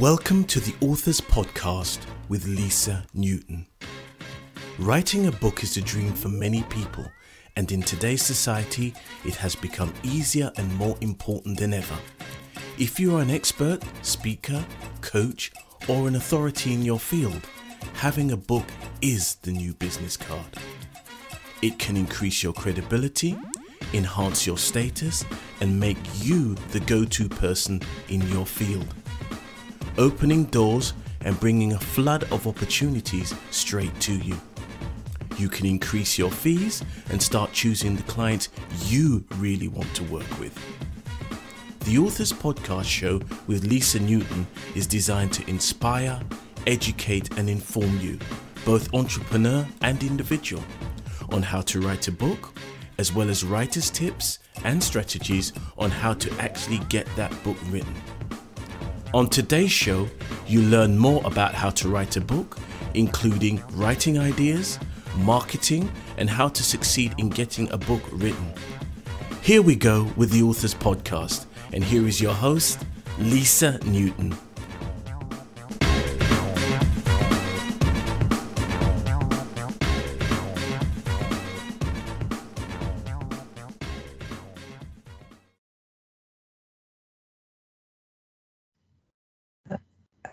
Welcome 0.00 0.42
to 0.46 0.58
the 0.58 0.74
Authors 0.84 1.20
Podcast 1.20 2.00
with 2.28 2.48
Lisa 2.48 3.06
Newton. 3.14 3.64
Writing 4.76 5.28
a 5.28 5.30
book 5.30 5.62
is 5.62 5.76
a 5.76 5.80
dream 5.80 6.12
for 6.12 6.28
many 6.28 6.64
people, 6.64 7.06
and 7.54 7.70
in 7.70 7.80
today's 7.80 8.20
society, 8.20 8.92
it 9.24 9.36
has 9.36 9.54
become 9.54 9.94
easier 10.02 10.50
and 10.56 10.74
more 10.74 10.96
important 11.00 11.60
than 11.60 11.72
ever. 11.72 11.96
If 12.76 12.98
you 12.98 13.14
are 13.14 13.22
an 13.22 13.30
expert, 13.30 13.84
speaker, 14.02 14.64
coach, 15.00 15.52
or 15.86 16.08
an 16.08 16.16
authority 16.16 16.74
in 16.74 16.82
your 16.82 16.98
field, 16.98 17.46
having 17.92 18.32
a 18.32 18.36
book 18.36 18.66
is 19.00 19.36
the 19.36 19.52
new 19.52 19.74
business 19.74 20.16
card. 20.16 20.58
It 21.62 21.78
can 21.78 21.96
increase 21.96 22.42
your 22.42 22.52
credibility, 22.52 23.38
enhance 23.92 24.44
your 24.44 24.58
status, 24.58 25.24
and 25.60 25.78
make 25.78 25.98
you 26.16 26.56
the 26.72 26.80
go 26.80 27.04
to 27.04 27.28
person 27.28 27.80
in 28.08 28.22
your 28.22 28.44
field 28.44 28.92
opening 29.98 30.44
doors 30.44 30.94
and 31.20 31.38
bringing 31.40 31.72
a 31.72 31.78
flood 31.78 32.24
of 32.32 32.46
opportunities 32.46 33.34
straight 33.50 33.98
to 34.00 34.14
you. 34.14 34.38
You 35.38 35.48
can 35.48 35.66
increase 35.66 36.18
your 36.18 36.30
fees 36.30 36.84
and 37.10 37.20
start 37.20 37.52
choosing 37.52 37.96
the 37.96 38.02
clients 38.04 38.50
you 38.86 39.24
really 39.36 39.68
want 39.68 39.92
to 39.96 40.04
work 40.04 40.38
with. 40.38 40.56
The 41.80 41.98
Authors 41.98 42.32
Podcast 42.32 42.84
Show 42.84 43.20
with 43.46 43.64
Lisa 43.64 44.00
Newton 44.00 44.46
is 44.74 44.86
designed 44.86 45.32
to 45.34 45.50
inspire, 45.50 46.20
educate, 46.66 47.36
and 47.36 47.50
inform 47.50 47.98
you, 48.00 48.18
both 48.64 48.94
entrepreneur 48.94 49.66
and 49.82 50.02
individual, 50.02 50.62
on 51.32 51.42
how 51.42 51.60
to 51.62 51.80
write 51.80 52.08
a 52.08 52.12
book, 52.12 52.58
as 52.98 53.12
well 53.12 53.28
as 53.28 53.44
writer's 53.44 53.90
tips 53.90 54.38
and 54.64 54.82
strategies 54.82 55.52
on 55.76 55.90
how 55.90 56.14
to 56.14 56.30
actually 56.40 56.78
get 56.88 57.06
that 57.16 57.30
book 57.42 57.56
written. 57.70 57.94
On 59.14 59.28
today's 59.28 59.70
show, 59.70 60.08
you 60.44 60.60
learn 60.62 60.98
more 60.98 61.22
about 61.24 61.54
how 61.54 61.70
to 61.70 61.88
write 61.88 62.16
a 62.16 62.20
book, 62.20 62.58
including 62.94 63.62
writing 63.74 64.18
ideas, 64.18 64.80
marketing, 65.18 65.88
and 66.18 66.28
how 66.28 66.48
to 66.48 66.64
succeed 66.64 67.14
in 67.18 67.28
getting 67.28 67.70
a 67.70 67.78
book 67.78 68.02
written. 68.10 68.52
Here 69.40 69.62
we 69.62 69.76
go 69.76 70.10
with 70.16 70.32
the 70.32 70.42
Authors 70.42 70.74
Podcast, 70.74 71.46
and 71.72 71.84
here 71.84 72.08
is 72.08 72.20
your 72.20 72.34
host, 72.34 72.84
Lisa 73.20 73.78
Newton. 73.86 74.36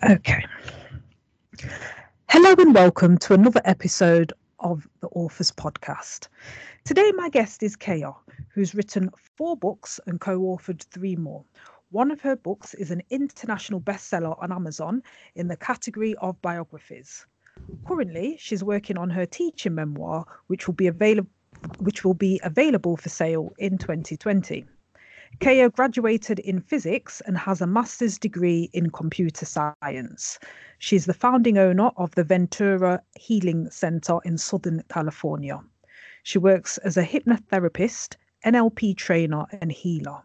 Okay. 0.09 0.44
Hello 2.27 2.55
and 2.57 2.73
welcome 2.73 3.19
to 3.19 3.35
another 3.35 3.61
episode 3.66 4.33
of 4.59 4.88
the 4.99 5.07
Authors 5.09 5.52
Podcast. 5.52 6.27
Today, 6.85 7.11
my 7.11 7.30
guest 7.30 7.61
is 7.61 7.75
Keya, 7.75 8.16
who's 8.49 8.73
written 8.73 9.11
four 9.38 9.55
books 9.55 9.99
and 10.07 10.19
co 10.19 10.39
authored 10.39 10.81
three 10.85 11.16
more. 11.16 11.45
One 11.91 12.09
of 12.09 12.19
her 12.22 12.35
books 12.35 12.73
is 12.73 12.89
an 12.89 13.03
international 13.11 13.79
bestseller 13.79 14.41
on 14.41 14.52
Amazon 14.52 15.03
in 15.35 15.47
the 15.47 15.57
category 15.57 16.16
of 16.16 16.41
biographies. 16.41 17.27
Currently, 17.88 18.38
she's 18.39 18.63
working 18.63 18.97
on 18.97 19.11
her 19.11 19.27
teaching 19.27 19.75
memoir, 19.75 20.25
which 20.47 20.66
will 20.66 20.73
be 20.73 20.88
available 20.88 21.29
which 21.77 22.03
will 22.03 22.16
be 22.16 22.39
available 22.44 22.97
for 22.97 23.09
sale 23.09 23.53
in 23.59 23.77
2020. 23.77 24.66
Keya 25.40 25.72
graduated 25.72 26.40
in 26.40 26.62
physics 26.62 27.22
and 27.22 27.38
has 27.38 27.62
a 27.62 27.68
master's 27.68 28.20
degree 28.20 28.70
in 28.74 28.92
computer 28.92 29.46
science. 29.46 30.38
She's 30.78 31.06
the 31.06 31.14
founding 31.14 31.58
owner 31.58 31.92
of 31.97 32.14
the 32.16 32.24
Ventura 32.24 33.02
Healing 33.16 33.70
Center 33.72 34.20
in 34.24 34.38
Southern 34.38 34.84
California. 34.90 35.59
She 36.24 36.38
works 36.38 36.78
as 36.80 36.97
a 36.97 37.03
hypnotherapist, 37.03 38.16
NLP 38.46 38.96
trainer, 38.97 39.46
and 39.59 39.72
healer. 39.72 40.24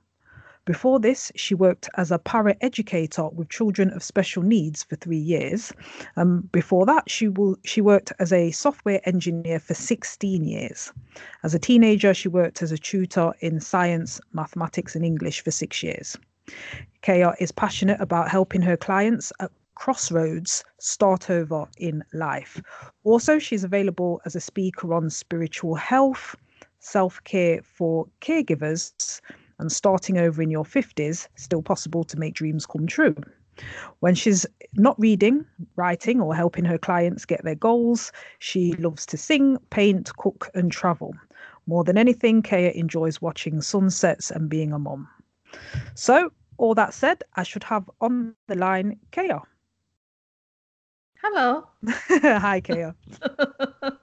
Before 0.66 0.98
this, 0.98 1.30
she 1.36 1.54
worked 1.54 1.88
as 1.96 2.10
a 2.10 2.18
para 2.18 2.56
educator 2.60 3.28
with 3.28 3.48
children 3.50 3.90
of 3.90 4.02
special 4.02 4.42
needs 4.42 4.82
for 4.82 4.96
three 4.96 5.16
years. 5.16 5.72
Um, 6.16 6.48
before 6.50 6.84
that, 6.86 7.08
she 7.08 7.28
will, 7.28 7.56
she 7.64 7.80
worked 7.80 8.12
as 8.18 8.32
a 8.32 8.50
software 8.50 9.00
engineer 9.04 9.60
for 9.60 9.74
16 9.74 10.44
years. 10.44 10.92
As 11.44 11.54
a 11.54 11.60
teenager, 11.60 12.12
she 12.12 12.26
worked 12.26 12.62
as 12.62 12.72
a 12.72 12.78
tutor 12.78 13.32
in 13.38 13.60
science, 13.60 14.20
mathematics, 14.32 14.96
and 14.96 15.04
English 15.04 15.40
for 15.40 15.52
six 15.52 15.84
years. 15.84 16.16
Keya 17.00 17.36
is 17.38 17.52
passionate 17.52 18.00
about 18.00 18.28
helping 18.28 18.62
her 18.62 18.76
clients 18.76 19.32
at 19.38 19.52
crossroads 19.76 20.64
start 20.80 21.30
over 21.30 21.68
in 21.78 22.02
life. 22.12 22.60
Also, 23.04 23.38
she's 23.38 23.62
available 23.62 24.20
as 24.24 24.34
a 24.34 24.40
speaker 24.40 24.92
on 24.92 25.10
spiritual 25.10 25.76
health, 25.76 26.34
self 26.80 27.22
care 27.22 27.62
for 27.62 28.08
caregivers 28.20 29.20
and 29.58 29.70
starting 29.70 30.18
over 30.18 30.42
in 30.42 30.50
your 30.50 30.64
50s, 30.64 31.28
still 31.36 31.62
possible 31.62 32.04
to 32.04 32.18
make 32.18 32.34
dreams 32.34 32.66
come 32.66 32.86
true. 32.86 33.16
When 34.00 34.14
she's 34.14 34.44
not 34.74 34.98
reading, 35.00 35.46
writing, 35.76 36.20
or 36.20 36.34
helping 36.34 36.64
her 36.66 36.78
clients 36.78 37.24
get 37.24 37.42
their 37.42 37.54
goals, 37.54 38.12
she 38.38 38.74
loves 38.74 39.06
to 39.06 39.16
sing, 39.16 39.56
paint, 39.70 40.14
cook, 40.16 40.50
and 40.54 40.70
travel. 40.70 41.14
More 41.66 41.82
than 41.82 41.98
anything, 41.98 42.42
Keya 42.42 42.72
enjoys 42.74 43.20
watching 43.20 43.60
sunsets 43.60 44.30
and 44.30 44.48
being 44.48 44.72
a 44.72 44.78
mom. 44.78 45.08
So, 45.94 46.30
all 46.58 46.74
that 46.74 46.94
said, 46.94 47.22
I 47.34 47.42
should 47.42 47.64
have 47.64 47.90
on 48.00 48.34
the 48.46 48.54
line 48.54 48.98
Keya. 49.10 49.42
Hello. 51.22 51.66
Hi, 51.86 52.60
Keya. 52.60 52.94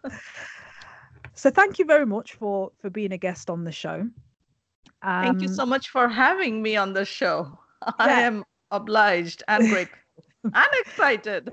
so, 1.36 1.50
thank 1.52 1.80
you 1.80 1.86
very 1.86 2.06
much 2.06 2.34
for 2.34 2.72
for 2.80 2.90
being 2.90 3.14
a 3.14 3.18
guest 3.18 3.50
on 3.50 3.64
the 3.64 3.72
show. 3.72 4.10
Um, 5.04 5.24
Thank 5.24 5.42
you 5.42 5.48
um, 5.50 5.56
so 5.56 5.66
much 5.66 5.90
for 5.90 6.08
having 6.08 6.62
me 6.62 6.76
on 6.76 6.94
the 6.94 7.06
show. 7.06 7.60
Yeah. 7.86 7.94
I 8.00 8.22
am 8.22 8.46
obliged 8.72 9.44
and 9.50 9.68
grateful 9.68 10.00
and 10.46 10.68
excited. 10.86 11.50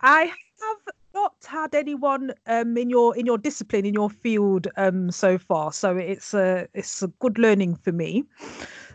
I 0.00 0.24
have 0.24 0.94
not 1.14 1.34
had 1.46 1.74
anyone 1.74 2.32
um, 2.46 2.76
in 2.76 2.90
your 2.90 3.16
in 3.16 3.26
your 3.26 3.38
discipline 3.38 3.86
in 3.86 3.94
your 3.94 4.10
field 4.10 4.66
um, 4.76 5.10
so 5.10 5.38
far, 5.38 5.72
so 5.72 5.96
it's 5.96 6.34
a 6.34 6.66
it's 6.74 7.02
a 7.02 7.08
good 7.20 7.38
learning 7.38 7.76
for 7.76 7.92
me. 7.92 8.24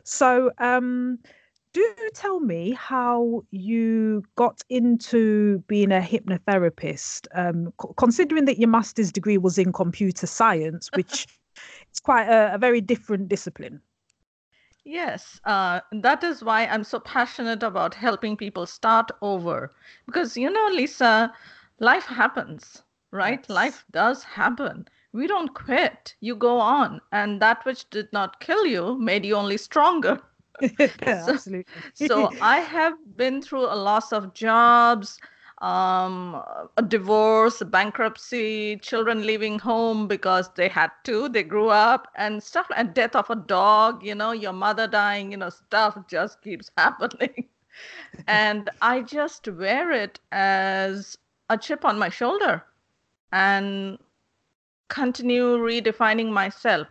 So, 0.03 0.51
um, 0.59 1.19
do 1.73 1.93
tell 2.13 2.39
me 2.39 2.71
how 2.71 3.43
you 3.51 4.23
got 4.35 4.61
into 4.69 5.59
being 5.67 5.91
a 5.91 5.99
hypnotherapist, 5.99 7.27
um, 7.33 7.73
considering 7.97 8.45
that 8.45 8.59
your 8.59 8.69
master's 8.69 9.11
degree 9.11 9.37
was 9.37 9.57
in 9.57 9.73
computer 9.73 10.27
science, 10.27 10.89
which 10.93 11.27
it's 11.95 12.03
quite 12.05 12.27
a, 12.29 12.55
a 12.55 12.59
very 12.59 12.81
different 12.81 13.29
discipline. 13.29 13.91
Yes, 14.85 15.41
uh, 15.45 15.81
that 15.91 16.23
is 16.23 16.43
why 16.43 16.65
I'm 16.65 16.83
so 16.83 16.99
passionate 16.99 17.63
about 17.63 17.95
helping 17.95 18.37
people 18.37 18.65
start 18.65 19.11
over. 19.21 19.71
Because, 20.05 20.37
you 20.37 20.49
know, 20.49 20.67
Lisa, 20.71 21.33
life 21.79 22.05
happens, 22.05 22.83
right? 23.11 23.47
Yes. 23.47 23.65
Life 23.65 23.85
does 23.91 24.23
happen. 24.23 24.87
We 25.13 25.27
don't 25.27 25.53
quit, 25.53 26.15
you 26.21 26.35
go 26.35 26.59
on. 26.59 27.01
And 27.11 27.41
that 27.41 27.65
which 27.65 27.89
did 27.89 28.11
not 28.13 28.39
kill 28.39 28.65
you 28.65 28.97
made 28.99 29.25
you 29.25 29.35
only 29.35 29.57
stronger. 29.57 30.21
yeah, 30.61 30.87
so, 31.17 31.37
absolutely. 31.37 31.83
so 31.93 32.35
I 32.41 32.59
have 32.59 32.95
been 33.17 33.41
through 33.41 33.65
a 33.65 33.75
loss 33.75 34.11
of 34.13 34.33
jobs, 34.33 35.19
um, 35.65 36.35
a 36.77 36.83
divorce, 36.83 37.63
bankruptcy, 37.63 38.77
children 38.77 39.25
leaving 39.25 39.57
home 39.57 40.07
because 40.07 40.49
they 40.53 40.67
had 40.67 40.91
to, 41.05 41.27
they 41.27 41.41
grew 41.43 41.69
up, 41.69 42.07
and 42.15 42.43
stuff, 42.43 42.67
and 42.75 42.93
death 42.93 43.15
of 43.15 43.29
a 43.31 43.35
dog, 43.35 44.03
you 44.03 44.13
know, 44.13 44.31
your 44.31 44.53
mother 44.53 44.87
dying, 44.87 45.31
you 45.31 45.37
know, 45.37 45.49
stuff 45.49 45.97
just 46.07 46.41
keeps 46.43 46.69
happening. 46.77 47.49
and 48.27 48.69
I 48.81 49.01
just 49.01 49.47
wear 49.47 49.91
it 49.91 50.19
as 50.31 51.17
a 51.49 51.57
chip 51.57 51.83
on 51.83 51.97
my 51.97 52.09
shoulder 52.09 52.63
and 53.31 53.97
continue 54.89 55.57
redefining 55.57 56.31
myself. 56.31 56.87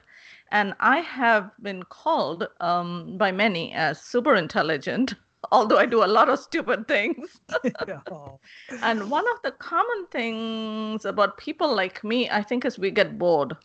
And 0.50 0.74
I 0.80 0.98
have 0.98 1.52
been 1.62 1.84
called 1.84 2.48
um, 2.60 3.16
by 3.18 3.30
many 3.30 3.72
as 3.72 4.00
super 4.00 4.34
intelligent 4.34 5.14
although 5.52 5.78
I 5.78 5.86
do 5.86 6.04
a 6.04 6.06
lot 6.06 6.28
of 6.28 6.38
stupid 6.38 6.88
things. 6.88 7.40
And 8.82 9.10
one 9.10 9.24
of 9.32 9.42
the 9.42 9.52
common 9.52 10.06
things 10.10 11.04
about 11.04 11.38
people 11.38 11.74
like 11.74 12.02
me, 12.04 12.28
I 12.30 12.42
think, 12.42 12.64
is 12.64 12.78
we 12.78 12.90
get 12.90 13.18
bored. 13.18 13.56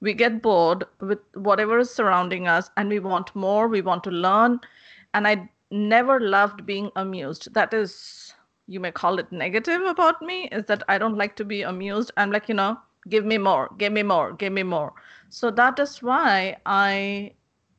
We 0.00 0.14
get 0.14 0.40
bored 0.42 0.84
with 1.00 1.18
whatever 1.34 1.78
is 1.78 1.90
surrounding 1.90 2.48
us 2.48 2.70
and 2.76 2.88
we 2.88 2.98
want 3.00 3.34
more, 3.34 3.68
we 3.68 3.82
want 3.82 4.02
to 4.04 4.10
learn. 4.10 4.60
And 5.12 5.26
I 5.28 5.50
never 5.70 6.20
loved 6.20 6.64
being 6.66 6.90
amused. 6.96 7.52
That 7.54 7.74
is, 7.74 8.32
you 8.66 8.80
may 8.80 8.92
call 8.92 9.18
it 9.18 9.30
negative 9.30 9.82
about 9.82 10.22
me, 10.22 10.48
is 10.52 10.64
that 10.66 10.82
I 10.88 10.98
don't 10.98 11.18
like 11.18 11.36
to 11.36 11.44
be 11.44 11.62
amused. 11.62 12.12
I'm 12.16 12.30
like, 12.30 12.48
you 12.48 12.54
know, 12.54 12.78
give 13.08 13.24
me 13.24 13.38
more, 13.38 13.70
give 13.78 13.92
me 13.92 14.02
more, 14.02 14.32
give 14.32 14.52
me 14.52 14.62
more. 14.62 14.92
So 15.28 15.50
that 15.50 15.78
is 15.78 16.02
why 16.02 16.56
I, 16.66 17.32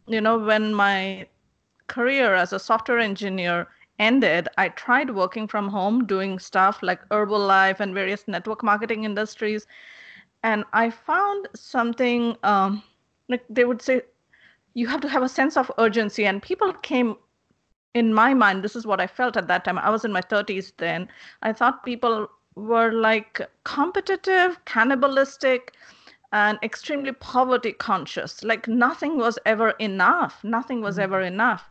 you 0.07 0.21
know, 0.21 0.37
when 0.37 0.73
my 0.73 1.27
career 1.91 2.33
as 2.33 2.53
a 2.53 2.59
software 2.59 2.99
engineer 2.99 3.67
ended, 3.99 4.47
I 4.57 4.69
tried 4.69 5.09
working 5.11 5.47
from 5.47 5.67
home, 5.69 6.05
doing 6.05 6.39
stuff 6.39 6.81
like 6.81 7.07
Herbalife 7.09 7.79
and 7.79 7.93
various 7.93 8.27
network 8.27 8.63
marketing 8.63 9.03
industries. 9.03 9.67
And 10.43 10.63
I 10.73 10.89
found 10.89 11.49
something 11.55 12.35
um, 12.43 12.81
like 13.29 13.43
they 13.49 13.65
would 13.65 13.81
say, 13.81 14.01
you 14.73 14.87
have 14.87 15.01
to 15.01 15.09
have 15.09 15.23
a 15.23 15.29
sense 15.29 15.57
of 15.57 15.71
urgency. 15.77 16.25
And 16.25 16.41
people 16.41 16.73
came 16.73 17.15
in 17.93 18.13
my 18.13 18.33
mind, 18.33 18.63
this 18.63 18.75
is 18.75 18.87
what 18.87 19.01
I 19.01 19.07
felt 19.07 19.35
at 19.35 19.47
that 19.47 19.65
time. 19.65 19.77
I 19.77 19.89
was 19.89 20.05
in 20.05 20.11
my 20.11 20.21
30s 20.21 20.71
then. 20.77 21.09
I 21.41 21.51
thought 21.53 21.83
people 21.83 22.29
were 22.55 22.91
like 22.91 23.41
competitive, 23.65 24.63
cannibalistic, 24.65 25.73
and 26.31 26.57
extremely 26.63 27.11
poverty 27.11 27.73
conscious. 27.73 28.43
Like 28.43 28.67
nothing 28.67 29.17
was 29.17 29.37
ever 29.45 29.71
enough. 29.71 30.43
Nothing 30.43 30.81
was 30.81 30.95
mm-hmm. 30.95 31.03
ever 31.03 31.21
enough. 31.21 31.69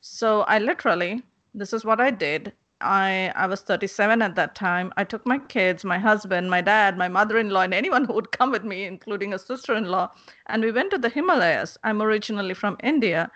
So 0.00 0.42
I 0.42 0.58
literally, 0.58 1.22
this 1.54 1.72
is 1.72 1.84
what 1.84 2.00
I 2.00 2.10
did. 2.10 2.52
I 2.80 3.32
I 3.34 3.46
was 3.46 3.62
37 3.62 4.22
at 4.22 4.34
that 4.36 4.54
time. 4.54 4.92
I 4.96 5.04
took 5.04 5.26
my 5.26 5.38
kids, 5.38 5.84
my 5.84 5.98
husband, 5.98 6.50
my 6.50 6.60
dad, 6.60 6.96
my 6.96 7.08
mother-in-law, 7.08 7.62
and 7.62 7.74
anyone 7.74 8.04
who 8.04 8.12
would 8.14 8.30
come 8.32 8.50
with 8.50 8.64
me, 8.64 8.84
including 8.84 9.34
a 9.34 9.38
sister-in-law, 9.38 10.12
and 10.46 10.62
we 10.62 10.72
went 10.72 10.90
to 10.92 10.98
the 10.98 11.08
Himalayas. 11.08 11.76
I'm 11.82 12.00
originally 12.02 12.54
from 12.54 12.76
India, 12.82 13.30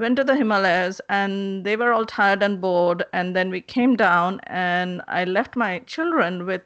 went 0.00 0.16
to 0.16 0.24
the 0.24 0.34
Himalayas 0.34 1.00
and 1.08 1.64
they 1.64 1.76
were 1.76 1.92
all 1.92 2.06
tired 2.06 2.42
and 2.42 2.60
bored. 2.60 3.04
And 3.12 3.36
then 3.36 3.50
we 3.50 3.60
came 3.60 3.94
down 3.96 4.40
and 4.46 5.02
I 5.06 5.24
left 5.24 5.54
my 5.56 5.80
children 5.80 6.46
with 6.46 6.62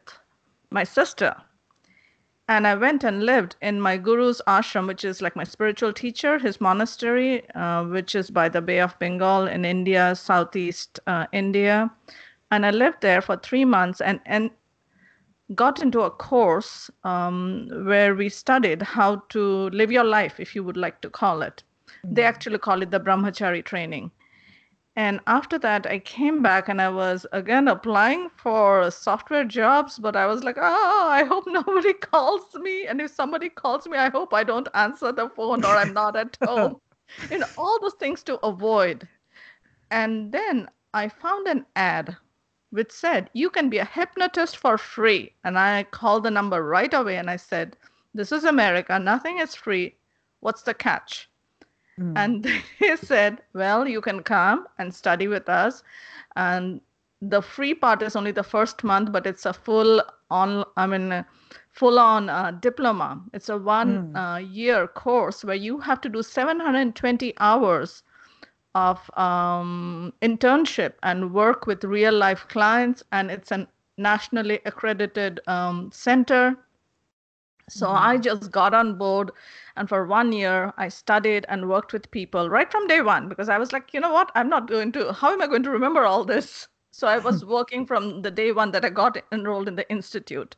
my 0.71 0.85
sister. 0.85 1.35
And 2.47 2.67
I 2.67 2.75
went 2.75 3.05
and 3.05 3.25
lived 3.25 3.57
in 3.63 3.81
my 3.81 3.97
guru's 3.97 4.43
ashram, 4.47 4.87
which 4.87 5.05
is 5.05 5.23
like 5.23 5.35
my 5.35 5.45
spiritual 5.45 5.95
teacher, 5.95 6.39
his 6.39 6.61
monastery, 6.61 7.49
uh, 7.55 7.85
which 7.85 8.15
is 8.15 8.31
by 8.31 8.51
the 8.51 8.61
Bay 8.61 8.81
of 8.81 8.99
Bengal 8.99 9.47
in 9.47 9.65
India, 9.65 10.15
Southeast 10.15 11.01
uh, 11.07 11.27
India. 11.33 11.91
And 12.51 12.67
I 12.67 12.71
lived 12.71 13.01
there 13.01 13.23
for 13.23 13.39
three 13.39 13.65
months 13.65 14.03
and, 14.03 14.21
and 14.27 14.51
got 15.55 15.81
into 15.81 16.03
a 16.03 16.11
course 16.11 16.91
um, 17.03 17.69
where 17.85 18.15
we 18.15 18.29
studied 18.29 18.83
how 18.83 19.17
to 19.31 19.71
live 19.71 19.91
your 19.91 20.05
life, 20.05 20.39
if 20.39 20.55
you 20.55 20.63
would 20.63 20.77
like 20.77 21.01
to 21.01 21.09
call 21.09 21.41
it. 21.41 21.63
They 22.03 22.23
mm-hmm. 22.23 22.29
actually 22.29 22.59
call 22.59 22.83
it 22.83 22.91
the 22.91 23.01
brahmachari 23.01 23.65
training. 23.65 24.11
And 24.97 25.21
after 25.27 25.59
that, 25.59 25.87
I 25.87 25.99
came 25.99 26.41
back 26.41 26.69
and 26.69 26.81
I 26.81 26.89
was 26.89 27.27
again 27.33 27.67
applying 27.67 28.31
for 28.31 28.91
software 28.93 29.45
jobs, 29.45 29.99
but 29.99 30.15
I 30.15 30.27
was 30.27 30.45
like, 30.45 30.57
oh, 30.59 31.09
I 31.11 31.25
hope 31.25 31.45
nobody 31.49 31.93
calls 31.95 32.55
me. 32.55 32.87
And 32.87 33.01
if 33.01 33.11
somebody 33.11 33.49
calls 33.49 33.89
me, 33.89 33.99
I 33.99 34.09
hope 34.09 34.33
I 34.33 34.45
don't 34.45 34.69
answer 34.75 35.11
the 35.11 35.29
phone 35.31 35.65
or 35.65 35.77
I'm 35.77 35.93
not 35.93 36.15
at 36.17 36.39
home. 36.45 36.81
you 37.31 37.39
know, 37.39 37.47
all 37.59 37.81
those 37.81 37.95
things 37.95 38.23
to 38.25 38.39
avoid. 38.47 39.09
And 39.91 40.31
then 40.31 40.69
I 40.95 41.09
found 41.09 41.49
an 41.49 41.67
ad 41.77 42.17
which 42.71 42.91
said, 42.91 43.31
you 43.35 43.51
can 43.51 43.69
be 43.71 43.79
a 43.79 43.85
hypnotist 43.85 44.57
for 44.57 44.77
free. 44.79 45.33
And 45.45 45.59
I 45.59 45.85
called 45.85 46.25
the 46.25 46.31
number 46.31 46.63
right 46.63 46.93
away 46.93 47.17
and 47.17 47.31
I 47.31 47.37
said, 47.37 47.77
this 48.15 48.33
is 48.33 48.45
America. 48.45 48.99
Nothing 48.99 49.39
is 49.39 49.55
free. 49.55 49.97
What's 50.41 50.63
the 50.63 50.75
catch? 50.75 51.29
Mm. 51.99 52.13
And 52.17 52.45
they 52.81 52.97
said, 52.97 53.43
well, 53.53 53.89
you 53.89 54.01
can 54.01 54.23
come 54.23 54.67
and 54.79 54.95
study 54.95 55.29
with 55.29 55.49
us. 55.49 55.83
And 56.37 56.81
the 57.21 57.41
free 57.41 57.75
part 57.75 58.03
is 58.03 58.17
only 58.17 58.33
the 58.33 58.43
first 58.43 58.85
month, 58.85 59.13
but 59.13 59.27
it's 59.27 59.47
a 59.47 59.53
full 59.53 60.03
on, 60.31 60.65
I 60.77 60.87
mean, 60.87 61.25
full 61.71 61.99
on 61.99 62.29
uh, 62.29 62.53
diploma. 62.53 63.23
It's 63.33 63.49
a 63.49 63.59
one 63.59 64.13
mm. 64.13 64.17
uh, 64.17 64.39
year 64.39 64.87
course 64.87 65.45
where 65.45 65.57
you 65.57 65.79
have 65.79 66.01
to 66.03 66.09
do 66.09 66.23
720 66.23 67.35
hours 67.39 68.03
of 68.75 68.99
um, 69.17 70.13
internship 70.21 70.95
and 71.03 71.33
work 71.33 71.67
with 71.67 71.85
real 71.85 72.13
life 72.13 72.47
clients. 72.49 73.03
And 73.13 73.31
it's 73.31 73.53
a 73.53 73.69
nationally 73.97 74.61
accredited 74.65 75.41
um, 75.47 75.91
center. 75.93 76.57
So 77.69 77.87
mm. 77.87 77.95
I 77.95 78.19
just 78.19 78.51
got 78.51 78.75
on 78.75 78.99
board 78.99 79.31
and 79.77 79.89
for 79.89 80.07
one 80.07 80.33
year, 80.33 80.73
I 80.77 80.89
studied 80.89 81.47
and 81.49 81.69
worked 81.69 81.93
with 81.93 82.11
people 82.11 82.49
right 82.49 82.71
from 82.71 82.87
day 82.87 83.01
one 83.01 83.29
because 83.29 83.49
I 83.49 83.59
was 83.59 83.73
like, 83.73 83.93
you 83.93 84.01
know 84.01 84.13
what? 84.13 84.31
I'm 84.35 84.49
not 84.49 84.69
going 84.69 84.93
to, 84.93 85.13
how 85.13 85.33
am 85.33 85.43
I 85.43 85.47
going 85.47 85.65
to 85.65 85.71
remember 85.71 86.05
all 86.05 86.25
this? 86.25 86.69
So 86.93 87.09
I 87.09 87.19
was 87.19 87.45
working 87.57 87.87
from 87.87 88.23
the 88.23 88.31
day 88.31 88.53
one 88.53 88.71
that 88.71 88.85
I 88.85 88.89
got 88.89 89.21
enrolled 89.33 89.67
in 89.67 89.75
the 89.75 89.91
institute. 89.91 90.55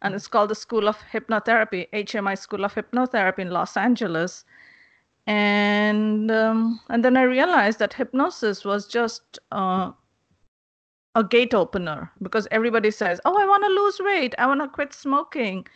And 0.00 0.14
it's 0.14 0.26
called 0.26 0.48
the 0.48 0.54
School 0.54 0.88
of 0.88 0.96
Hypnotherapy, 1.12 1.90
HMI 1.92 2.38
School 2.38 2.64
of 2.64 2.74
Hypnotherapy 2.74 3.40
in 3.40 3.50
Los 3.50 3.76
Angeles. 3.76 4.46
And 5.26 6.30
um, 6.30 6.80
and 6.88 7.04
then 7.04 7.18
I 7.18 7.22
realized 7.24 7.80
that 7.80 7.92
hypnosis 7.92 8.64
was 8.64 8.86
just 8.86 9.38
uh, 9.52 9.92
a 11.14 11.22
gate 11.22 11.52
opener 11.52 12.10
because 12.22 12.48
everybody 12.50 12.90
says, 12.90 13.20
"Oh, 13.26 13.36
I 13.38 13.46
want 13.46 13.64
to 13.64 13.70
lose 13.70 14.00
weight. 14.00 14.34
I 14.38 14.46
want 14.46 14.62
to 14.62 14.68
quit 14.68 14.94
smoking." 14.94 15.66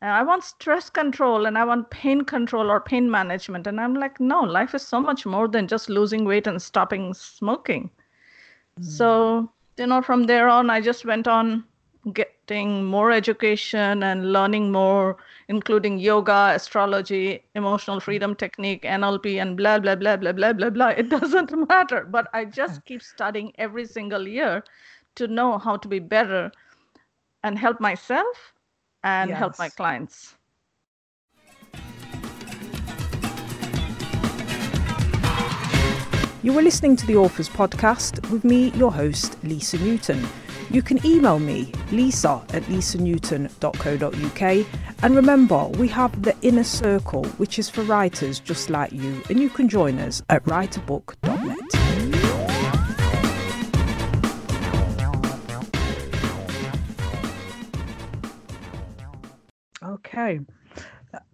Uh, 0.00 0.06
I 0.06 0.22
want 0.22 0.44
stress 0.44 0.88
control 0.88 1.46
and 1.46 1.58
I 1.58 1.64
want 1.64 1.90
pain 1.90 2.22
control 2.22 2.70
or 2.70 2.80
pain 2.80 3.10
management. 3.10 3.66
And 3.66 3.80
I'm 3.80 3.94
like, 3.94 4.20
no, 4.20 4.42
life 4.42 4.74
is 4.74 4.86
so 4.86 5.00
much 5.00 5.26
more 5.26 5.48
than 5.48 5.66
just 5.66 5.88
losing 5.88 6.24
weight 6.24 6.46
and 6.46 6.62
stopping 6.62 7.14
smoking. 7.14 7.90
Mm. 8.80 8.84
So, 8.84 9.50
you 9.76 9.86
know, 9.86 10.00
from 10.00 10.24
there 10.24 10.48
on, 10.48 10.70
I 10.70 10.80
just 10.80 11.04
went 11.04 11.26
on 11.26 11.64
getting 12.12 12.84
more 12.84 13.10
education 13.10 14.02
and 14.04 14.32
learning 14.32 14.70
more, 14.70 15.16
including 15.48 15.98
yoga, 15.98 16.52
astrology, 16.54 17.42
emotional 17.54 17.98
hmm. 17.98 18.04
freedom 18.04 18.34
technique, 18.34 18.82
NLP, 18.82 19.42
and 19.42 19.56
blah, 19.56 19.78
blah, 19.78 19.96
blah, 19.96 20.16
blah, 20.16 20.32
blah, 20.32 20.52
blah, 20.52 20.70
blah. 20.70 20.88
It 20.88 21.08
doesn't 21.16 21.68
matter. 21.68 22.04
But 22.04 22.28
I 22.32 22.44
just 22.44 22.76
hmm. 22.76 22.86
keep 22.86 23.02
studying 23.02 23.52
every 23.58 23.84
single 23.84 24.26
year 24.26 24.62
to 25.16 25.26
know 25.26 25.58
how 25.58 25.76
to 25.76 25.88
be 25.88 25.98
better 25.98 26.52
and 27.42 27.58
help 27.58 27.80
myself 27.80 28.52
and 29.08 29.30
yes. 29.30 29.38
help 29.38 29.58
my 29.58 29.70
clients. 29.70 30.34
You 36.42 36.52
were 36.52 36.62
listening 36.62 36.96
to 36.96 37.06
the 37.06 37.16
Authors 37.16 37.48
Podcast 37.48 38.30
with 38.30 38.44
me, 38.44 38.70
your 38.70 38.92
host, 38.92 39.42
Lisa 39.42 39.78
Newton. 39.78 40.24
You 40.70 40.82
can 40.82 41.04
email 41.04 41.38
me, 41.38 41.72
lisa 41.90 42.42
at 42.50 42.62
lisanewton.co.uk. 42.64 44.66
And 45.02 45.16
remember, 45.16 45.64
we 45.80 45.88
have 45.88 46.22
the 46.22 46.36
Inner 46.42 46.64
Circle, 46.64 47.24
which 47.38 47.58
is 47.58 47.70
for 47.70 47.82
writers 47.82 48.40
just 48.40 48.70
like 48.70 48.92
you, 48.92 49.22
and 49.30 49.40
you 49.40 49.48
can 49.48 49.68
join 49.68 49.98
us 49.98 50.22
at 50.28 50.44
writerbook.net. 50.44 51.87
Okay. 59.98 60.40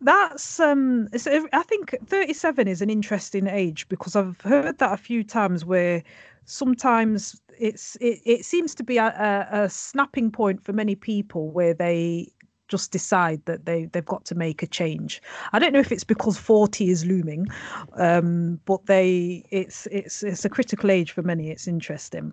That's 0.00 0.60
um 0.60 1.08
I 1.12 1.62
think 1.62 1.96
37 2.06 2.68
is 2.68 2.80
an 2.80 2.90
interesting 2.90 3.46
age 3.46 3.88
because 3.88 4.14
I've 4.14 4.40
heard 4.42 4.78
that 4.78 4.92
a 4.92 4.96
few 4.96 5.24
times 5.24 5.64
where 5.64 6.02
sometimes 6.44 7.40
it's 7.58 7.96
it, 7.96 8.20
it 8.24 8.44
seems 8.44 8.74
to 8.76 8.84
be 8.84 8.98
a, 8.98 9.06
a, 9.06 9.64
a 9.64 9.70
snapping 9.70 10.30
point 10.30 10.62
for 10.62 10.72
many 10.72 10.94
people 10.94 11.50
where 11.50 11.74
they 11.74 12.32
just 12.68 12.92
decide 12.92 13.44
that 13.44 13.66
they 13.66 13.86
they've 13.86 14.04
got 14.04 14.24
to 14.26 14.34
make 14.34 14.62
a 14.62 14.66
change. 14.66 15.20
I 15.52 15.58
don't 15.58 15.72
know 15.72 15.80
if 15.80 15.92
it's 15.92 16.04
because 16.04 16.38
40 16.38 16.88
is 16.90 17.04
looming, 17.04 17.46
um, 17.94 18.60
but 18.64 18.86
they 18.86 19.44
it's 19.50 19.86
it's 19.90 20.22
it's 20.22 20.44
a 20.44 20.48
critical 20.48 20.90
age 20.90 21.10
for 21.12 21.22
many. 21.22 21.50
It's 21.50 21.66
interesting. 21.66 22.32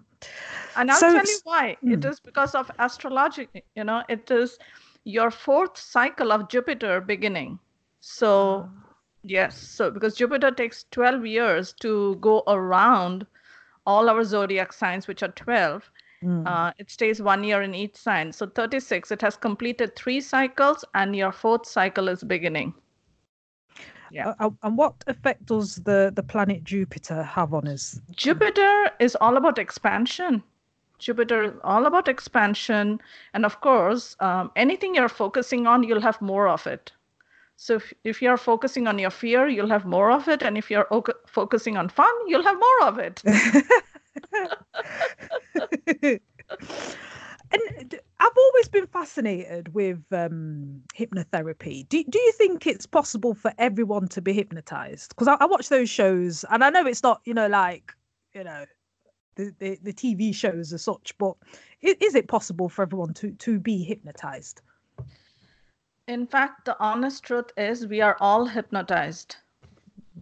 And 0.75 0.91
I'll 0.91 0.97
so, 0.97 1.11
tell 1.11 1.25
you 1.25 1.39
why. 1.43 1.77
Mm. 1.83 1.93
It 1.93 2.05
is 2.05 2.19
because 2.19 2.55
of 2.55 2.71
astrology. 2.79 3.49
You 3.75 3.83
know, 3.83 4.03
it 4.07 4.29
is 4.31 4.57
your 5.03 5.31
fourth 5.31 5.77
cycle 5.77 6.31
of 6.31 6.49
Jupiter 6.49 7.01
beginning. 7.01 7.59
So, 7.99 8.67
ah. 8.67 8.93
yes, 9.23 9.57
so 9.57 9.91
because 9.91 10.15
Jupiter 10.15 10.51
takes 10.51 10.85
12 10.91 11.25
years 11.25 11.73
to 11.81 12.15
go 12.17 12.43
around 12.47 13.25
all 13.85 14.09
our 14.09 14.23
zodiac 14.23 14.73
signs, 14.73 15.07
which 15.07 15.23
are 15.23 15.29
12. 15.29 15.89
Mm. 16.23 16.47
Uh, 16.47 16.71
it 16.77 16.91
stays 16.91 17.21
one 17.21 17.43
year 17.43 17.63
in 17.63 17.73
each 17.73 17.95
sign. 17.95 18.31
So 18.31 18.45
36, 18.45 19.11
it 19.11 19.21
has 19.21 19.35
completed 19.35 19.95
three 19.95 20.21
cycles, 20.21 20.85
and 20.93 21.15
your 21.15 21.31
fourth 21.31 21.65
cycle 21.65 22.07
is 22.09 22.23
beginning. 22.23 22.73
Yeah. 24.11 24.29
Uh, 24.29 24.33
uh 24.39 24.49
and 24.63 24.77
what 24.77 24.93
effect 25.07 25.45
does 25.45 25.77
the, 25.77 26.11
the 26.15 26.21
planet 26.21 26.63
Jupiter 26.63 27.23
have 27.23 27.53
on 27.53 27.67
us? 27.67 27.99
Jupiter 28.11 28.91
is 28.99 29.15
all 29.19 29.37
about 29.37 29.57
expansion. 29.57 30.43
Jupiter 31.01 31.43
is 31.43 31.53
all 31.63 31.85
about 31.85 32.07
expansion. 32.07 32.99
And 33.33 33.45
of 33.45 33.61
course, 33.61 34.15
um, 34.19 34.51
anything 34.55 34.95
you're 34.95 35.09
focusing 35.09 35.67
on, 35.67 35.83
you'll 35.83 36.01
have 36.01 36.21
more 36.21 36.47
of 36.47 36.67
it. 36.67 36.91
So 37.57 37.75
if, 37.75 37.93
if 38.03 38.21
you're 38.21 38.37
focusing 38.37 38.87
on 38.87 38.97
your 38.97 39.11
fear, 39.11 39.47
you'll 39.47 39.69
have 39.69 39.85
more 39.85 40.11
of 40.11 40.27
it. 40.27 40.41
And 40.41 40.57
if 40.57 40.71
you're 40.71 40.87
o- 40.91 41.03
focusing 41.27 41.77
on 41.77 41.89
fun, 41.89 42.13
you'll 42.27 42.43
have 42.43 42.59
more 42.59 42.87
of 42.87 42.97
it. 42.97 43.21
and 47.51 47.99
I've 48.19 48.37
always 48.37 48.69
been 48.69 48.87
fascinated 48.87 49.73
with 49.73 50.01
um, 50.11 50.81
hypnotherapy. 50.97 51.87
Do, 51.89 52.03
do 52.03 52.19
you 52.19 52.31
think 52.33 52.65
it's 52.65 52.85
possible 52.85 53.33
for 53.33 53.53
everyone 53.57 54.07
to 54.09 54.21
be 54.21 54.33
hypnotized? 54.33 55.09
Because 55.09 55.27
I, 55.27 55.35
I 55.39 55.45
watch 55.45 55.69
those 55.69 55.89
shows 55.89 56.45
and 56.49 56.63
I 56.63 56.69
know 56.69 56.85
it's 56.85 57.03
not, 57.03 57.21
you 57.25 57.33
know, 57.33 57.47
like, 57.47 57.93
you 58.33 58.43
know, 58.43 58.65
the, 59.35 59.53
the, 59.59 59.79
the 59.81 59.93
TV 59.93 60.33
shows 60.33 60.73
as 60.73 60.83
such, 60.83 61.17
but 61.17 61.35
is, 61.81 61.95
is 61.99 62.15
it 62.15 62.27
possible 62.27 62.69
for 62.69 62.83
everyone 62.83 63.13
to, 63.15 63.31
to 63.31 63.59
be 63.59 63.83
hypnotized? 63.83 64.61
In 66.07 66.27
fact, 66.27 66.65
the 66.65 66.77
honest 66.79 67.23
truth 67.23 67.51
is 67.57 67.87
we 67.87 68.01
are 68.01 68.17
all 68.19 68.45
hypnotized. 68.45 69.37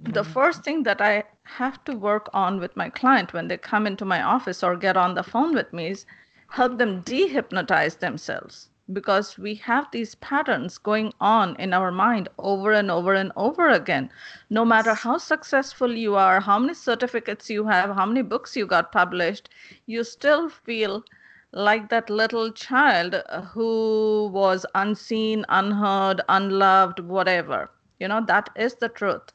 The 0.04 0.24
mm. 0.24 0.34
first 0.34 0.64
thing 0.64 0.84
that 0.84 1.02
I 1.02 1.24
have 1.44 1.84
to 1.86 1.94
work 1.94 2.30
on 2.34 2.60
with 2.60 2.78
my 2.78 2.90
client 2.90 3.34
when 3.34 3.48
they 3.48 3.58
come 3.58 3.88
into 3.88 4.06
my 4.06 4.22
office 4.22 4.64
or 4.64 4.76
get 4.76 4.98
on 4.98 5.16
the 5.16 5.24
phone 5.24 5.54
with 5.54 5.74
me 5.74 5.88
is 5.88 6.06
help 6.50 6.78
them 6.78 7.02
dehypnotize 7.04 8.00
themselves 8.00 8.69
because 8.94 9.38
we 9.38 9.56
have 9.56 9.88
these 9.92 10.16
patterns 10.16 10.78
going 10.78 11.14
on 11.20 11.56
in 11.58 11.74
our 11.74 11.92
mind 11.92 12.28
over 12.38 12.72
and 12.72 12.90
over 12.92 13.14
and 13.14 13.32
over 13.36 13.70
again. 13.70 14.10
No 14.50 14.66
matter 14.66 14.94
how 14.94 15.18
successful 15.18 15.96
you 15.96 16.16
are, 16.16 16.40
how 16.40 16.60
many 16.60 16.74
certificates 16.74 17.50
you 17.50 17.66
have, 17.68 17.96
how 17.96 18.06
many 18.06 18.22
books 18.22 18.56
you 18.56 18.66
got 18.66 18.92
published, 18.92 19.50
you 19.86 20.04
still 20.04 20.50
feel 20.50 21.04
like 21.52 21.90
that 21.90 22.10
little 22.10 22.52
child 22.52 23.16
who 23.54 24.30
was 24.34 24.66
unseen, 24.76 25.46
unheard, 25.50 26.22
unloved, 26.30 27.00
whatever. 27.00 27.70
You 28.00 28.08
know, 28.08 28.24
that 28.28 28.50
is 28.56 28.76
the 28.76 28.90
truth. 28.90 29.32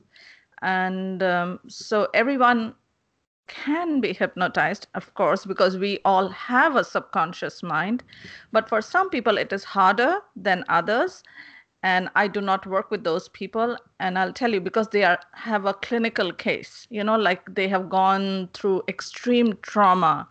And 0.62 1.22
um, 1.22 1.60
so 1.68 2.08
everyone 2.14 2.74
can 3.46 4.00
be 4.00 4.12
hypnotized, 4.12 4.86
of 4.94 5.12
course, 5.14 5.44
because 5.44 5.76
we 5.76 5.98
all 6.04 6.28
have 6.28 6.76
a 6.76 6.84
subconscious 6.84 7.62
mind. 7.62 8.02
But 8.52 8.68
for 8.68 8.80
some 8.80 9.10
people, 9.10 9.38
it 9.38 9.52
is 9.52 9.64
harder 9.64 10.20
than 10.36 10.64
others. 10.68 11.22
And 11.82 12.08
I 12.14 12.28
do 12.28 12.40
not 12.40 12.66
work 12.66 12.90
with 12.90 13.04
those 13.04 13.28
people. 13.28 13.76
And 14.00 14.18
I'll 14.18 14.32
tell 14.32 14.52
you 14.52 14.60
because 14.60 14.88
they 14.88 15.04
are 15.04 15.20
have 15.32 15.66
a 15.66 15.74
clinical 15.74 16.32
case, 16.32 16.86
you 16.90 17.04
know, 17.04 17.16
like 17.16 17.54
they 17.54 17.68
have 17.68 17.90
gone 17.90 18.48
through 18.54 18.82
extreme 18.88 19.58
trauma, 19.62 20.28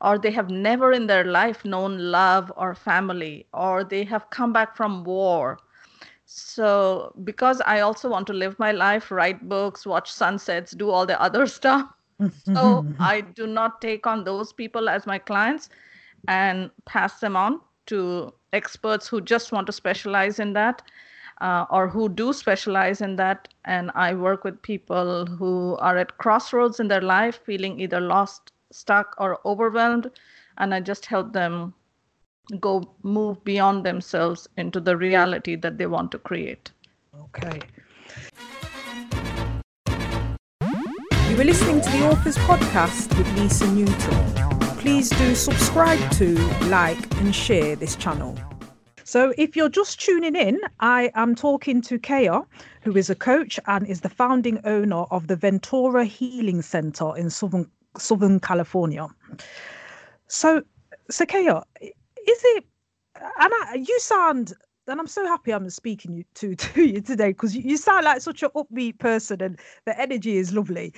or 0.00 0.18
they 0.18 0.30
have 0.30 0.50
never 0.50 0.92
in 0.92 1.06
their 1.06 1.24
life 1.24 1.64
known 1.64 1.98
love 2.10 2.52
or 2.56 2.74
family, 2.74 3.46
or 3.52 3.84
they 3.84 4.04
have 4.04 4.30
come 4.30 4.52
back 4.52 4.76
from 4.76 5.04
war. 5.04 5.58
So, 6.26 7.12
because 7.24 7.60
I 7.60 7.80
also 7.80 8.08
want 8.08 8.26
to 8.28 8.32
live 8.32 8.58
my 8.58 8.72
life, 8.72 9.10
write 9.10 9.48
books, 9.48 9.86
watch 9.86 10.10
sunsets, 10.10 10.72
do 10.72 10.90
all 10.90 11.06
the 11.06 11.20
other 11.20 11.46
stuff, 11.58 11.86
so 12.30 12.86
I 12.98 13.20
do 13.20 13.46
not 13.46 13.80
take 13.80 14.06
on 14.06 14.24
those 14.24 14.52
people 14.52 14.88
as 14.88 15.06
my 15.06 15.18
clients 15.18 15.68
and 16.28 16.70
pass 16.84 17.20
them 17.20 17.36
on 17.36 17.60
to 17.86 18.32
experts 18.52 19.08
who 19.08 19.20
just 19.20 19.52
want 19.52 19.66
to 19.66 19.72
specialize 19.72 20.38
in 20.38 20.52
that 20.54 20.82
uh, 21.40 21.66
or 21.70 21.88
who 21.88 22.08
do 22.08 22.32
specialize 22.32 23.00
in 23.00 23.16
that. 23.16 23.48
And 23.64 23.90
I 23.94 24.14
work 24.14 24.44
with 24.44 24.62
people 24.62 25.26
who 25.26 25.76
are 25.80 25.96
at 25.96 26.18
crossroads 26.18 26.80
in 26.80 26.88
their 26.88 27.00
life, 27.00 27.40
feeling 27.44 27.80
either 27.80 28.00
lost, 28.00 28.52
stuck, 28.70 29.14
or 29.18 29.40
overwhelmed. 29.44 30.10
And 30.58 30.74
I 30.74 30.80
just 30.80 31.06
help 31.06 31.32
them 31.32 31.74
go 32.60 32.94
move 33.02 33.42
beyond 33.44 33.84
themselves 33.84 34.48
into 34.56 34.80
the 34.80 34.96
reality 34.96 35.56
that 35.56 35.78
they 35.78 35.86
want 35.86 36.12
to 36.12 36.18
create. 36.18 36.70
Okay. 37.14 37.60
You 41.34 41.40
are 41.40 41.44
listening 41.44 41.80
to 41.80 41.90
the 41.90 42.06
Authors 42.06 42.36
Podcast 42.36 43.18
with 43.18 43.26
Lisa 43.36 43.66
Newton. 43.66 44.78
Please 44.78 45.10
do 45.10 45.34
subscribe 45.34 45.98
to, 46.12 46.36
like, 46.68 47.12
and 47.16 47.34
share 47.34 47.74
this 47.74 47.96
channel. 47.96 48.38
So, 49.02 49.34
if 49.36 49.56
you're 49.56 49.68
just 49.68 50.00
tuning 50.00 50.36
in, 50.36 50.60
I 50.78 51.10
am 51.16 51.34
talking 51.34 51.82
to 51.82 51.98
Keya, 51.98 52.46
who 52.82 52.96
is 52.96 53.10
a 53.10 53.16
coach 53.16 53.58
and 53.66 53.84
is 53.88 54.02
the 54.02 54.08
founding 54.08 54.60
owner 54.62 55.06
of 55.10 55.26
the 55.26 55.34
Ventura 55.34 56.04
Healing 56.04 56.62
Center 56.62 57.16
in 57.16 57.30
Southern, 57.30 57.68
Southern 57.98 58.38
California. 58.38 59.08
So, 60.28 60.62
so 61.10 61.24
Keya, 61.24 61.64
is 61.80 61.92
it, 62.44 62.64
and 63.16 63.52
I, 63.52 63.84
you 63.84 63.98
sound 63.98 64.52
and 64.88 65.00
I'm 65.00 65.06
so 65.06 65.26
happy 65.26 65.52
I'm 65.52 65.68
speaking 65.70 66.12
you 66.14 66.24
to 66.34 66.54
to 66.56 66.82
you 66.82 67.00
today 67.00 67.28
because 67.28 67.56
you, 67.56 67.62
you 67.62 67.76
sound 67.76 68.04
like 68.04 68.20
such 68.20 68.42
an 68.42 68.50
upbeat 68.54 68.98
person 68.98 69.42
and 69.42 69.58
the 69.84 69.98
energy 70.00 70.36
is 70.36 70.52
lovely. 70.52 70.92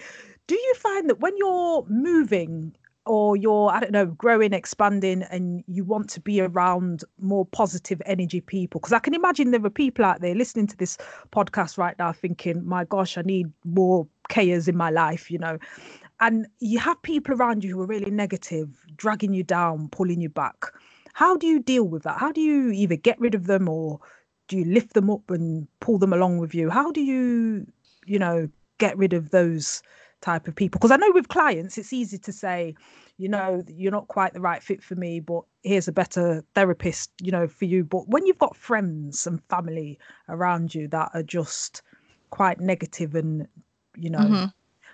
Do 0.47 0.55
you 0.55 0.75
find 0.77 1.09
that 1.11 1.21
when 1.21 1.37
you're 1.37 1.85
moving 1.89 2.75
or 3.05 3.37
you're 3.37 3.71
I 3.71 3.81
don't 3.81 3.93
know 3.93 4.07
growing, 4.07 4.53
expanding, 4.53 5.23
and 5.25 5.63
you 5.69 5.85
want 5.85 6.11
to 6.11 6.21
be 6.21 6.41
around 6.41 7.05
more 7.21 7.47
positive 7.47 8.03
energy 8.07 8.41
people? 8.41 8.81
Because 8.81 8.93
I 8.93 8.99
can 8.99 9.15
imagine 9.15 9.51
there 9.51 9.65
are 9.65 9.71
people 9.71 10.05
out 10.05 10.21
there 10.21 10.35
listening 10.35 10.67
to 10.69 10.77
this 10.77 10.99
podcast 11.33 11.79
right 11.79 11.97
now 11.99 12.13
thinking, 12.13 12.67
"My 12.67 12.85
gosh, 12.85 13.17
I 13.17 13.23
need 13.23 13.53
more 13.65 14.07
chaos 14.29 14.69
in 14.69 14.77
my 14.77 14.91
life," 14.91 15.31
you 15.31 15.39
know. 15.39 15.59
And 16.19 16.47
you 16.61 16.79
have 16.79 17.01
people 17.03 17.35
around 17.35 17.63
you 17.63 17.77
who 17.77 17.83
are 17.83 17.87
really 17.87 18.11
negative, 18.11 18.71
dragging 18.97 19.35
you 19.35 19.45
down, 19.45 19.89
pulling 19.91 20.21
you 20.21 20.31
back 20.31 20.73
how 21.17 21.35
do 21.35 21.47
you 21.47 21.61
deal 21.61 21.85
with 21.85 22.03
that? 22.03 22.19
How 22.19 22.31
do 22.31 22.43
you 22.43 22.71
either 22.73 22.95
get 22.95 23.19
rid 23.19 23.35
of 23.35 23.47
them 23.47 23.71
or 23.71 24.01
do 24.49 24.59
you 24.59 24.67
lift 24.67 24.93
them 24.93 25.09
up 25.09 25.31
and 25.31 25.67
pull 25.81 25.97
them 25.97 26.13
along 26.13 26.37
with 26.37 26.55
you? 26.55 26.69
How 26.69 26.93
do 26.93 27.01
you, 27.01 27.67
you 28.05 28.19
know, 28.19 28.51
get 28.77 28.99
rid 28.99 29.15
of 29.15 29.31
those 29.31 29.83
type 30.21 30.47
of 30.47 30.55
people? 30.55 30.79
Because 30.79 30.91
I 30.91 30.97
know 30.97 31.11
with 31.15 31.29
clients, 31.29 31.79
it's 31.79 31.95
easy 31.95 32.19
to 32.19 32.33
say, 32.35 32.75
you 33.17 33.31
know, 33.31 33.65
you're 33.67 33.93
not 33.93 34.09
quite 34.09 34.35
the 34.35 34.43
right 34.43 34.63
fit 34.63 34.83
for 34.83 34.95
me, 34.95 35.21
but 35.21 35.41
here's 35.63 35.89
a 35.89 35.93
better 35.93 36.45
therapist, 36.55 37.11
you 37.23 37.33
know, 37.33 37.49
for 37.49 37.65
you. 37.65 37.83
But 37.83 38.07
when 38.11 38.27
you've 38.27 38.37
got 38.37 38.55
friends 38.55 39.27
and 39.27 39.43
family 39.45 39.99
around 40.29 40.75
you 40.75 40.87
that 40.89 41.13
are 41.15 41.23
just 41.23 41.81
quite 42.29 42.61
negative 42.61 43.15
and, 43.15 43.49
you 43.97 44.11
know, 44.11 44.19
mm-hmm. 44.19 44.45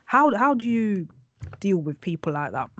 how 0.04 0.32
how 0.36 0.54
do 0.54 0.68
you 0.68 1.08
deal 1.58 1.78
with 1.78 2.00
people 2.00 2.32
like 2.32 2.52
that? 2.52 2.70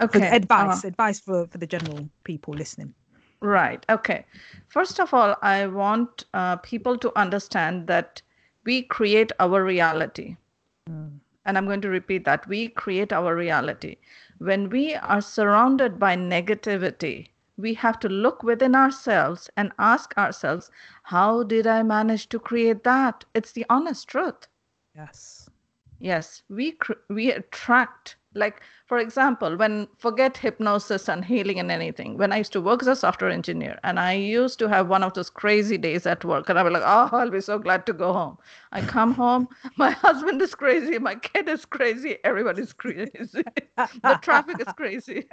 Okay. 0.00 0.28
advice, 0.28 0.84
uh, 0.84 0.88
advice 0.88 1.20
for 1.20 1.46
for 1.46 1.58
the 1.58 1.66
general 1.66 2.08
people 2.24 2.54
listening. 2.54 2.94
Right. 3.40 3.84
Okay. 3.88 4.24
First 4.68 4.98
of 4.98 5.12
all, 5.12 5.36
I 5.42 5.66
want 5.66 6.24
uh, 6.34 6.56
people 6.56 6.98
to 6.98 7.12
understand 7.18 7.86
that 7.86 8.22
we 8.64 8.82
create 8.82 9.32
our 9.38 9.62
reality. 9.62 10.36
Mm. 10.90 11.20
And 11.44 11.56
I'm 11.56 11.66
going 11.66 11.80
to 11.82 11.88
repeat 11.88 12.24
that. 12.24 12.46
We 12.48 12.68
create 12.68 13.12
our 13.12 13.36
reality. 13.36 13.96
When 14.38 14.68
we 14.68 14.94
are 14.94 15.20
surrounded 15.20 15.98
by 15.98 16.16
negativity, 16.16 17.28
we 17.56 17.72
have 17.74 17.98
to 18.00 18.08
look 18.08 18.42
within 18.42 18.74
ourselves 18.74 19.48
and 19.56 19.72
ask 19.78 20.16
ourselves, 20.18 20.70
how 21.04 21.44
did 21.44 21.66
I 21.66 21.82
manage 21.82 22.28
to 22.30 22.38
create 22.38 22.82
that? 22.84 23.24
It's 23.34 23.52
the 23.52 23.64
honest 23.70 24.08
truth. 24.08 24.48
Yes. 24.94 25.48
Yes. 26.00 26.42
We, 26.48 26.72
cr- 26.72 27.04
we 27.08 27.32
attract 27.32 28.16
like 28.36 28.60
for 28.86 28.98
example 28.98 29.56
when 29.56 29.88
forget 29.98 30.36
hypnosis 30.36 31.08
and 31.08 31.24
healing 31.24 31.58
and 31.58 31.70
anything 31.70 32.16
when 32.18 32.32
i 32.32 32.38
used 32.38 32.52
to 32.52 32.60
work 32.60 32.82
as 32.82 32.88
a 32.88 32.96
software 32.96 33.30
engineer 33.30 33.78
and 33.82 33.98
i 33.98 34.12
used 34.12 34.58
to 34.58 34.68
have 34.68 34.88
one 34.88 35.02
of 35.02 35.14
those 35.14 35.30
crazy 35.30 35.78
days 35.78 36.06
at 36.06 36.24
work 36.24 36.48
and 36.48 36.58
i 36.58 36.62
was 36.62 36.72
like 36.72 36.82
oh 36.84 37.08
i'll 37.12 37.30
be 37.30 37.40
so 37.40 37.58
glad 37.58 37.84
to 37.86 37.92
go 37.92 38.12
home. 38.12 38.36
I 38.72 38.82
come 38.82 39.12
home 39.14 39.48
my 39.76 39.90
husband 39.90 40.40
is 40.42 40.54
crazy 40.54 40.98
my 40.98 41.14
kid 41.14 41.48
is 41.48 41.64
crazy 41.64 42.18
everybody's 42.24 42.72
crazy 42.72 43.44
the 43.76 44.18
traffic 44.22 44.60
is 44.60 44.72
crazy. 44.74 45.26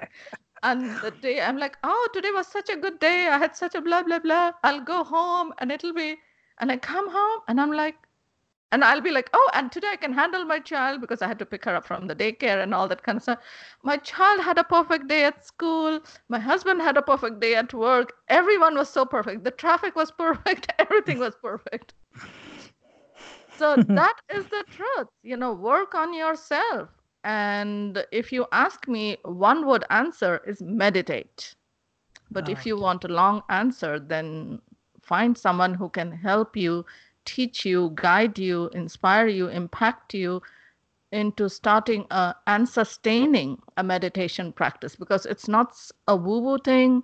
And 0.63 0.95
the 1.01 1.12
day 1.12 1.41
i'm 1.41 1.57
like 1.57 1.77
oh 1.83 2.07
today 2.13 2.31
was 2.31 2.48
such 2.48 2.69
a 2.69 2.77
good 2.77 3.00
day 3.00 3.27
i 3.27 3.38
had 3.38 3.55
such 3.55 3.75
a 3.75 3.81
blah 3.81 4.03
blah 4.03 4.19
blah 4.19 4.51
i'll 4.63 4.79
go 4.81 5.03
home 5.03 5.53
and 5.57 5.72
it'll 5.72 5.93
be 5.93 6.15
and 6.60 6.72
i 6.72 6.77
come 6.77 7.10
home 7.12 7.41
and 7.50 7.60
i'm 7.60 7.72
like 7.72 7.95
and 8.73 8.83
I'll 8.83 9.01
be 9.01 9.11
like, 9.11 9.29
oh, 9.33 9.49
and 9.53 9.71
today 9.71 9.89
I 9.91 9.95
can 9.95 10.11
handle 10.11 10.45
my 10.45 10.57
child 10.57 10.99
because 10.99 11.21
I 11.21 11.27
had 11.27 11.37
to 11.37 11.45
pick 11.45 11.63
her 11.65 11.75
up 11.75 11.85
from 11.85 12.07
the 12.07 12.15
daycare 12.15 12.63
and 12.63 12.73
all 12.73 12.87
that 12.87 13.03
kind 13.03 13.17
of 13.17 13.21
stuff. 13.21 13.37
My 13.83 13.97
child 13.97 14.41
had 14.41 14.57
a 14.57 14.63
perfect 14.63 15.07
day 15.07 15.25
at 15.25 15.45
school. 15.45 15.99
My 16.27 16.39
husband 16.39 16.81
had 16.81 16.97
a 16.97 17.03
perfect 17.03 17.39
day 17.39 17.53
at 17.53 17.71
work. 17.71 18.13
Everyone 18.29 18.75
was 18.75 18.89
so 18.89 19.05
perfect. 19.05 19.43
The 19.43 19.51
traffic 19.51 19.95
was 19.95 20.11
perfect. 20.25 20.73
Everything 20.79 21.19
was 21.19 21.35
perfect. 21.35 21.93
So 23.59 23.75
that 23.89 24.15
is 24.33 24.45
the 24.47 24.65
truth. 24.71 25.07
You 25.21 25.37
know, 25.37 25.53
work 25.53 25.93
on 25.93 26.11
yourself. 26.11 26.89
And 27.23 28.03
if 28.11 28.31
you 28.31 28.47
ask 28.51 28.87
me, 28.87 29.17
one 29.23 29.67
word 29.67 29.85
answer 29.91 30.41
is 30.47 30.63
meditate. 30.63 31.53
But 32.31 32.49
if 32.49 32.65
you 32.65 32.75
want 32.79 33.05
a 33.05 33.07
long 33.07 33.43
answer, 33.49 33.99
then 33.99 34.59
find 35.03 35.37
someone 35.37 35.75
who 35.75 35.89
can 35.89 36.11
help 36.11 36.57
you 36.57 36.85
teach 37.25 37.65
you, 37.65 37.91
guide 37.95 38.37
you, 38.37 38.69
inspire 38.73 39.27
you, 39.27 39.47
impact 39.47 40.13
you 40.13 40.41
into 41.11 41.47
starting 41.47 42.05
a, 42.11 42.35
and 42.47 42.67
sustaining 42.67 43.61
a 43.77 43.83
meditation 43.83 44.51
practice 44.51 44.95
because 44.95 45.25
it's 45.25 45.47
not 45.47 45.75
a 46.07 46.15
woo 46.15 46.39
woo 46.39 46.57
thing, 46.57 47.03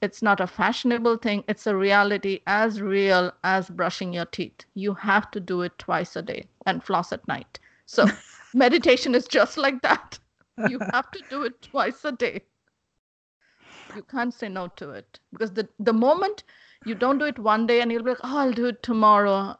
it's 0.00 0.22
not 0.22 0.40
a 0.40 0.46
fashionable 0.46 1.16
thing, 1.16 1.42
it's 1.48 1.66
a 1.66 1.74
reality 1.74 2.40
as 2.46 2.80
real 2.80 3.32
as 3.42 3.68
brushing 3.68 4.12
your 4.12 4.26
teeth. 4.26 4.64
You 4.74 4.94
have 4.94 5.30
to 5.32 5.40
do 5.40 5.62
it 5.62 5.76
twice 5.78 6.14
a 6.14 6.22
day 6.22 6.46
and 6.66 6.82
floss 6.82 7.12
at 7.12 7.26
night. 7.26 7.58
So, 7.86 8.06
meditation 8.54 9.14
is 9.14 9.26
just 9.26 9.58
like 9.58 9.82
that. 9.82 10.18
You 10.68 10.78
have 10.92 11.10
to 11.10 11.22
do 11.28 11.42
it 11.42 11.60
twice 11.62 12.04
a 12.04 12.12
day. 12.12 12.42
You 13.96 14.02
can't 14.02 14.34
say 14.34 14.48
no 14.48 14.68
to 14.76 14.90
it 14.90 15.18
because 15.32 15.52
the 15.52 15.68
the 15.80 15.92
moment 15.92 16.44
you 16.84 16.94
don't 16.94 17.18
do 17.18 17.24
it 17.24 17.38
one 17.38 17.66
day 17.66 17.80
and 17.80 17.90
you'll 17.90 18.02
be 18.02 18.10
like, 18.10 18.20
oh, 18.24 18.38
I'll 18.38 18.52
do 18.52 18.66
it 18.66 18.82
tomorrow, 18.82 19.56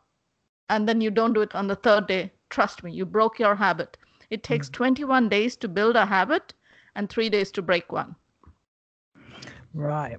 and 0.70 0.88
then 0.88 1.00
you 1.00 1.10
don't 1.10 1.32
do 1.32 1.42
it 1.42 1.54
on 1.54 1.66
the 1.66 1.76
third 1.76 2.06
day. 2.06 2.32
Trust 2.50 2.82
me, 2.82 2.92
you 2.92 3.04
broke 3.04 3.38
your 3.38 3.54
habit. 3.54 3.96
It 4.30 4.42
takes 4.42 4.68
mm. 4.68 4.72
21 4.72 5.28
days 5.28 5.56
to 5.56 5.68
build 5.68 5.96
a 5.96 6.06
habit 6.06 6.54
and 6.94 7.08
three 7.08 7.28
days 7.28 7.50
to 7.52 7.62
break 7.62 7.92
one. 7.92 8.16
Right. 9.74 10.18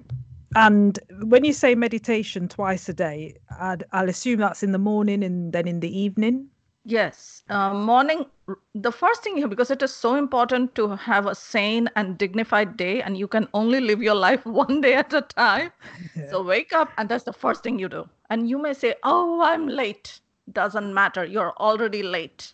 And 0.56 0.98
when 1.22 1.44
you 1.44 1.52
say 1.52 1.74
meditation 1.74 2.48
twice 2.48 2.88
a 2.88 2.94
day, 2.94 3.36
I'd, 3.60 3.84
I'll 3.92 4.08
assume 4.08 4.40
that's 4.40 4.62
in 4.62 4.72
the 4.72 4.78
morning 4.78 5.22
and 5.22 5.52
then 5.52 5.68
in 5.68 5.80
the 5.80 5.98
evening. 5.98 6.48
Yes, 6.84 7.42
uh, 7.50 7.74
morning. 7.74 8.26
The 8.74 8.90
first 8.92 9.22
thing 9.22 9.36
here, 9.36 9.48
because 9.48 9.70
it 9.70 9.82
is 9.82 9.94
so 9.94 10.14
important 10.14 10.74
to 10.76 10.96
have 10.96 11.26
a 11.26 11.34
sane 11.34 11.88
and 11.94 12.16
dignified 12.16 12.76
day, 12.76 13.02
and 13.02 13.16
you 13.16 13.28
can 13.28 13.48
only 13.52 13.80
live 13.80 14.02
your 14.02 14.14
life 14.26 14.44
one 14.46 14.80
day 14.80 14.94
at 14.94 15.12
a 15.12 15.22
time. 15.22 15.72
Yeah. 16.16 16.26
So 16.30 16.42
wake 16.42 16.72
up, 16.72 16.92
and 16.96 17.08
that's 17.08 17.24
the 17.24 17.32
first 17.32 17.62
thing 17.62 17.78
you 17.78 17.88
do. 17.88 18.08
And 18.30 18.48
you 18.48 18.58
may 18.58 18.72
say, 18.72 18.94
"Oh, 19.02 19.42
I'm 19.42 19.66
late." 19.68 20.20
Doesn't 20.52 20.94
matter. 20.94 21.24
You're 21.24 21.52
already 21.58 22.02
late. 22.02 22.52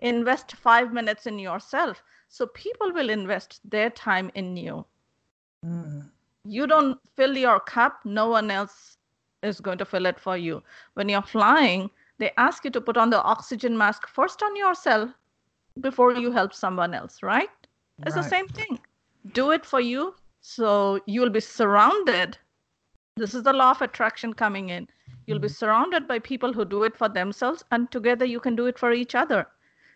Invest 0.00 0.56
five 0.56 0.92
minutes 0.92 1.26
in 1.26 1.38
yourself, 1.38 2.02
so 2.28 2.46
people 2.46 2.92
will 2.92 3.10
invest 3.10 3.60
their 3.68 3.90
time 3.90 4.30
in 4.34 4.56
you. 4.56 4.84
Mm. 5.64 6.10
You 6.44 6.66
don't 6.66 6.98
fill 7.16 7.36
your 7.36 7.60
cup; 7.60 8.04
no 8.04 8.28
one 8.28 8.50
else 8.50 8.98
is 9.42 9.60
going 9.60 9.78
to 9.78 9.84
fill 9.84 10.06
it 10.06 10.20
for 10.20 10.36
you. 10.36 10.62
When 10.94 11.08
you're 11.08 11.22
flying 11.22 11.90
they 12.18 12.32
ask 12.36 12.64
you 12.64 12.70
to 12.70 12.80
put 12.80 12.96
on 12.96 13.10
the 13.10 13.22
oxygen 13.22 13.76
mask 13.76 14.06
first 14.08 14.42
on 14.42 14.56
yourself 14.56 15.10
before 15.80 16.12
you 16.12 16.30
help 16.30 16.54
someone 16.54 16.94
else, 16.94 17.22
right? 17.22 17.48
It's 18.06 18.16
right. 18.16 18.22
the 18.22 18.28
same 18.28 18.48
thing. 18.48 18.78
Do 19.32 19.50
it 19.52 19.64
for 19.64 19.80
you 19.80 20.14
so 20.42 21.00
you'll 21.06 21.30
be 21.30 21.40
surrounded. 21.40 22.36
This 23.16 23.32
is 23.32 23.44
the 23.44 23.52
law 23.52 23.70
of 23.70 23.80
attraction 23.80 24.34
coming 24.34 24.70
in. 24.70 24.88
You'll 25.26 25.38
mm-hmm. 25.38 25.42
be 25.42 25.48
surrounded 25.48 26.08
by 26.08 26.18
people 26.18 26.52
who 26.52 26.64
do 26.64 26.82
it 26.82 26.96
for 26.96 27.08
themselves, 27.08 27.64
and 27.70 27.90
together 27.92 28.24
you 28.24 28.40
can 28.40 28.56
do 28.56 28.66
it 28.66 28.76
for 28.76 28.92
each 28.92 29.14
other. 29.14 29.46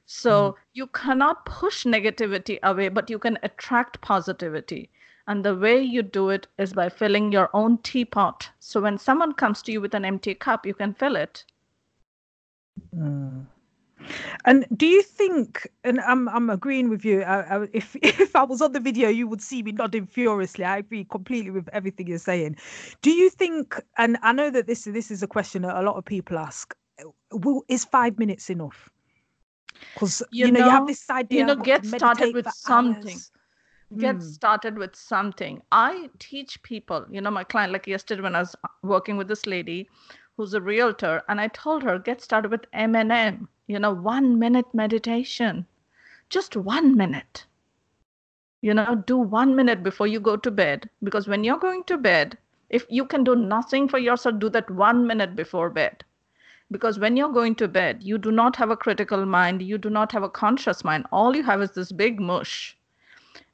So 0.06 0.52
mm-hmm. 0.52 0.61
you 0.75 0.87
cannot 0.87 1.46
push 1.46 1.85
negativity 1.85 2.61
away, 2.62 2.88
but 2.88 3.11
you 3.11 3.18
can 3.18 3.38
attract 3.42 4.00
positivity. 4.00 4.88
And 5.26 5.44
the 5.44 5.56
way 5.56 5.82
you 5.82 6.02
do 6.02 6.30
it 6.30 6.46
is 6.58 6.73
by 6.73 6.90
filling 6.90 7.32
your 7.32 7.50
own 7.52 7.78
teapot. 7.78 8.49
So 8.61 8.80
when 8.80 8.99
someone 8.99 9.32
comes 9.32 9.62
to 9.62 9.73
you 9.73 9.80
with 9.80 9.94
an 9.94 10.04
empty 10.04 10.37
cup, 10.37 10.64
you 10.64 10.75
can 10.75 10.94
fill 10.94 11.16
it. 11.16 11.44
Mm. 12.95 13.47
And 14.45 14.66
do 14.76 14.87
you 14.87 15.02
think? 15.02 15.68
And 15.85 16.00
I'm 16.00 16.28
I'm 16.28 16.50
agreeing 16.50 16.88
with 16.88 17.04
you. 17.04 17.23
I, 17.23 17.56
I, 17.56 17.68
if 17.73 17.97
if 18.02 18.37
I 18.37 18.45
was 18.45 18.62
on 18.62 18.73
the 18.73 18.80
video, 18.80 19.09
you 19.09 19.26
would 19.26 19.42
see 19.42 19.62
me 19.62 19.73
nodding 19.73 20.06
furiously. 20.06 20.64
I 20.64 20.78
agree 20.78 21.04
completely 21.04 21.50
with 21.50 21.68
everything 21.73 22.06
you're 22.06 22.18
saying. 22.18 22.56
Do 23.02 23.11
you 23.11 23.30
think? 23.30 23.80
And 23.99 24.18
I 24.23 24.33
know 24.33 24.50
that 24.50 24.66
this 24.66 24.85
this 24.85 25.11
is 25.11 25.23
a 25.23 25.26
question 25.26 25.62
that 25.62 25.76
a 25.76 25.83
lot 25.83 25.97
of 25.97 26.04
people 26.04 26.38
ask. 26.38 26.75
Will 27.33 27.64
is 27.68 27.85
five 27.85 28.18
minutes 28.18 28.49
enough? 28.50 28.90
Because 29.95 30.23
you, 30.30 30.47
you 30.47 30.52
know, 30.52 30.61
know, 30.61 30.66
you 30.66 30.71
have 30.71 30.87
this 30.87 31.09
idea. 31.11 31.40
You 31.40 31.47
know, 31.47 31.56
get 31.56 31.85
started 31.85 32.35
with 32.35 32.49
something. 32.50 33.18
Get 33.99 34.16
mm. 34.16 34.23
started 34.23 34.78
with 34.78 34.97
something. 34.97 35.62
I 35.71 36.11
teach 36.18 36.61
people. 36.62 37.06
You 37.11 37.21
know, 37.21 37.30
my 37.30 37.45
client, 37.45 37.73
like 37.73 37.87
yesterday 37.87 38.23
when 38.23 38.35
I 38.35 38.40
was 38.40 38.56
working 38.83 39.16
with 39.16 39.28
this 39.28 39.47
lady 39.47 39.88
who's 40.36 40.52
a 40.52 40.60
realtor, 40.60 41.22
and 41.28 41.40
I 41.40 41.48
told 41.48 41.82
her, 41.82 41.98
get 41.98 42.20
started 42.20 42.50
with 42.50 42.70
MNM, 42.72 43.48
you 43.66 43.78
know, 43.78 43.92
one 43.92 44.38
minute 44.38 44.66
meditation, 44.74 45.66
just 46.28 46.56
one 46.56 46.96
minute. 46.96 47.46
You 48.60 48.74
know, 48.74 49.02
do 49.06 49.16
one 49.16 49.56
minute 49.56 49.82
before 49.82 50.06
you 50.06 50.20
go 50.20 50.36
to 50.36 50.50
bed, 50.50 50.90
because 51.02 51.26
when 51.26 51.42
you're 51.42 51.58
going 51.58 51.84
to 51.84 51.96
bed, 51.96 52.36
if 52.68 52.84
you 52.90 53.06
can 53.06 53.24
do 53.24 53.34
nothing 53.34 53.88
for 53.88 53.98
yourself, 53.98 54.38
do 54.38 54.50
that 54.50 54.70
one 54.70 55.06
minute 55.06 55.36
before 55.36 55.70
bed. 55.70 56.04
Because 56.70 56.98
when 56.98 57.16
you're 57.16 57.32
going 57.32 57.54
to 57.56 57.68
bed, 57.68 58.02
you 58.02 58.18
do 58.18 58.32
not 58.32 58.56
have 58.56 58.70
a 58.70 58.76
critical 58.76 59.24
mind, 59.24 59.62
you 59.62 59.78
do 59.78 59.88
not 59.88 60.10
have 60.12 60.25
a 60.25 60.28
conscious 60.28 60.82
mind. 60.82 61.06
All 61.12 61.36
you 61.36 61.44
have 61.44 61.62
is 61.62 61.70
this 61.70 61.92
big 61.92 62.20
mush. 62.20 62.76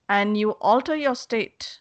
And 0.09 0.37
you 0.37 0.53
alter 0.53 0.97
your 0.97 1.15
state 1.15 1.81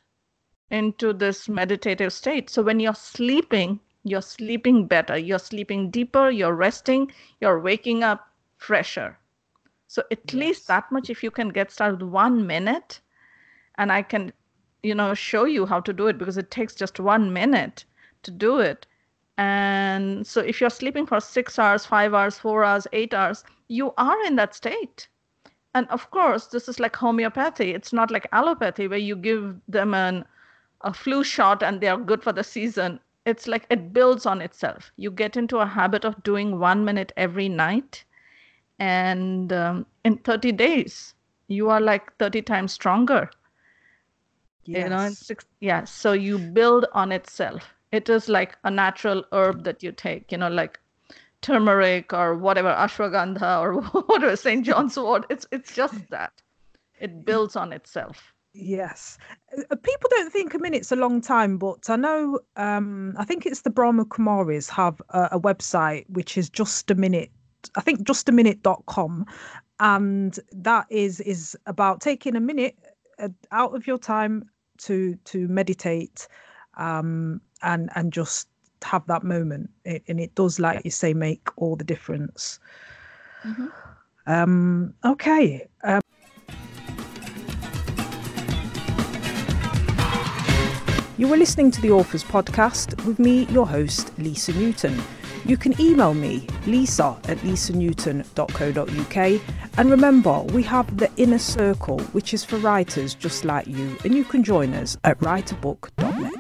into 0.70 1.14
this 1.14 1.48
meditative 1.48 2.12
state. 2.14 2.50
So 2.50 2.62
when 2.62 2.80
you're 2.80 2.94
sleeping, 2.94 3.80
you're 4.04 4.22
sleeping 4.22 4.88
better, 4.88 5.18
you're 5.18 5.40
sleeping 5.40 5.90
deeper, 5.90 6.30
you're 6.30 6.56
resting, 6.56 7.12
you're 7.40 7.60
waking 7.60 8.04
up 8.04 8.28
fresher. 8.58 9.18
So 9.88 10.04
at 10.12 10.20
yes. 10.26 10.34
least 10.34 10.68
that 10.68 10.92
much, 10.92 11.10
if 11.10 11.24
you 11.24 11.32
can 11.32 11.50
get 11.50 11.72
started 11.72 12.02
one 12.02 12.48
minute, 12.48 13.02
and 13.76 13.92
I 13.92 14.02
can, 14.02 14.32
you 14.84 14.96
know, 14.96 15.14
show 15.14 15.46
you 15.46 15.66
how 15.66 15.80
to 15.82 15.94
do 15.94 16.08
it 16.08 16.18
because 16.18 16.38
it 16.38 16.52
takes 16.52 16.76
just 16.76 17.00
one 17.00 17.34
minute 17.34 17.86
to 18.24 18.32
do 18.32 18.60
it. 18.60 18.86
And 19.38 20.26
so 20.26 20.42
if 20.42 20.62
you're 20.62 20.70
sleeping 20.70 21.06
for 21.06 21.20
six 21.20 21.58
hours, 21.60 21.86
five 21.86 22.14
hours, 22.14 22.38
four 22.38 22.64
hours, 22.64 22.88
eight 22.94 23.14
hours, 23.14 23.44
you 23.68 23.94
are 23.98 24.26
in 24.26 24.36
that 24.36 24.56
state. 24.56 25.08
And 25.74 25.88
of 25.88 26.12
course, 26.12 26.48
this 26.48 26.68
is 26.68 26.80
like 26.80 26.96
homeopathy. 26.96 27.74
It's 27.74 27.94
not 27.94 28.12
like 28.12 28.28
allopathy 28.32 28.88
where 28.88 29.00
you 29.00 29.16
give 29.16 29.56
them 29.68 29.94
an 29.94 30.26
a 30.82 30.94
flu 30.94 31.24
shot 31.24 31.62
and 31.62 31.80
they 31.80 31.88
are 31.88 31.98
good 31.98 32.24
for 32.24 32.34
the 32.34 32.44
season 32.44 33.00
it's 33.26 33.48
like 33.48 33.66
it 33.70 33.94
builds 33.94 34.26
on 34.26 34.42
itself. 34.42 34.92
You 34.98 35.12
get 35.12 35.38
into 35.38 35.58
a 35.58 35.66
habit 35.66 36.06
of 36.06 36.22
doing 36.24 36.60
one 36.60 36.84
minute 36.86 37.12
every 37.18 37.50
night, 37.50 38.04
and 38.80 39.54
um, 39.54 39.86
in 40.04 40.18
30 40.18 40.52
days, 40.54 41.14
you 41.48 41.70
are 41.70 41.82
like 41.82 42.16
30 42.18 42.42
times 42.42 42.74
stronger. 42.74 43.30
Yes. 44.66 44.84
You 44.84 44.90
know, 44.90 45.10
six, 45.10 45.46
yeah. 45.60 45.84
So 45.84 46.14
you 46.14 46.38
build 46.38 46.86
on 46.94 47.12
itself. 47.12 47.74
It 47.92 48.10
is 48.10 48.30
like 48.30 48.58
a 48.64 48.72
natural 48.72 49.24
herb 49.34 49.64
that 49.66 49.84
you 49.84 49.92
take, 49.92 50.32
you 50.32 50.38
know, 50.38 50.50
like 50.50 50.80
turmeric 51.42 52.14
or 52.14 52.36
whatever, 52.36 52.70
ashwagandha 52.70 53.62
or 53.62 53.82
whatever, 54.04 54.36
St. 54.36 54.66
John's 54.66 54.98
wort. 54.98 55.26
It's 55.30 55.46
it's 55.52 55.76
just 55.76 56.10
that. 56.10 56.42
It 57.00 57.26
builds 57.26 57.56
on 57.56 57.74
itself. 57.74 58.31
Yes. 58.54 59.18
Uh, 59.58 59.76
people 59.78 60.10
don't 60.10 60.32
think 60.32 60.54
a 60.54 60.60
minute's 60.60 60.92
a 60.92 60.96
long 60.96 61.22
time, 61.22 61.58
but 61.58 61.90
I 61.90 61.96
know, 61.96 62.40
um, 62.58 63.16
I 63.18 63.24
think 63.24 63.46
it's 63.46 63.62
the 63.62 63.70
Brahma 63.70 64.06
Kumaris 64.06 64.70
have 64.70 65.02
a, 65.10 65.30
a 65.34 65.40
website 65.40 66.06
which 66.10 66.38
is 66.38 66.50
just 66.50 66.92
a 66.92 66.96
minute. 66.96 67.32
I 67.76 67.82
think 67.82 68.02
justaminute.com. 68.02 69.26
And 69.80 70.40
that 70.52 70.86
is 70.90 71.20
is 71.22 71.58
about 71.66 72.02
taking 72.02 72.36
a 72.36 72.40
minute 72.40 72.76
uh, 73.20 73.30
out 73.52 73.76
of 73.76 73.88
your 73.88 73.98
time 73.98 74.50
to 74.80 75.16
to 75.26 75.48
meditate 75.48 76.28
um, 76.78 77.42
and 77.64 77.90
and 77.96 78.14
just 78.14 78.48
have 78.84 79.06
that 79.08 79.24
moment. 79.24 79.70
It, 79.86 80.04
and 80.08 80.20
it 80.20 80.36
does, 80.36 80.60
like 80.60 80.84
you 80.86 80.92
say, 80.92 81.14
make 81.14 81.50
all 81.56 81.76
the 81.76 81.84
difference. 81.84 82.60
Mm-hmm. 83.44 83.68
Um, 84.28 84.94
okay. 85.04 85.68
Um, 85.84 86.02
You 91.22 91.32
are 91.32 91.38
listening 91.38 91.70
to 91.70 91.80
the 91.82 91.92
Authors 91.92 92.24
Podcast 92.24 93.06
with 93.06 93.20
me, 93.20 93.44
your 93.52 93.68
host, 93.68 94.12
Lisa 94.18 94.54
Newton. 94.54 95.00
You 95.46 95.56
can 95.56 95.80
email 95.80 96.16
me, 96.16 96.48
lisa 96.66 97.16
at 97.26 97.38
lisanewton.co.uk. 97.38 99.42
And 99.78 99.92
remember, 99.92 100.42
we 100.52 100.64
have 100.64 100.98
the 100.98 101.12
Inner 101.18 101.38
Circle, 101.38 102.00
which 102.14 102.34
is 102.34 102.44
for 102.44 102.58
writers 102.58 103.14
just 103.14 103.46
like 103.46 103.68
you, 103.68 103.96
and 104.04 104.16
you 104.16 104.24
can 104.24 104.44
join 104.44 104.74
us 104.74 104.98
at 105.04 105.20
writerbook.net. 105.20 106.34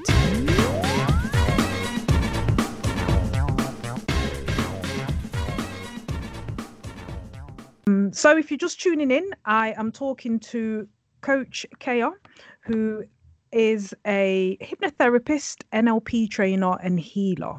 Um, 7.86 8.12
so, 8.12 8.36
if 8.36 8.50
you're 8.50 8.58
just 8.58 8.82
tuning 8.82 9.12
in, 9.12 9.30
I 9.46 9.76
am 9.78 9.92
talking 9.92 10.40
to 10.40 10.88
Coach 11.22 11.68
Keya, 11.80 12.14
who 12.62 13.04
is 13.52 13.94
a 14.06 14.58
hypnotherapist, 14.62 15.64
NLP 15.74 16.30
trainer, 16.30 16.78
and 16.82 17.00
healer. 17.00 17.56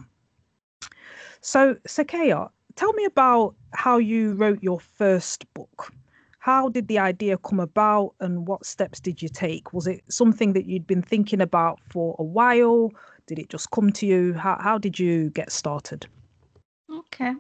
So, 1.41 1.77
Sakaya, 1.87 2.51
tell 2.77 2.93
me 2.93 3.05
about 3.05 3.55
how 3.75 3.99
you 3.99 4.35
wrote 4.35 4.63
your 4.63 4.81
first 4.81 5.53
book. 5.55 5.93
How 6.39 6.69
did 6.69 6.89
the 6.89 6.99
idea 6.99 7.39
come 7.39 7.61
about 7.61 8.15
and 8.21 8.47
what 8.47 8.67
steps 8.67 9.01
did 9.01 9.23
you 9.23 9.29
take? 9.29 9.73
Was 9.73 9.87
it 9.87 10.03
something 10.09 10.53
that 10.55 10.67
you'd 10.67 10.87
been 10.87 11.03
thinking 11.03 11.41
about 11.41 11.81
for 11.91 12.17
a 12.19 12.25
while? 12.25 12.91
Did 13.27 13.39
it 13.39 13.49
just 13.49 13.71
come 13.71 13.93
to 13.93 14.07
you? 14.07 14.35
How, 14.35 14.59
how 14.61 14.79
did 14.79 14.99
you 14.99 15.31
get 15.31 15.53
started? 15.53 16.07
Okay. 16.91 17.35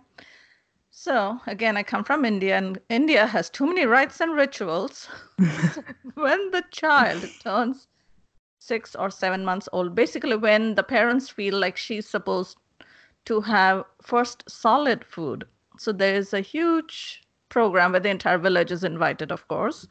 So, 0.91 1.41
again, 1.47 1.77
I 1.77 1.83
come 1.83 2.05
from 2.05 2.25
India, 2.25 2.57
and 2.57 2.79
India 2.89 3.27
has 3.27 3.51
too 3.51 3.67
many 3.67 3.87
rites 3.87 4.21
and 4.21 4.35
rituals. 4.35 5.09
when 6.15 6.51
the 6.51 6.63
child 6.71 7.25
turns 7.41 7.89
six 8.63 8.95
or 8.95 9.11
seven 9.11 9.45
months 9.45 9.69
old, 9.73 9.95
basically 9.95 10.37
when 10.37 10.75
the 10.77 10.83
parents 10.83 11.29
feel 11.29 11.59
like 11.59 11.77
she's 11.77 12.09
supposed 12.09 12.57
to 13.25 13.41
have 13.41 13.85
first 14.01 14.49
solid 14.49 15.05
food. 15.05 15.45
So 15.79 15.93
there 15.93 16.15
is 16.15 16.33
a 16.33 16.41
huge 16.41 17.23
program 17.49 17.93
where 17.93 18.01
the 18.01 18.09
entire 18.09 18.39
village 18.39 18.71
is 18.71 18.85
invited, 18.85 19.33
of 19.33 19.47
course. 19.49 19.87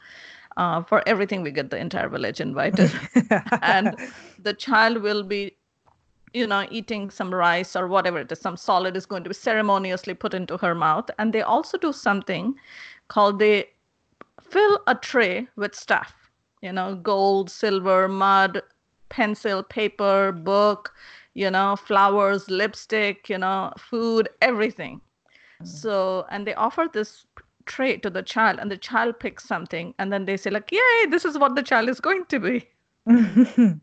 Uh, 0.57 0.83
for 0.83 1.01
everything, 1.07 1.41
we 1.41 1.51
get 1.51 1.69
the 1.69 1.77
entire 1.77 2.09
village 2.09 2.39
invited. 2.41 2.91
and 3.61 3.95
the 4.39 4.53
child 4.53 5.01
will 5.01 5.23
be, 5.23 5.55
you 6.33 6.47
know, 6.47 6.65
eating 6.71 7.09
some 7.09 7.33
rice 7.33 7.75
or 7.75 7.87
whatever 7.87 8.19
it 8.19 8.31
is, 8.31 8.39
some 8.39 8.57
solid 8.57 8.95
is 8.95 9.05
going 9.05 9.23
to 9.23 9.29
be 9.29 9.33
ceremoniously 9.33 10.13
put 10.13 10.33
into 10.33 10.57
her 10.57 10.75
mouth. 10.75 11.09
And 11.19 11.33
they 11.33 11.41
also 11.41 11.77
do 11.77 11.93
something 11.93 12.55
called 13.07 13.39
they 13.39 13.69
fill 14.41 14.79
a 14.87 14.95
tray 14.95 15.47
with 15.55 15.75
stuff, 15.75 16.13
you 16.61 16.71
know, 16.71 16.95
gold, 16.95 17.49
silver, 17.49 18.07
mud, 18.07 18.61
pencil, 19.09 19.63
paper, 19.63 20.31
book, 20.31 20.93
you 21.33 21.49
know, 21.49 21.75
flowers, 21.75 22.49
lipstick, 22.49 23.29
you 23.29 23.37
know, 23.37 23.73
food, 23.77 24.29
everything. 24.41 25.01
Mm. 25.61 25.67
So, 25.67 26.25
and 26.29 26.45
they 26.45 26.53
offer 26.55 26.87
this 26.91 27.25
tray 27.65 27.97
to 27.97 28.09
the 28.09 28.23
child, 28.23 28.59
and 28.59 28.71
the 28.71 28.77
child 28.77 29.19
picks 29.19 29.45
something, 29.45 29.93
and 29.99 30.11
then 30.11 30.25
they 30.25 30.37
say, 30.37 30.49
like, 30.49 30.71
yay, 30.71 31.05
this 31.09 31.25
is 31.25 31.37
what 31.37 31.55
the 31.55 31.63
child 31.63 31.89
is 31.89 31.99
going 31.99 32.25
to 32.25 32.39
be. 32.39 32.67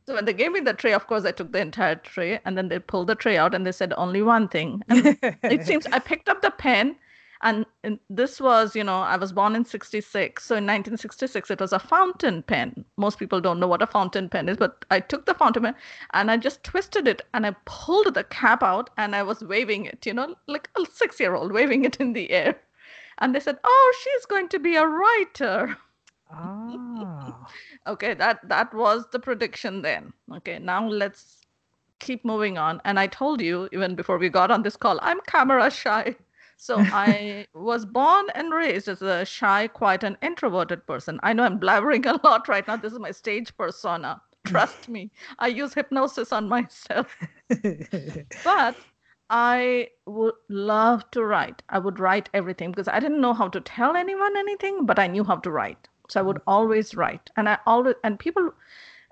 so 0.06 0.14
when 0.14 0.24
they 0.24 0.32
gave 0.32 0.52
me 0.52 0.60
the 0.60 0.72
tray, 0.72 0.92
of 0.92 1.06
course, 1.06 1.24
I 1.24 1.32
took 1.32 1.52
the 1.52 1.60
entire 1.60 1.96
tray, 1.96 2.40
and 2.44 2.56
then 2.56 2.68
they 2.68 2.78
pulled 2.78 3.08
the 3.08 3.14
tray 3.14 3.36
out, 3.36 3.54
and 3.54 3.66
they 3.66 3.72
said 3.72 3.92
only 3.96 4.22
one 4.22 4.48
thing. 4.48 4.82
And 4.88 5.18
it 5.42 5.66
seems 5.66 5.86
I 5.86 5.98
picked 5.98 6.28
up 6.28 6.42
the 6.42 6.50
pen, 6.50 6.96
and, 7.42 7.66
this 8.10 8.40
was 8.40 8.74
you 8.76 8.84
know 8.84 8.98
i 8.98 9.16
was 9.16 9.32
born 9.32 9.54
in 9.54 9.64
66 9.64 10.44
so 10.44 10.54
in 10.54 10.64
1966 10.64 11.50
it 11.50 11.60
was 11.60 11.72
a 11.72 11.78
fountain 11.78 12.42
pen. 12.42 12.84
Most 12.96 13.18
people 13.18 13.40
don't 13.40 13.60
know 13.60 13.68
what 13.68 13.82
a 13.82 13.86
fountain 13.86 14.28
pen 14.28 14.48
is 14.48 14.56
but 14.56 14.84
i 14.90 15.00
took 15.00 15.24
the 15.26 15.34
fountain 15.34 15.62
pen 15.62 15.74
and 16.12 16.30
i 16.30 16.36
just 16.36 16.62
twisted 16.64 17.08
it 17.08 17.22
and 17.32 17.46
i 17.46 17.54
pulled 17.64 18.12
the 18.14 18.24
cap 18.24 18.62
out 18.62 18.90
and 18.98 19.14
i 19.16 19.22
was 19.22 19.42
waving 19.42 19.86
it 19.86 20.04
you 20.04 20.12
know 20.12 20.34
like 20.46 20.68
a 20.76 20.84
six 20.92 21.18
year 21.20 21.34
old 21.34 21.52
waving 21.52 21.84
it 21.84 21.96
in 21.96 22.12
the 22.12 22.30
air. 22.30 22.56
And 23.20 23.34
they 23.34 23.40
said 23.40 23.58
oh 23.64 23.94
she's 24.02 24.26
going 24.26 24.48
to 24.50 24.58
be 24.58 24.76
a 24.76 24.86
writer. 24.86 25.76
Ah. 26.30 27.48
okay 27.86 28.14
that 28.14 28.46
that 28.48 28.72
was 28.74 29.06
the 29.12 29.18
prediction 29.18 29.82
then. 29.82 30.12
Okay 30.34 30.58
now 30.58 30.86
let's 30.86 31.40
keep 32.00 32.24
moving 32.24 32.58
on. 32.58 32.80
And 32.84 32.98
i 32.98 33.06
told 33.06 33.40
you 33.40 33.68
even 33.72 33.94
before 33.94 34.18
we 34.18 34.28
got 34.28 34.50
on 34.50 34.62
this 34.62 34.76
call 34.76 34.98
i'm 35.02 35.20
camera 35.22 35.70
shy 35.70 36.16
so 36.58 36.76
I 36.92 37.46
was 37.54 37.86
born 37.86 38.26
and 38.34 38.52
raised 38.52 38.88
as 38.88 39.00
a 39.00 39.24
shy, 39.24 39.68
quiet, 39.68 40.02
and 40.02 40.18
introverted 40.20 40.86
person. 40.86 41.18
I 41.22 41.32
know 41.32 41.44
I'm 41.44 41.58
blabbering 41.58 42.04
a 42.06 42.20
lot 42.26 42.48
right 42.48 42.66
now. 42.66 42.76
This 42.76 42.92
is 42.92 42.98
my 42.98 43.12
stage 43.12 43.56
persona. 43.56 44.20
Trust 44.44 44.88
me, 44.88 45.10
I 45.38 45.48
use 45.48 45.72
hypnosis 45.74 46.32
on 46.32 46.48
myself. 46.48 47.16
but 48.44 48.76
I 49.30 49.88
would 50.06 50.34
love 50.48 51.08
to 51.12 51.24
write. 51.24 51.62
I 51.68 51.78
would 51.78 52.00
write 52.00 52.28
everything 52.34 52.70
because 52.70 52.88
I 52.88 52.98
didn't 52.98 53.20
know 53.20 53.34
how 53.34 53.48
to 53.48 53.60
tell 53.60 53.94
anyone 53.94 54.36
anything, 54.36 54.84
but 54.84 54.98
I 54.98 55.06
knew 55.06 55.24
how 55.24 55.36
to 55.36 55.50
write. 55.50 55.88
So 56.08 56.20
I 56.20 56.22
would 56.22 56.38
mm. 56.38 56.42
always 56.46 56.94
write. 56.94 57.30
And 57.36 57.48
I 57.48 57.58
always, 57.66 57.94
and 58.02 58.18
people, 58.18 58.52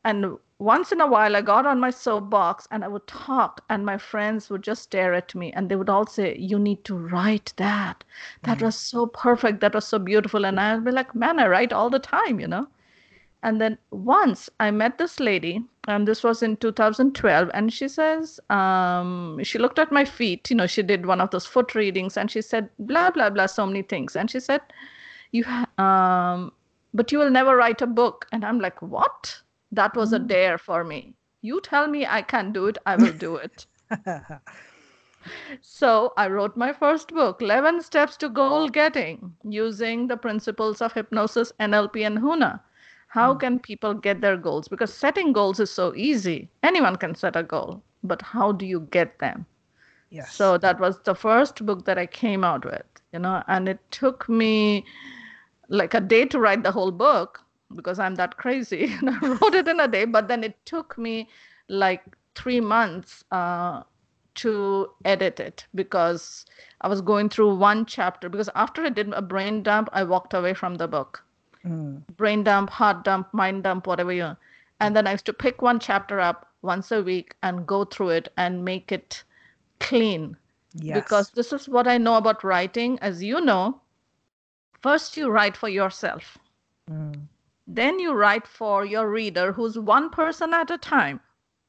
and 0.04 0.38
once 0.58 0.90
in 0.90 1.00
a 1.00 1.06
while, 1.06 1.36
I 1.36 1.42
got 1.42 1.66
on 1.66 1.80
my 1.80 1.90
soapbox 1.90 2.66
and 2.70 2.82
I 2.82 2.88
would 2.88 3.06
talk, 3.06 3.62
and 3.68 3.84
my 3.84 3.98
friends 3.98 4.48
would 4.48 4.62
just 4.62 4.84
stare 4.84 5.12
at 5.12 5.34
me 5.34 5.52
and 5.52 5.68
they 5.68 5.76
would 5.76 5.90
all 5.90 6.06
say, 6.06 6.36
You 6.38 6.58
need 6.58 6.84
to 6.84 6.96
write 6.96 7.52
that. 7.56 8.04
That 8.44 8.58
mm. 8.58 8.62
was 8.62 8.76
so 8.76 9.06
perfect. 9.06 9.60
That 9.60 9.74
was 9.74 9.86
so 9.86 9.98
beautiful. 9.98 10.46
And 10.46 10.58
I'd 10.58 10.84
be 10.84 10.92
like, 10.92 11.14
Man, 11.14 11.38
I 11.38 11.46
write 11.46 11.72
all 11.72 11.90
the 11.90 11.98
time, 11.98 12.40
you 12.40 12.46
know? 12.46 12.68
And 13.42 13.60
then 13.60 13.78
once 13.90 14.48
I 14.58 14.70
met 14.70 14.98
this 14.98 15.20
lady, 15.20 15.62
and 15.86 16.08
this 16.08 16.24
was 16.24 16.42
in 16.42 16.56
2012, 16.56 17.50
and 17.54 17.72
she 17.72 17.86
says, 17.86 18.40
um, 18.50 19.38
she 19.44 19.58
looked 19.58 19.78
at 19.78 19.92
my 19.92 20.04
feet, 20.04 20.50
you 20.50 20.56
know, 20.56 20.66
she 20.66 20.82
did 20.82 21.06
one 21.06 21.20
of 21.20 21.30
those 21.30 21.46
foot 21.46 21.74
readings, 21.74 22.16
and 22.16 22.28
she 22.30 22.42
said, 22.42 22.68
blah, 22.80 23.10
blah, 23.10 23.30
blah, 23.30 23.46
so 23.46 23.64
many 23.66 23.82
things. 23.82 24.16
And 24.16 24.28
she 24.30 24.40
said, 24.40 24.62
You, 25.30 25.44
um, 25.78 26.52
but 26.94 27.12
you 27.12 27.18
will 27.18 27.30
never 27.30 27.56
write 27.56 27.82
a 27.82 27.86
book. 27.86 28.26
And 28.32 28.44
I'm 28.44 28.58
like, 28.58 28.80
What? 28.80 29.42
That 29.72 29.96
was 29.96 30.12
a 30.12 30.18
mm. 30.18 30.26
dare 30.26 30.58
for 30.58 30.84
me. 30.84 31.14
You 31.42 31.60
tell 31.60 31.88
me 31.88 32.06
I 32.06 32.22
can 32.22 32.52
do 32.52 32.66
it, 32.66 32.78
I 32.86 32.96
will 32.96 33.12
do 33.12 33.36
it. 33.36 33.66
so 35.60 36.12
I 36.16 36.28
wrote 36.28 36.56
my 36.56 36.72
first 36.72 37.08
book, 37.08 37.42
11 37.42 37.82
Steps 37.82 38.16
to 38.18 38.28
Goal 38.28 38.68
Getting, 38.68 39.32
using 39.44 40.08
the 40.08 40.16
principles 40.16 40.80
of 40.80 40.92
hypnosis, 40.92 41.52
NLP, 41.60 42.06
and 42.06 42.18
HUNA. 42.18 42.62
How 43.08 43.34
mm. 43.34 43.40
can 43.40 43.58
people 43.58 43.94
get 43.94 44.20
their 44.20 44.36
goals? 44.36 44.68
Because 44.68 44.92
setting 44.92 45.32
goals 45.32 45.60
is 45.60 45.70
so 45.70 45.94
easy. 45.94 46.48
Anyone 46.62 46.96
can 46.96 47.14
set 47.14 47.36
a 47.36 47.42
goal, 47.42 47.82
but 48.02 48.22
how 48.22 48.52
do 48.52 48.66
you 48.66 48.80
get 48.90 49.18
them? 49.18 49.46
Yes. 50.10 50.32
So 50.32 50.58
that 50.58 50.80
was 50.80 51.00
the 51.00 51.14
first 51.14 51.64
book 51.66 51.84
that 51.84 51.98
I 51.98 52.06
came 52.06 52.44
out 52.44 52.64
with, 52.64 52.86
you 53.12 53.18
know, 53.18 53.42
and 53.48 53.68
it 53.68 53.78
took 53.90 54.28
me 54.28 54.84
like 55.68 55.94
a 55.94 56.00
day 56.00 56.24
to 56.26 56.38
write 56.38 56.62
the 56.62 56.72
whole 56.72 56.92
book 56.92 57.42
because 57.74 57.98
I'm 57.98 58.14
that 58.16 58.36
crazy. 58.36 58.92
and 59.00 59.10
I 59.10 59.18
wrote 59.18 59.54
it 59.54 59.68
in 59.68 59.80
a 59.80 59.88
day, 59.88 60.04
but 60.04 60.28
then 60.28 60.44
it 60.44 60.54
took 60.64 60.96
me 60.96 61.28
like 61.68 62.02
three 62.34 62.60
months 62.60 63.24
uh, 63.32 63.82
to 64.36 64.90
edit 65.04 65.40
it 65.40 65.66
because 65.74 66.46
I 66.82 66.88
was 66.88 67.00
going 67.00 67.28
through 67.28 67.56
one 67.56 67.86
chapter. 67.86 68.28
Because 68.28 68.50
after 68.54 68.82
I 68.82 68.90
did 68.90 69.12
a 69.12 69.22
brain 69.22 69.62
dump, 69.62 69.88
I 69.92 70.04
walked 70.04 70.34
away 70.34 70.54
from 70.54 70.76
the 70.76 70.86
book. 70.86 71.22
Mm. 71.64 72.06
Brain 72.16 72.44
dump, 72.44 72.70
heart 72.70 73.04
dump, 73.04 73.32
mind 73.32 73.64
dump, 73.64 73.86
whatever 73.86 74.12
you. 74.12 74.22
Want. 74.22 74.38
And 74.78 74.94
then 74.94 75.06
I 75.06 75.12
used 75.12 75.26
to 75.26 75.32
pick 75.32 75.62
one 75.62 75.80
chapter 75.80 76.20
up 76.20 76.48
once 76.62 76.92
a 76.92 77.02
week 77.02 77.34
and 77.42 77.66
go 77.66 77.84
through 77.84 78.10
it 78.10 78.28
and 78.36 78.64
make 78.64 78.92
it 78.92 79.24
clean. 79.80 80.36
Yes. 80.74 81.02
Because 81.02 81.30
this 81.30 81.52
is 81.52 81.68
what 81.68 81.88
I 81.88 81.96
know 81.96 82.16
about 82.16 82.44
writing. 82.44 82.98
As 83.00 83.22
you 83.22 83.40
know, 83.40 83.80
first 84.82 85.16
you 85.16 85.30
write 85.30 85.56
for 85.56 85.70
yourself. 85.70 86.36
Mm 86.90 87.26
then 87.66 87.98
you 87.98 88.12
write 88.12 88.46
for 88.46 88.84
your 88.84 89.10
reader, 89.10 89.52
who's 89.52 89.78
one 89.78 90.10
person 90.10 90.54
at 90.54 90.70
a 90.70 90.78
time. 90.78 91.20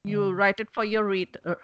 You 0.04 0.20
mm. 0.20 0.38
write 0.38 0.60
it 0.60 0.70
for 0.72 0.86
your 0.86 1.06
reader, 1.06 1.60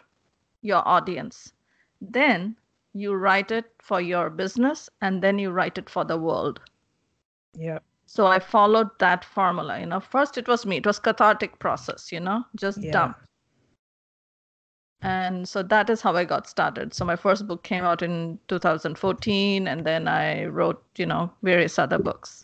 your 0.62 0.88
audience. 0.88 1.54
Then 2.02 2.56
you 2.94 3.14
write 3.14 3.52
it 3.52 3.66
for 3.82 4.02
your 4.02 4.30
business, 4.30 4.90
and 5.02 5.22
then 5.22 5.40
you 5.40 5.52
write 5.52 5.78
it 5.78 5.90
for 5.90 6.04
the 6.04 6.18
world. 6.18 6.62
Yeah. 7.58 7.80
So 8.06 8.28
I 8.28 8.40
followed 8.40 8.90
that 9.00 9.24
formula. 9.24 9.80
You 9.80 9.86
know, 9.86 10.00
first 10.00 10.38
it 10.38 10.48
was 10.48 10.66
me. 10.66 10.78
It 10.78 10.86
was 10.86 11.00
cathartic 11.00 11.60
process. 11.60 12.12
You 12.12 12.20
know, 12.20 12.44
just 12.56 12.82
yeah. 12.82 12.92
dump 12.92 13.18
and 15.04 15.48
so 15.48 15.62
that 15.62 15.90
is 15.90 16.02
how 16.02 16.16
i 16.16 16.24
got 16.24 16.48
started. 16.48 16.94
So 16.94 17.06
my 17.06 17.16
first 17.16 17.46
book 17.48 17.64
came 17.64 17.84
out 17.84 18.02
in 18.02 18.40
2014 18.48 19.68
and 19.68 19.86
then 19.86 20.08
i 20.08 20.46
wrote 20.46 20.84
you 20.98 21.06
know 21.06 21.32
various 21.44 21.78
other 21.78 22.00
books. 22.00 22.44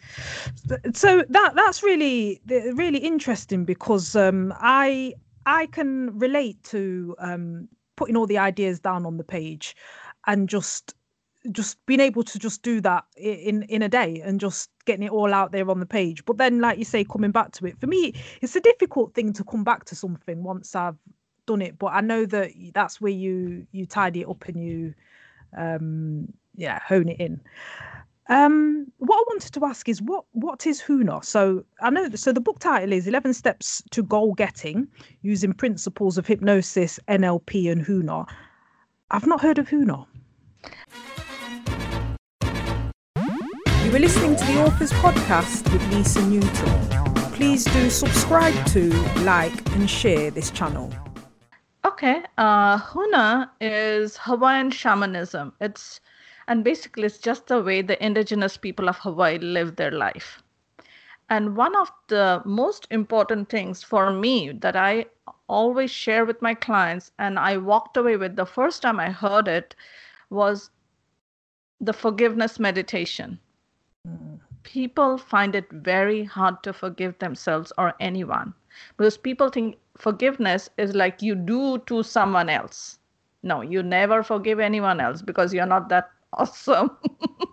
So 0.93 1.23
that 1.29 1.55
that's 1.55 1.81
really 1.81 2.41
really 2.45 2.99
interesting 2.99 3.65
because 3.65 4.15
um, 4.15 4.53
i 4.59 5.13
i 5.45 5.65
can 5.67 6.17
relate 6.17 6.61
to 6.65 7.15
um, 7.19 7.67
putting 7.95 8.17
all 8.17 8.27
the 8.27 8.37
ideas 8.37 8.79
down 8.79 9.05
on 9.05 9.17
the 9.17 9.23
page 9.23 9.75
and 10.27 10.49
just 10.49 10.93
just 11.53 11.83
being 11.85 12.01
able 12.01 12.21
to 12.21 12.37
just 12.37 12.61
do 12.61 12.81
that 12.81 13.05
in 13.15 13.63
in 13.63 13.81
a 13.81 13.87
day 13.89 14.21
and 14.25 14.41
just 14.41 14.69
getting 14.85 15.05
it 15.05 15.11
all 15.11 15.33
out 15.33 15.53
there 15.53 15.69
on 15.69 15.79
the 15.79 15.85
page. 15.85 16.25
But 16.25 16.37
then 16.37 16.59
like 16.59 16.77
you 16.77 16.83
say 16.83 17.05
coming 17.05 17.31
back 17.31 17.53
to 17.53 17.65
it 17.65 17.79
for 17.79 17.87
me 17.87 18.13
it's 18.41 18.57
a 18.57 18.61
difficult 18.61 19.13
thing 19.13 19.31
to 19.33 19.45
come 19.45 19.63
back 19.63 19.85
to 19.85 19.95
something 19.95 20.43
once 20.43 20.75
i've 20.75 20.97
done 21.49 21.63
it 21.63 21.79
but 21.79 21.87
i 21.87 22.01
know 22.01 22.25
that 22.27 22.51
that's 22.75 23.01
where 23.01 23.11
you 23.11 23.65
you 23.71 23.83
tidy 23.87 24.21
it 24.21 24.29
up 24.29 24.47
and 24.47 24.63
you 24.63 24.93
um 25.57 26.31
yeah 26.55 26.79
hone 26.87 27.09
it 27.09 27.19
in. 27.19 27.41
Um 28.29 28.85
what 28.97 29.15
i 29.17 29.23
wanted 29.27 29.51
to 29.53 29.65
ask 29.65 29.89
is 29.89 29.99
what 30.03 30.25
what 30.33 30.67
is 30.67 30.79
huna 30.79 31.25
so 31.25 31.63
i 31.81 31.89
know 31.89 32.07
so 32.13 32.31
the 32.31 32.39
book 32.39 32.59
title 32.59 32.93
is 32.93 33.07
11 33.07 33.33
steps 33.33 33.81
to 33.89 34.03
goal 34.03 34.35
getting 34.35 34.87
using 35.23 35.51
principles 35.51 36.19
of 36.19 36.27
hypnosis 36.27 36.99
nlp 37.07 37.71
and 37.71 37.83
huna 37.83 38.27
i've 39.09 39.25
not 39.25 39.41
heard 39.41 39.57
of 39.57 39.67
huna 39.67 40.05
you 43.83 43.91
were 43.91 44.05
listening 44.07 44.35
to 44.35 44.45
the 44.45 44.61
authors 44.63 44.91
podcast 44.91 45.71
with 45.73 45.83
lisa 45.91 46.21
newton. 46.27 47.09
Please 47.33 47.63
do 47.63 47.89
subscribe 47.89 48.65
to 48.67 48.91
like 49.23 49.57
and 49.71 49.89
share 49.89 50.29
this 50.29 50.51
channel 50.51 50.93
Okay, 51.85 52.23
uh, 52.37 52.77
Huna 52.77 53.49
is 53.61 54.17
Hawaiian 54.17 54.69
shamanism. 54.71 55.53
It's 55.61 56.01
and 56.47 56.63
basically 56.63 57.03
it's 57.03 57.19
just 57.19 57.47
the 57.47 57.61
way 57.61 57.81
the 57.81 58.03
indigenous 58.03 58.57
people 58.57 58.89
of 58.89 58.97
Hawaii 58.97 59.37
live 59.37 59.75
their 59.75 59.91
life. 59.91 60.41
And 61.29 61.55
one 61.55 61.75
of 61.75 61.91
the 62.07 62.41
most 62.43 62.87
important 62.89 63.49
things 63.49 63.83
for 63.83 64.11
me 64.11 64.51
that 64.51 64.75
I 64.75 65.05
always 65.47 65.91
share 65.91 66.25
with 66.25 66.41
my 66.41 66.55
clients, 66.55 67.11
and 67.19 67.37
I 67.37 67.57
walked 67.57 67.97
away 67.97 68.17
with 68.17 68.35
the 68.35 68.45
first 68.45 68.81
time 68.81 68.99
I 68.99 69.11
heard 69.11 69.47
it, 69.47 69.75
was 70.31 70.71
the 71.79 71.93
forgiveness 71.93 72.59
meditation. 72.59 73.39
Mm. 74.07 74.39
People 74.63 75.17
find 75.17 75.55
it 75.55 75.69
very 75.71 76.23
hard 76.23 76.61
to 76.63 76.73
forgive 76.73 77.17
themselves 77.19 77.71
or 77.77 77.93
anyone 77.99 78.53
because 78.97 79.17
people 79.17 79.49
think 79.49 79.77
forgiveness 79.99 80.69
is 80.77 80.95
like 80.95 81.21
you 81.21 81.35
do 81.35 81.77
to 81.79 82.01
someone 82.03 82.49
else. 82.49 82.99
No, 83.43 83.61
you 83.61 83.83
never 83.83 84.23
forgive 84.23 84.59
anyone 84.59 84.99
else 84.99 85.21
because 85.21 85.53
you're 85.53 85.65
not 85.65 85.89
that 85.89 86.09
awesome. 86.33 86.97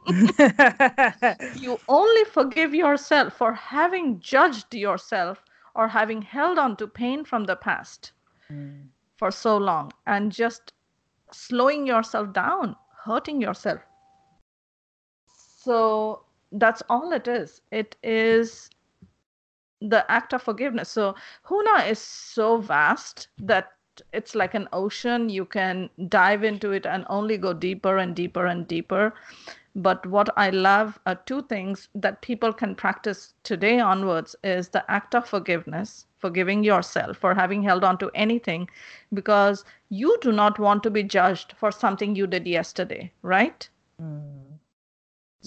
you 1.56 1.78
only 1.88 2.24
forgive 2.24 2.74
yourself 2.74 3.32
for 3.34 3.52
having 3.52 4.20
judged 4.20 4.74
yourself 4.74 5.42
or 5.74 5.88
having 5.88 6.22
held 6.22 6.58
on 6.58 6.76
to 6.76 6.86
pain 6.86 7.24
from 7.24 7.44
the 7.44 7.56
past 7.56 8.12
mm. 8.50 8.82
for 9.16 9.30
so 9.30 9.56
long 9.56 9.92
and 10.06 10.32
just 10.32 10.72
slowing 11.32 11.86
yourself 11.86 12.32
down, 12.32 12.76
hurting 13.04 13.40
yourself. 13.40 13.80
So 15.26 16.22
that's 16.52 16.82
all 16.88 17.12
it 17.12 17.26
is. 17.26 17.60
It 17.72 17.96
is 18.02 18.70
the 19.80 20.10
act 20.10 20.32
of 20.32 20.42
forgiveness. 20.42 20.88
So 20.88 21.14
Huna 21.46 21.88
is 21.90 21.98
so 21.98 22.58
vast 22.58 23.28
that 23.38 23.72
it's 24.12 24.34
like 24.34 24.54
an 24.54 24.68
ocean. 24.72 25.28
You 25.28 25.44
can 25.44 25.90
dive 26.08 26.44
into 26.44 26.72
it 26.72 26.86
and 26.86 27.04
only 27.08 27.38
go 27.38 27.52
deeper 27.52 27.98
and 27.98 28.14
deeper 28.14 28.46
and 28.46 28.66
deeper. 28.66 29.14
But 29.74 30.06
what 30.06 30.30
I 30.38 30.50
love 30.50 30.98
are 31.04 31.16
two 31.26 31.42
things 31.42 31.88
that 31.94 32.22
people 32.22 32.52
can 32.52 32.74
practice 32.74 33.34
today 33.42 33.78
onwards 33.78 34.34
is 34.42 34.68
the 34.68 34.90
act 34.90 35.14
of 35.14 35.28
forgiveness, 35.28 36.06
forgiving 36.16 36.64
yourself 36.64 37.18
for 37.18 37.34
having 37.34 37.62
held 37.62 37.84
on 37.84 37.98
to 37.98 38.10
anything 38.14 38.70
because 39.12 39.64
you 39.90 40.16
do 40.22 40.32
not 40.32 40.58
want 40.58 40.82
to 40.84 40.90
be 40.90 41.02
judged 41.02 41.52
for 41.58 41.70
something 41.70 42.16
you 42.16 42.26
did 42.26 42.46
yesterday, 42.46 43.12
right? 43.20 43.68
Mm. 44.02 44.55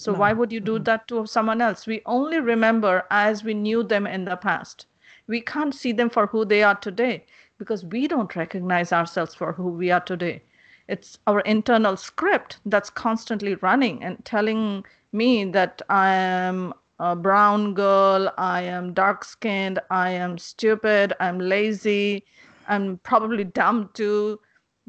So 0.00 0.12
no. 0.12 0.18
why 0.18 0.32
would 0.32 0.50
you 0.50 0.60
do 0.60 0.76
mm-hmm. 0.76 0.84
that 0.84 1.06
to 1.08 1.26
someone 1.26 1.60
else? 1.60 1.86
We 1.86 2.00
only 2.06 2.40
remember 2.40 3.04
as 3.10 3.44
we 3.44 3.52
knew 3.52 3.82
them 3.82 4.06
in 4.06 4.24
the 4.24 4.36
past. 4.36 4.86
We 5.26 5.42
can't 5.42 5.74
see 5.74 5.92
them 5.92 6.08
for 6.08 6.26
who 6.26 6.46
they 6.46 6.62
are 6.62 6.74
today 6.74 7.26
because 7.58 7.84
we 7.84 8.08
don't 8.08 8.34
recognize 8.34 8.92
ourselves 8.92 9.34
for 9.34 9.52
who 9.52 9.68
we 9.68 9.90
are 9.90 10.00
today. 10.00 10.42
It's 10.88 11.18
our 11.26 11.40
internal 11.40 11.98
script 11.98 12.58
that's 12.64 12.88
constantly 12.88 13.56
running 13.56 14.02
and 14.02 14.24
telling 14.24 14.84
me 15.12 15.44
that 15.52 15.82
I 15.90 16.14
am 16.14 16.72
a 16.98 17.14
brown 17.14 17.74
girl, 17.74 18.32
I 18.38 18.62
am 18.62 18.94
dark 18.94 19.24
skinned, 19.24 19.80
I 19.90 20.10
am 20.10 20.38
stupid, 20.38 21.12
I'm 21.20 21.38
lazy, 21.38 22.24
I'm 22.68 22.98
probably 22.98 23.44
dumb 23.44 23.90
too 23.92 24.40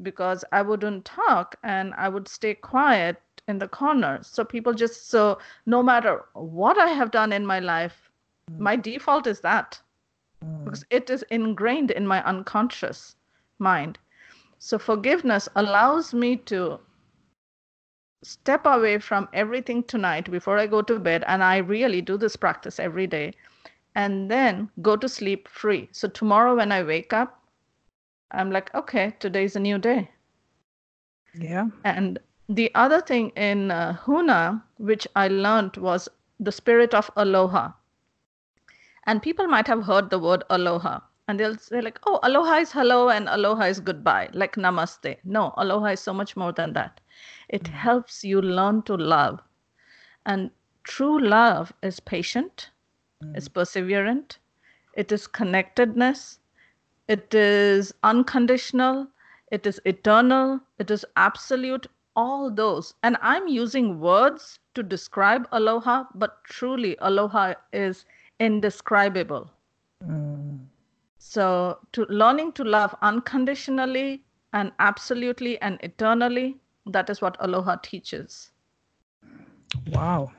because 0.02 0.46
I 0.52 0.62
wouldn't 0.62 1.04
talk 1.04 1.56
and 1.64 1.94
I 1.96 2.08
would 2.08 2.28
stay 2.28 2.54
quiet 2.54 3.22
in 3.48 3.60
the 3.60 3.68
corner. 3.68 4.20
So 4.22 4.44
people 4.44 4.74
just, 4.74 5.10
so 5.10 5.40
no 5.66 5.84
matter 5.84 6.26
what 6.34 6.78
I 6.78 6.88
have 6.88 7.12
done 7.12 7.34
in 7.34 7.46
my 7.46 7.60
life, 7.60 8.10
mm. 8.50 8.60
my 8.60 8.76
default 8.76 9.28
is 9.28 9.42
that 9.42 9.80
mm. 10.44 10.64
because 10.64 10.86
it 10.90 11.10
is 11.10 11.24
ingrained 11.30 11.92
in 11.92 12.08
my 12.08 12.24
unconscious 12.24 13.16
mind. 13.60 13.98
So 14.60 14.78
forgiveness 14.78 15.50
allows 15.56 16.14
me 16.14 16.38
to 16.38 16.80
step 18.24 18.66
away 18.66 19.00
from 19.00 19.28
everything 19.34 19.84
tonight 19.84 20.30
before 20.30 20.58
I 20.58 20.68
go 20.68 20.82
to 20.84 21.00
bed. 21.00 21.24
And 21.28 21.44
I 21.44 21.58
really 21.58 22.02
do 22.02 22.18
this 22.18 22.36
practice 22.36 22.80
every 22.80 23.08
day 23.08 23.34
and 23.96 24.30
then 24.30 24.70
go 24.82 24.96
to 24.96 25.10
sleep 25.10 25.48
free. 25.48 25.90
So 25.92 26.08
tomorrow 26.08 26.56
when 26.56 26.72
I 26.72 26.84
wake 26.84 27.14
up, 27.14 27.42
I'm 28.32 28.52
like, 28.52 28.74
okay, 28.74 29.14
today's 29.20 29.56
a 29.56 29.60
new 29.60 29.78
day. 29.78 30.10
Yeah. 31.34 31.68
And 31.84 32.20
the 32.56 32.70
other 32.76 33.02
thing 33.02 33.30
in 33.36 33.72
uh, 33.72 33.98
Huna, 34.06 34.62
which 34.78 35.08
I 35.16 35.28
learned, 35.30 35.78
was 35.78 36.10
the 36.40 36.52
spirit 36.52 36.94
of 36.94 37.10
aloha. 37.16 37.72
And 39.08 39.22
people 39.22 39.48
might 39.48 39.68
have 39.68 39.84
heard 39.84 40.10
the 40.10 40.20
word 40.20 40.44
aloha 40.50 41.00
and 41.28 41.40
they'll 41.40 41.58
say, 41.58 41.80
like, 41.82 42.00
oh, 42.06 42.20
aloha 42.24 42.58
is 42.58 42.72
hello 42.72 43.10
and 43.10 43.30
aloha 43.30 43.64
is 43.64 43.80
goodbye, 43.80 44.30
like 44.34 44.56
namaste. 44.56 45.16
No, 45.24 45.54
aloha 45.56 45.88
is 45.88 46.02
so 46.02 46.14
much 46.14 46.36
more 46.36 46.52
than 46.52 46.74
that. 46.74 47.00
It 47.48 47.64
mm-hmm. 47.64 47.74
helps 47.74 48.24
you 48.24 48.42
learn 48.42 48.82
to 48.84 48.96
love. 48.96 49.40
And 50.26 50.52
true 50.84 51.20
love 51.22 51.72
is 51.84 52.02
patient, 52.02 52.72
mm-hmm. 53.24 53.36
it's 53.36 53.48
perseverant, 53.48 54.40
it 54.96 55.12
is 55.12 55.26
connectedness, 55.26 56.40
it 57.08 57.34
is 57.34 57.94
unconditional, 58.04 59.08
it 59.52 59.66
is 59.66 59.80
eternal, 59.86 60.60
it 60.80 60.92
is 60.92 61.06
absolute, 61.16 61.88
all 62.16 62.52
those. 62.52 62.94
And 63.04 63.18
I'm 63.22 63.48
using 63.48 64.00
words 64.00 64.60
to 64.74 64.84
describe 64.84 65.48
aloha, 65.52 66.06
but 66.16 66.44
truly, 66.46 66.98
aloha 67.02 67.54
is 67.74 68.06
indescribable. 68.40 69.52
Mm. 70.06 70.60
So, 71.20 71.78
to 71.94 72.06
learning 72.10 72.54
to 72.54 72.64
love 72.64 72.96
unconditionally 73.02 74.24
and 74.54 74.72
absolutely 74.80 75.62
and 75.62 75.80
eternally, 75.82 76.58
that 76.88 77.10
is 77.10 77.22
what 77.22 77.38
aloha 77.40 77.76
teaches. 77.78 78.52
Wow. 79.88 80.32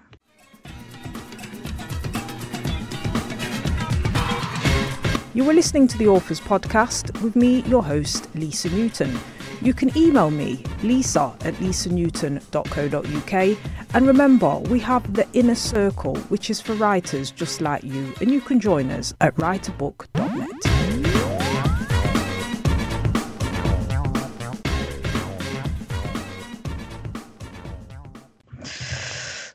You 5.35 5.45
were 5.45 5.55
listening 5.55 5.89
to 5.89 5.97
the 5.97 6.09
Authors 6.09 6.41
Podcast 6.41 7.23
with 7.23 7.37
me, 7.37 7.61
your 7.63 7.83
host, 7.83 8.29
Lisa 8.35 8.69
Newton. 8.69 9.19
You 9.63 9.73
can 9.73 9.97
email 9.97 10.33
me, 10.33 10.65
lisa 10.83 11.33
at 11.43 11.55
lisanewton.co.uk. 11.55 13.59
And 13.95 14.07
remember, 14.09 14.59
we 14.59 14.81
have 14.81 15.15
the 15.15 15.25
Inner 15.35 15.55
Circle, 15.55 16.17
which 16.31 16.51
is 16.51 16.61
for 16.61 16.75
writers 16.75 17.31
just 17.31 17.61
like 17.61 17.85
you, 17.85 18.13
and 18.21 18.29
you 18.29 18.41
can 18.41 18.59
join 18.59 18.91
us 18.91 19.15
at 19.21 19.37
writerbook.net. 19.37 20.49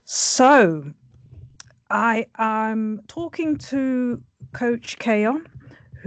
So, 0.05 0.93
I 1.89 2.27
am 2.37 3.01
talking 3.09 3.57
to 3.57 4.23
Coach 4.53 4.99
Keya 4.99 5.45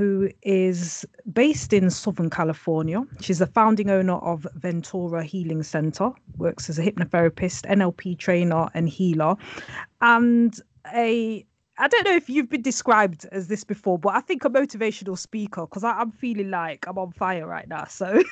who 0.00 0.30
is 0.40 1.04
based 1.30 1.74
in 1.74 1.90
Southern 1.90 2.30
California. 2.30 3.02
She's 3.20 3.38
the 3.38 3.46
founding 3.46 3.90
owner 3.90 4.14
of 4.14 4.46
Ventura 4.54 5.22
Healing 5.22 5.62
Center, 5.62 6.10
works 6.38 6.70
as 6.70 6.78
a 6.78 6.82
hypnotherapist, 6.82 7.66
NLP 7.68 8.18
trainer, 8.18 8.70
and 8.72 8.88
healer. 8.88 9.36
And 10.00 10.58
a 10.94 11.44
I 11.76 11.88
don't 11.88 12.04
know 12.04 12.14
if 12.16 12.30
you've 12.30 12.48
been 12.48 12.62
described 12.62 13.26
as 13.30 13.48
this 13.48 13.62
before, 13.62 13.98
but 13.98 14.14
I 14.14 14.20
think 14.22 14.46
a 14.46 14.48
motivational 14.48 15.18
speaker 15.18 15.66
because 15.66 15.84
I'm 15.84 16.12
feeling 16.12 16.48
like 16.48 16.86
I'm 16.86 16.96
on 16.96 17.12
fire 17.12 17.46
right 17.46 17.68
now. 17.68 17.84
So 17.84 18.06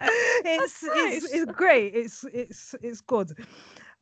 it's, 0.00 0.82
nice. 0.82 1.24
it's 1.24 1.32
it's 1.34 1.52
great. 1.52 1.94
It's 1.94 2.24
it's 2.32 2.74
it's 2.80 3.02
good. 3.02 3.46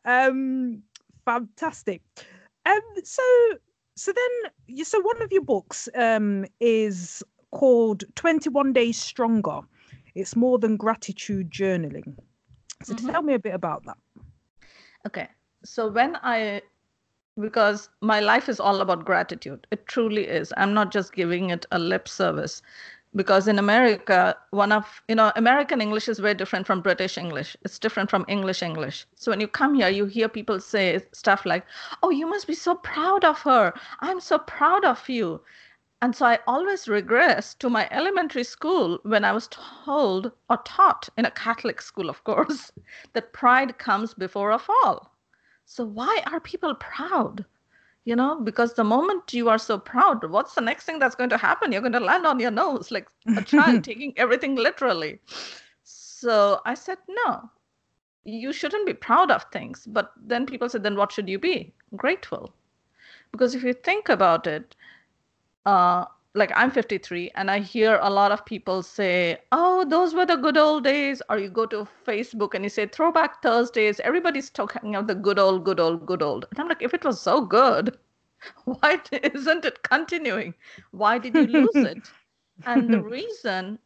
Um, 0.04 0.82
fantastic. 1.24 2.02
Um, 2.64 2.80
so 3.02 3.22
so 3.96 4.12
then 4.12 4.84
so 4.84 5.00
one 5.00 5.22
of 5.22 5.32
your 5.32 5.42
books 5.42 5.88
um 5.94 6.44
is 6.60 7.22
called 7.50 8.04
21 8.14 8.72
days 8.72 8.98
stronger. 8.98 9.60
It's 10.14 10.34
more 10.34 10.58
than 10.58 10.76
gratitude 10.76 11.50
journaling. 11.50 12.16
So 12.82 12.94
mm-hmm. 12.94 13.08
tell 13.10 13.22
me 13.22 13.34
a 13.34 13.38
bit 13.38 13.54
about 13.54 13.84
that. 13.84 13.98
Okay. 15.06 15.28
So 15.64 15.88
when 15.88 16.16
i 16.22 16.62
because 17.40 17.88
my 18.00 18.20
life 18.20 18.48
is 18.48 18.60
all 18.60 18.80
about 18.80 19.04
gratitude. 19.04 19.66
It 19.70 19.86
truly 19.86 20.26
is. 20.26 20.52
I'm 20.56 20.74
not 20.74 20.92
just 20.92 21.14
giving 21.14 21.50
it 21.50 21.64
a 21.70 21.78
lip 21.78 22.06
service 22.08 22.60
because 23.14 23.48
in 23.48 23.58
America, 23.58 24.36
one 24.50 24.72
of 24.72 25.02
you 25.08 25.14
know 25.14 25.32
American 25.36 25.80
English 25.80 26.08
is 26.08 26.18
very 26.18 26.34
different 26.34 26.66
from 26.66 26.80
British 26.80 27.18
English. 27.18 27.56
It's 27.62 27.78
different 27.78 28.10
from 28.10 28.24
English 28.28 28.62
English. 28.62 29.06
So 29.14 29.30
when 29.30 29.40
you 29.40 29.48
come 29.48 29.74
here, 29.74 29.88
you 29.88 30.06
hear 30.06 30.28
people 30.28 30.60
say 30.60 31.00
stuff 31.12 31.44
like, 31.46 31.64
"Oh, 32.02 32.10
you 32.10 32.26
must 32.26 32.46
be 32.46 32.54
so 32.54 32.74
proud 32.76 33.24
of 33.24 33.42
her. 33.42 33.72
I'm 34.00 34.20
so 34.20 34.38
proud 34.38 34.84
of 34.84 35.08
you." 35.08 35.42
And 36.02 36.16
so 36.16 36.26
I 36.26 36.40
always 36.46 36.88
regress 36.88 37.54
to 37.54 37.70
my 37.70 37.88
elementary 37.90 38.44
school 38.44 38.98
when 39.04 39.24
I 39.24 39.32
was 39.32 39.48
told 39.48 40.32
or 40.50 40.56
taught 40.58 41.08
in 41.16 41.24
a 41.24 41.30
Catholic 41.30 41.80
school, 41.80 42.10
of 42.10 42.24
course, 42.24 42.72
that 43.14 43.32
pride 43.32 43.78
comes 43.78 44.14
before 44.14 44.50
a 44.50 44.58
fall. 44.58 45.12
So 45.64 45.84
why 45.84 46.22
are 46.26 46.40
people 46.40 46.74
proud? 46.74 47.44
You 48.04 48.16
know 48.16 48.40
because 48.40 48.74
the 48.74 48.84
moment 48.84 49.32
you 49.32 49.48
are 49.48 49.58
so 49.58 49.78
proud 49.78 50.24
what's 50.30 50.54
the 50.54 50.60
next 50.60 50.84
thing 50.84 50.98
that's 50.98 51.14
going 51.14 51.30
to 51.30 51.38
happen? 51.38 51.72
You're 51.72 51.80
going 51.80 51.92
to 51.92 52.00
land 52.00 52.26
on 52.26 52.40
your 52.40 52.50
nose 52.50 52.90
like 52.90 53.08
a 53.36 53.42
child 53.52 53.84
taking 53.84 54.12
everything 54.16 54.56
literally. 54.56 55.20
So 55.84 56.60
i 56.64 56.74
said 56.74 56.98
no 57.08 57.50
you 58.24 58.52
shouldn't 58.52 58.86
be 58.86 58.94
proud 58.94 59.30
of 59.32 59.44
things. 59.52 59.84
But 59.86 60.12
then 60.16 60.46
people 60.46 60.68
said 60.68 60.82
then 60.84 60.96
what 60.96 61.10
should 61.10 61.28
you 61.28 61.38
be? 61.38 61.72
Grateful. 61.96 62.54
Because 63.32 63.54
if 63.54 63.64
you 63.64 63.72
think 63.72 64.08
about 64.08 64.46
it 64.46 64.76
uh, 65.66 66.04
like 66.34 66.50
I'm 66.54 66.70
53 66.70 67.30
and 67.34 67.50
I 67.50 67.58
hear 67.58 67.98
a 68.00 68.08
lot 68.08 68.32
of 68.32 68.44
people 68.46 68.82
say, 68.82 69.38
"Oh, 69.52 69.84
those 69.84 70.14
were 70.14 70.24
the 70.24 70.36
good 70.36 70.56
old 70.56 70.84
days." 70.84 71.20
Or 71.28 71.38
you 71.38 71.50
go 71.50 71.66
to 71.66 71.86
Facebook 72.06 72.54
and 72.54 72.64
you 72.64 72.70
say 72.70 72.86
Throwback 72.86 73.42
Thursdays. 73.42 74.00
Everybody's 74.00 74.50
talking 74.50 74.96
of 74.96 75.06
the 75.06 75.14
good 75.14 75.38
old, 75.38 75.64
good 75.64 75.80
old, 75.80 76.06
good 76.06 76.22
old. 76.22 76.46
And 76.50 76.60
I'm 76.60 76.68
like, 76.68 76.82
if 76.82 76.94
it 76.94 77.04
was 77.04 77.20
so 77.20 77.44
good, 77.44 77.98
why 78.64 79.00
isn't 79.12 79.64
it 79.64 79.82
continuing? 79.82 80.54
Why 80.92 81.18
did 81.18 81.34
you 81.34 81.46
lose 81.46 81.74
it? 81.74 82.10
and 82.66 82.88
the 82.92 83.02
reason 83.02 83.78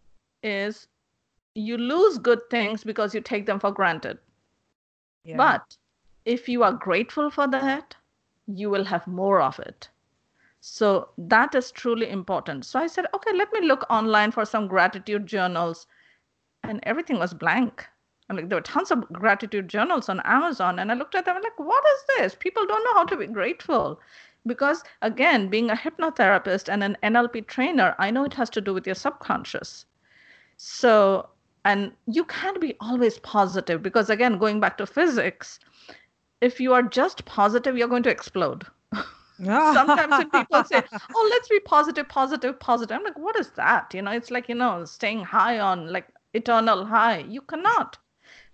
is 0.43 0.87
you 1.55 1.79
lose 1.79 2.19
good 2.19 2.41
things 2.51 2.85
because 2.85 3.15
you 3.15 3.21
take 3.21 3.47
them 3.47 3.59
for 3.59 3.73
granted. 3.73 4.19
Yeah. 5.25 5.37
But 5.37 5.77
if 6.25 6.49
you 6.49 6.63
are 6.63 6.73
grateful 6.73 7.31
for 7.31 7.49
that, 7.49 7.97
you 8.47 8.71
will 8.71 8.85
have 8.85 9.07
more 9.07 9.41
of 9.41 9.59
it. 9.59 9.89
So 10.69 11.11
that 11.17 11.55
is 11.55 11.71
truly 11.71 12.11
important. 12.11 12.67
So 12.67 12.81
I 12.81 12.89
said, 12.89 13.07
okay, 13.15 13.33
let 13.33 13.53
me 13.53 13.61
look 13.61 13.87
online 13.89 14.33
for 14.33 14.45
some 14.45 14.67
gratitude 14.67 15.25
journals. 15.25 15.87
And 16.65 16.81
everything 16.83 17.21
was 17.21 17.33
blank. 17.33 17.87
I'm 18.29 18.35
like, 18.35 18.49
there 18.49 18.59
were 18.59 18.63
tons 18.63 18.91
of 18.91 19.09
gratitude 19.13 19.69
journals 19.69 20.09
on 20.09 20.19
Amazon. 20.25 20.81
And 20.81 20.91
I 20.91 20.95
looked 20.95 21.15
at 21.15 21.25
them 21.25 21.41
like, 21.41 21.57
what 21.61 21.85
is 21.95 22.05
this? 22.09 22.35
People 22.35 22.67
don't 22.67 22.83
know 22.83 22.95
how 22.95 23.05
to 23.05 23.17
be 23.17 23.29
grateful. 23.29 24.01
Because 24.45 24.83
again, 25.03 25.49
being 25.49 25.71
a 25.71 25.77
hypnotherapist 25.77 26.69
and 26.69 26.83
an 26.83 26.99
NLP 27.05 27.47
trainer, 27.47 27.95
I 28.01 28.11
know 28.11 28.25
it 28.25 28.35
has 28.35 28.51
to 28.51 28.61
do 28.61 28.75
with 28.75 28.87
your 28.87 28.97
subconscious. 28.97 29.87
So, 30.57 31.29
and 31.65 31.93
you 32.09 32.25
can't 32.25 32.61
be 32.61 32.75
always 32.81 33.21
positive 33.21 33.85
because 33.85 34.11
again, 34.11 34.37
going 34.37 34.59
back 34.59 34.79
to 34.79 34.87
physics, 34.87 35.61
if 36.41 36.59
you 36.59 36.73
are 36.73 36.83
just 36.83 37.25
positive, 37.25 37.79
you're 37.79 37.87
going 37.87 38.03
to 38.03 38.11
explode. 38.11 38.67
Sometimes 39.39 40.17
when 40.19 40.31
people 40.39 40.65
say, 40.65 40.83
"Oh, 41.15 41.29
let's 41.31 41.49
be 41.49 41.61
positive, 41.61 42.09
positive, 42.09 42.59
positive," 42.59 42.97
I'm 42.97 43.05
like, 43.05 43.19
"What 43.19 43.37
is 43.37 43.51
that?" 43.51 43.93
You 43.93 44.03
know, 44.03 44.13
it's 44.13 44.31
like 44.31 44.49
you 44.49 44.55
know, 44.55 44.85
staying 44.85 45.25
high 45.25 45.59
on 45.59 45.93
like 45.93 46.09
eternal 46.33 46.87
high. 46.87 47.19
You 47.19 47.43
cannot, 47.43 47.99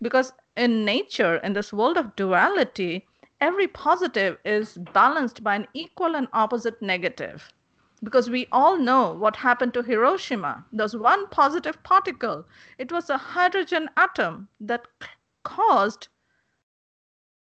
because 0.01 0.33
in 0.57 0.85
nature, 0.85 1.37
in 1.37 1.53
this 1.53 1.73
world 1.73 1.97
of 1.97 2.17
duality, 2.17 3.07
every 3.41 3.69
positive 3.69 4.39
is 4.45 4.77
balanced 4.93 5.43
by 5.43 5.55
an 5.57 5.69
equal 5.73 6.17
and 6.17 6.29
opposite 6.33 6.83
negative. 6.83 7.53
Because 8.03 8.29
we 8.29 8.49
all 8.51 8.77
know 8.77 9.13
what 9.13 9.37
happened 9.37 9.75
to 9.75 9.83
Hiroshima. 9.83 10.65
There's 10.73 10.97
one 10.97 11.29
positive 11.29 11.81
particle. 11.85 12.45
It 12.79 12.91
was 12.91 13.09
a 13.09 13.17
hydrogen 13.17 13.89
atom 13.97 14.49
that 14.61 14.87
caused 15.45 16.09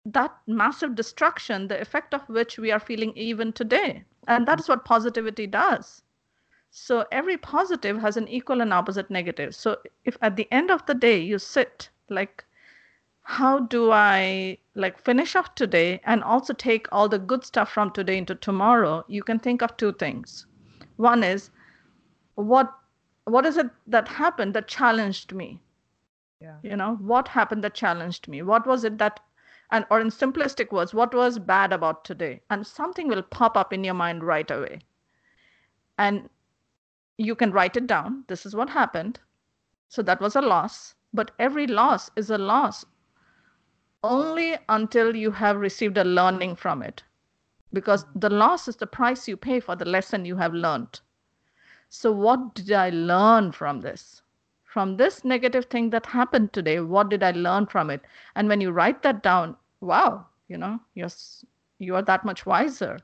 that 0.06 0.34
massive 0.46 0.94
destruction, 0.94 1.68
the 1.68 1.80
effect 1.80 2.14
of 2.14 2.28
which 2.28 2.58
we 2.58 2.70
are 2.70 2.80
feeling 2.80 3.12
even 3.16 3.52
today. 3.52 4.04
And 4.26 4.46
that 4.46 4.60
is 4.60 4.68
what 4.68 4.84
positivity 4.84 5.46
does. 5.46 6.02
So 6.70 7.04
every 7.10 7.36
positive 7.36 7.98
has 7.98 8.16
an 8.16 8.28
equal 8.28 8.60
and 8.60 8.72
opposite 8.72 9.10
negative. 9.10 9.54
So 9.54 9.78
if 10.04 10.16
at 10.22 10.36
the 10.36 10.48
end 10.52 10.70
of 10.70 10.86
the 10.86 10.94
day 10.94 11.18
you 11.18 11.38
sit 11.38 11.90
like, 12.08 12.44
how 13.22 13.60
do 13.60 13.90
I 13.90 14.58
like 14.74 14.98
finish 14.98 15.36
off 15.36 15.54
today 15.54 16.00
and 16.04 16.22
also 16.22 16.52
take 16.52 16.86
all 16.90 17.08
the 17.08 17.18
good 17.18 17.44
stuff 17.44 17.70
from 17.70 17.90
today 17.90 18.18
into 18.18 18.34
tomorrow? 18.34 19.04
You 19.08 19.22
can 19.22 19.38
think 19.38 19.62
of 19.62 19.76
two 19.76 19.92
things. 19.92 20.46
One 20.96 21.22
is 21.22 21.50
what 22.34 22.72
what 23.24 23.46
is 23.46 23.56
it 23.56 23.70
that 23.86 24.08
happened 24.08 24.54
that 24.54 24.68
challenged 24.68 25.32
me? 25.32 25.60
Yeah. 26.40 26.56
You 26.62 26.76
know, 26.76 26.96
what 26.96 27.28
happened 27.28 27.62
that 27.64 27.74
challenged 27.74 28.28
me? 28.28 28.42
What 28.42 28.66
was 28.66 28.84
it 28.84 28.98
that 28.98 29.20
and 29.70 29.86
or 29.90 30.00
in 30.00 30.08
simplistic 30.08 30.72
words 30.72 30.92
what 30.92 31.14
was 31.14 31.38
bad 31.38 31.72
about 31.72 32.04
today? 32.04 32.40
And 32.50 32.66
something 32.66 33.08
will 33.08 33.22
pop 33.22 33.56
up 33.56 33.72
in 33.72 33.84
your 33.84 33.94
mind 33.94 34.24
right 34.24 34.50
away. 34.50 34.80
And 35.98 36.28
you 37.18 37.34
can 37.34 37.52
write 37.52 37.76
it 37.76 37.86
down. 37.86 38.24
This 38.28 38.46
is 38.46 38.54
what 38.54 38.70
happened. 38.70 39.20
So 39.88 40.02
that 40.02 40.20
was 40.20 40.36
a 40.36 40.40
loss. 40.40 40.94
But 41.12 41.32
every 41.38 41.66
loss 41.66 42.10
is 42.16 42.30
a 42.30 42.38
loss 42.38 42.84
only 44.02 44.56
until 44.68 45.14
you 45.14 45.30
have 45.30 45.56
received 45.56 45.98
a 45.98 46.04
learning 46.04 46.56
from 46.56 46.82
it. 46.82 47.02
Because 47.72 48.06
the 48.14 48.30
loss 48.30 48.66
is 48.68 48.76
the 48.76 48.86
price 48.86 49.28
you 49.28 49.36
pay 49.36 49.60
for 49.60 49.76
the 49.76 49.84
lesson 49.84 50.24
you 50.24 50.36
have 50.36 50.54
learned. 50.54 51.00
So 51.88 52.12
what 52.12 52.54
did 52.54 52.72
i 52.72 52.90
learn 52.90 53.52
from 53.52 53.80
this 53.80 54.22
from 54.72 54.96
this 54.96 55.24
negative 55.24 55.64
thing 55.66 55.90
that 55.90 56.06
happened 56.06 56.52
today 56.52 56.78
what 56.80 57.08
did 57.10 57.22
i 57.22 57.30
learn 57.32 57.66
from 57.66 57.90
it? 57.90 58.02
And 58.36 58.48
when 58.48 58.60
you 58.60 58.70
write 58.70 59.02
that 59.02 59.22
down 59.22 59.56
wow 59.80 60.26
you 60.48 60.56
know 60.56 60.78
you're 60.94 61.08
you 61.78 61.94
are 61.96 62.02
that 62.02 62.24
much 62.24 62.44
wiser. 62.46 62.98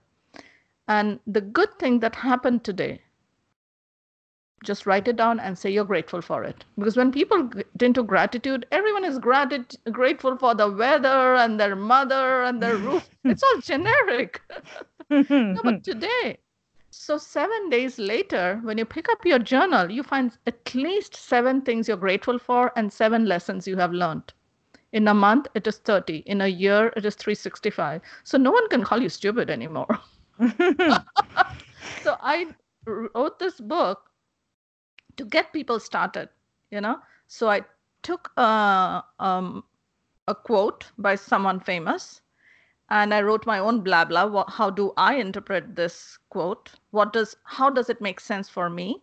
And 0.87 1.19
the 1.27 1.41
good 1.41 1.79
thing 1.79 1.99
that 2.01 2.15
happened 2.15 2.63
today 2.63 3.01
just 4.65 4.87
write 4.87 5.09
it 5.09 5.17
down 5.17 5.41
and 5.41 5.59
say 5.59 5.71
you're 5.71 5.85
grateful 5.85 6.21
for 6.23 6.43
it. 6.45 6.65
Because 6.77 6.97
when 6.97 7.13
people 7.13 7.43
get 7.45 7.83
into 7.83 8.03
gratitude 8.03 8.67
everyone 8.71 9.05
is 9.05 9.19
grat- 9.19 9.75
grateful 9.91 10.37
for 10.37 10.55
the 10.55 10.71
weather 10.71 11.35
and 11.35 11.59
their 11.59 11.75
mother 11.77 12.43
and 12.45 12.63
their 12.63 12.77
roof. 12.79 13.09
It's 13.25 13.43
all 13.43 13.61
generic. 13.61 14.41
No, 15.11 15.61
but 15.63 15.85
today 15.91 16.39
so, 16.99 17.19
seven 17.19 17.69
days 17.69 17.99
later, 17.99 18.59
when 18.63 18.79
you 18.79 18.87
pick 18.87 19.07
up 19.11 19.27
your 19.27 19.39
journal, 19.39 19.91
you 19.93 20.03
find 20.03 20.37
at 20.47 20.75
least 20.75 21.15
seven 21.15 21.61
things 21.61 21.89
you're 21.89 21.97
grateful 21.99 22.39
for 22.39 22.73
and 22.75 22.91
seven 22.91 23.27
lessons 23.27 23.69
you 23.69 23.77
have 23.77 23.93
learned. 23.93 24.33
In 24.93 25.07
a 25.07 25.13
month, 25.13 25.47
it 25.55 25.67
is 25.67 25.77
30. 25.77 26.23
In 26.25 26.41
a 26.41 26.47
year, 26.49 26.95
it 26.97 27.05
is 27.05 27.15
365. 27.15 28.01
So, 28.25 28.39
no 28.39 28.51
one 28.51 28.67
can 28.71 28.83
call 28.83 29.03
you 29.03 29.11
stupid 29.11 29.51
anymore. 29.51 29.87
so, 32.03 32.17
I 32.19 32.47
wrote 32.87 33.39
this 33.39 33.61
book 33.61 34.11
to 35.19 35.25
get 35.27 35.53
people 35.53 35.79
started, 35.79 36.31
you 36.71 36.81
know. 36.81 36.99
So, 37.27 37.51
I 37.51 37.61
took 38.03 38.33
a, 38.39 39.05
um, 39.21 39.65
a 40.29 40.35
quote 40.35 40.87
by 40.97 41.15
someone 41.17 41.61
famous 41.61 42.23
and 42.91 43.13
i 43.13 43.21
wrote 43.21 43.47
my 43.47 43.59
own 43.59 43.81
blah 43.81 44.05
blah 44.05 44.25
what, 44.27 44.49
how 44.51 44.71
do 44.71 44.93
i 44.97 45.15
interpret 45.15 45.75
this 45.75 46.19
quote? 46.31 46.71
What 46.91 47.13
does 47.13 47.37
how 47.45 47.71
does 47.71 47.89
it 47.89 48.01
make 48.01 48.21
sense 48.21 48.49
for 48.49 48.69
me? 48.69 49.03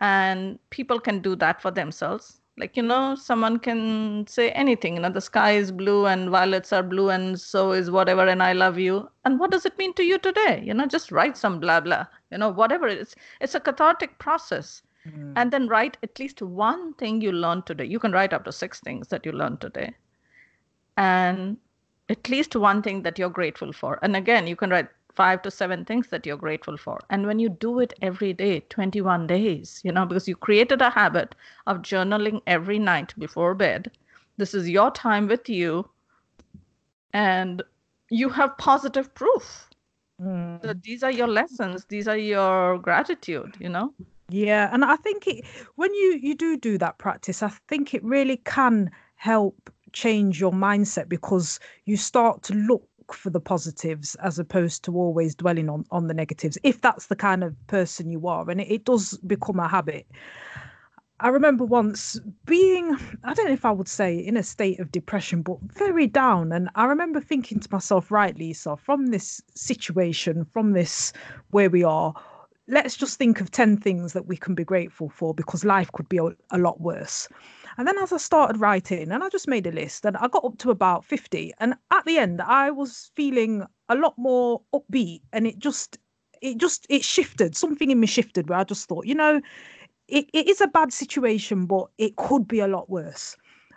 And 0.00 0.58
people 0.70 1.00
can 1.00 1.20
do 1.20 1.36
that 1.36 1.62
for 1.62 1.70
themselves. 1.70 2.40
Like 2.58 2.76
you 2.76 2.82
know 2.82 3.14
someone 3.14 3.58
can 3.58 4.26
say 4.26 4.50
anything 4.50 4.96
you 4.96 5.00
know 5.00 5.08
the 5.10 5.20
sky 5.20 5.52
is 5.52 5.72
blue 5.72 6.06
and 6.06 6.28
violets 6.28 6.72
are 6.72 6.82
blue 6.82 7.08
and 7.08 7.40
so 7.40 7.72
is 7.72 7.90
whatever 7.90 8.26
and 8.26 8.42
i 8.42 8.52
love 8.52 8.78
you. 8.78 9.08
And 9.24 9.40
what 9.40 9.50
does 9.50 9.64
it 9.64 9.78
mean 9.78 9.94
to 9.94 10.04
you 10.04 10.18
today? 10.18 10.62
You 10.64 10.74
know 10.74 10.86
just 10.86 11.10
write 11.10 11.36
some 11.36 11.58
blah 11.60 11.80
blah 11.80 12.04
you 12.30 12.38
know 12.38 12.50
whatever 12.50 12.86
it 12.88 12.98
is. 12.98 13.16
It's 13.40 13.54
a 13.54 13.60
cathartic 13.60 14.18
process. 14.18 14.82
Mm. 15.08 15.32
and 15.34 15.50
then 15.50 15.66
write 15.66 15.96
at 16.04 16.20
least 16.20 16.40
one 16.42 16.94
thing 16.94 17.20
you 17.20 17.32
learned 17.32 17.66
today. 17.66 17.84
You 17.84 17.98
can 17.98 18.12
write 18.12 18.32
up 18.32 18.44
to 18.44 18.52
six 18.52 18.78
things 18.78 19.08
that 19.08 19.26
you 19.26 19.32
learned 19.32 19.60
today. 19.60 19.96
And 20.96 21.56
at 22.12 22.28
least 22.28 22.54
one 22.54 22.82
thing 22.82 23.02
that 23.02 23.18
you're 23.18 23.30
grateful 23.30 23.72
for. 23.72 23.98
And 24.02 24.14
again, 24.14 24.46
you 24.46 24.54
can 24.54 24.70
write 24.70 24.88
five 25.14 25.42
to 25.42 25.50
seven 25.50 25.84
things 25.84 26.08
that 26.08 26.26
you're 26.26 26.36
grateful 26.36 26.76
for. 26.76 27.00
And 27.10 27.26
when 27.26 27.38
you 27.38 27.48
do 27.48 27.80
it 27.80 27.94
every 28.02 28.32
day, 28.34 28.60
21 28.60 29.26
days, 29.26 29.80
you 29.82 29.92
know, 29.92 30.04
because 30.06 30.28
you 30.28 30.36
created 30.36 30.82
a 30.82 30.90
habit 30.90 31.34
of 31.66 31.78
journaling 31.78 32.40
every 32.46 32.78
night 32.78 33.14
before 33.18 33.54
bed, 33.54 33.90
this 34.36 34.54
is 34.54 34.68
your 34.68 34.90
time 34.90 35.26
with 35.26 35.48
you. 35.48 35.88
And 37.14 37.62
you 38.10 38.28
have 38.28 38.56
positive 38.58 39.14
proof 39.14 39.68
mm. 40.20 40.60
that 40.62 40.82
these 40.82 41.02
are 41.02 41.10
your 41.10 41.28
lessons, 41.28 41.86
these 41.86 42.08
are 42.08 42.16
your 42.16 42.78
gratitude, 42.78 43.54
you 43.58 43.68
know? 43.68 43.92
Yeah. 44.28 44.70
And 44.72 44.84
I 44.84 44.96
think 44.96 45.26
it, 45.26 45.44
when 45.76 45.92
you, 45.94 46.18
you 46.22 46.34
do 46.34 46.56
do 46.56 46.78
that 46.78 46.98
practice, 46.98 47.42
I 47.42 47.50
think 47.68 47.94
it 47.94 48.04
really 48.04 48.38
can 48.44 48.90
help 49.16 49.70
change 49.92 50.40
your 50.40 50.52
mindset 50.52 51.08
because 51.08 51.60
you 51.84 51.96
start 51.96 52.42
to 52.42 52.54
look 52.54 52.86
for 53.12 53.30
the 53.30 53.40
positives 53.40 54.14
as 54.16 54.38
opposed 54.38 54.84
to 54.84 54.96
always 54.96 55.34
dwelling 55.34 55.68
on 55.68 55.84
on 55.90 56.06
the 56.06 56.14
negatives 56.14 56.56
if 56.62 56.80
that's 56.80 57.06
the 57.06 57.16
kind 57.16 57.44
of 57.44 57.54
person 57.66 58.08
you 58.08 58.26
are 58.26 58.48
and 58.48 58.60
it, 58.60 58.70
it 58.70 58.84
does 58.84 59.18
become 59.18 59.58
a 59.58 59.68
habit 59.68 60.06
I 61.22 61.28
remember 61.28 61.64
once 61.64 62.18
being, 62.46 62.96
I 63.22 63.32
don't 63.32 63.46
know 63.46 63.52
if 63.52 63.64
I 63.64 63.70
would 63.70 63.86
say 63.86 64.16
in 64.18 64.36
a 64.36 64.42
state 64.42 64.80
of 64.80 64.90
depression, 64.90 65.42
but 65.42 65.58
very 65.60 66.08
down. 66.08 66.50
And 66.50 66.68
I 66.74 66.86
remember 66.86 67.20
thinking 67.20 67.60
to 67.60 67.68
myself, 67.70 68.10
right, 68.10 68.36
Lisa, 68.36 68.76
from 68.76 69.06
this 69.06 69.40
situation, 69.54 70.44
from 70.44 70.72
this 70.72 71.12
where 71.50 71.70
we 71.70 71.84
are, 71.84 72.12
let's 72.66 72.96
just 72.96 73.18
think 73.18 73.40
of 73.40 73.52
10 73.52 73.76
things 73.76 74.14
that 74.14 74.26
we 74.26 74.36
can 74.36 74.56
be 74.56 74.64
grateful 74.64 75.10
for 75.10 75.32
because 75.32 75.64
life 75.64 75.92
could 75.92 76.08
be 76.08 76.18
a, 76.18 76.30
a 76.50 76.58
lot 76.58 76.80
worse. 76.80 77.28
And 77.78 77.86
then 77.86 77.98
as 77.98 78.12
I 78.12 78.18
started 78.18 78.60
writing, 78.60 79.10
and 79.10 79.24
I 79.24 79.28
just 79.28 79.48
made 79.48 79.66
a 79.66 79.72
list, 79.72 80.04
and 80.04 80.16
I 80.16 80.28
got 80.28 80.44
up 80.44 80.58
to 80.58 80.70
about 80.70 81.04
50. 81.04 81.52
And 81.58 81.74
at 81.90 82.04
the 82.04 82.18
end, 82.18 82.40
I 82.42 82.70
was 82.70 83.10
feeling 83.14 83.64
a 83.88 83.94
lot 83.94 84.14
more 84.16 84.62
upbeat, 84.74 85.22
and 85.32 85.46
it 85.46 85.58
just, 85.58 85.98
it 86.40 86.58
just, 86.58 86.86
it 86.88 87.04
shifted. 87.04 87.56
Something 87.56 87.90
in 87.90 88.00
me 88.00 88.06
shifted 88.06 88.48
where 88.48 88.58
I 88.58 88.64
just 88.64 88.88
thought, 88.88 89.06
you 89.06 89.14
know, 89.14 89.40
it, 90.08 90.26
it 90.32 90.48
is 90.48 90.60
a 90.60 90.68
bad 90.68 90.92
situation, 90.92 91.66
but 91.66 91.88
it 91.98 92.16
could 92.16 92.46
be 92.46 92.60
a 92.60 92.68
lot 92.68 92.90
worse. 92.90 93.36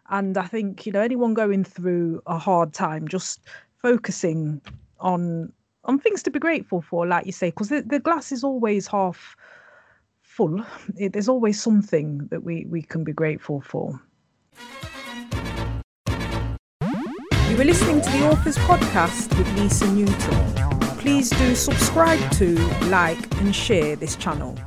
And 0.09 0.37
I 0.37 0.45
think, 0.45 0.85
you 0.85 0.91
know, 0.91 1.01
anyone 1.01 1.33
going 1.33 1.63
through 1.63 2.21
a 2.27 2.37
hard 2.37 2.73
time, 2.73 3.07
just 3.07 3.39
focusing 3.81 4.61
on 4.99 5.51
on 5.85 5.99
things 5.99 6.23
to 6.23 6.31
be 6.31 6.39
grateful 6.39 6.81
for, 6.81 7.05
like 7.05 7.25
you 7.27 7.31
say, 7.31 7.49
because 7.49 7.69
the, 7.69 7.81
the 7.81 7.99
glass 7.99 8.31
is 8.31 8.43
always 8.43 8.87
half 8.87 9.35
full. 10.36 10.61
It, 10.97 11.13
there's 11.13 11.29
always 11.29 11.61
something 11.61 12.27
that 12.29 12.43
we, 12.43 12.65
we 12.69 12.81
can 12.81 13.03
be 13.03 13.13
grateful 13.13 13.61
for. 13.61 14.01
You 17.49 17.57
were 17.57 17.63
listening 17.63 18.01
to 18.01 18.09
the 18.09 18.27
Authors 18.29 18.57
Podcast 18.57 19.38
with 19.38 19.47
Lisa 19.57 19.88
Newton. 19.88 20.97
Please 20.97 21.29
do 21.29 21.55
subscribe 21.55 22.19
to, 22.31 22.57
like, 22.89 23.39
and 23.39 23.55
share 23.55 23.95
this 23.95 24.17
channel. 24.17 24.57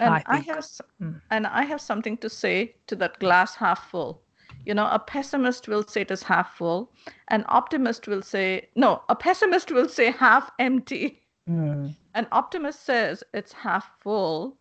And 0.00 0.14
I, 0.14 0.22
I 0.26 0.38
have, 0.38 0.66
mm. 1.00 1.20
and 1.30 1.46
I 1.46 1.64
have 1.64 1.80
something 1.80 2.16
to 2.18 2.30
say 2.30 2.74
to 2.88 2.96
that 2.96 3.18
glass 3.20 3.54
half 3.54 3.90
full. 3.90 4.22
You 4.64 4.74
know, 4.74 4.88
a 4.90 4.98
pessimist 4.98 5.68
will 5.68 5.86
say 5.86 6.00
it 6.00 6.10
is 6.10 6.22
half 6.22 6.56
full, 6.56 6.90
an 7.28 7.44
optimist 7.48 8.08
will 8.08 8.22
say, 8.22 8.68
no, 8.74 9.02
a 9.08 9.14
pessimist 9.14 9.70
will 9.70 9.88
say 9.88 10.10
half 10.10 10.50
empty. 10.58 11.20
Mm. 11.48 11.94
An 12.14 12.26
optimist 12.32 12.84
says 12.84 13.24
it's 13.32 13.52
half 13.52 13.90
full, 14.00 14.56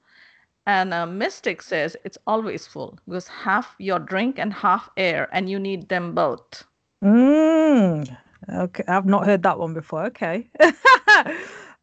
and 0.66 0.94
a 0.94 1.06
mystic 1.06 1.62
says 1.62 1.98
it's 2.04 2.18
always 2.28 2.68
full 2.68 2.98
because 3.08 3.28
half 3.28 3.76
your 3.78 4.00
drink 4.00 4.40
and 4.40 4.54
half 4.54 4.90
air, 4.98 5.28
and 5.34 5.50
you 5.50 5.60
need 5.60 5.90
them 5.90 6.14
both. 6.14 6.64
Mm. 7.04 8.18
Okay, 8.50 8.84
I've 8.88 9.06
not 9.06 9.26
heard 9.26 9.44
that 9.44 9.60
one 9.60 9.74
before. 9.74 10.06
Okay. 10.06 10.50
uh, 10.60 11.24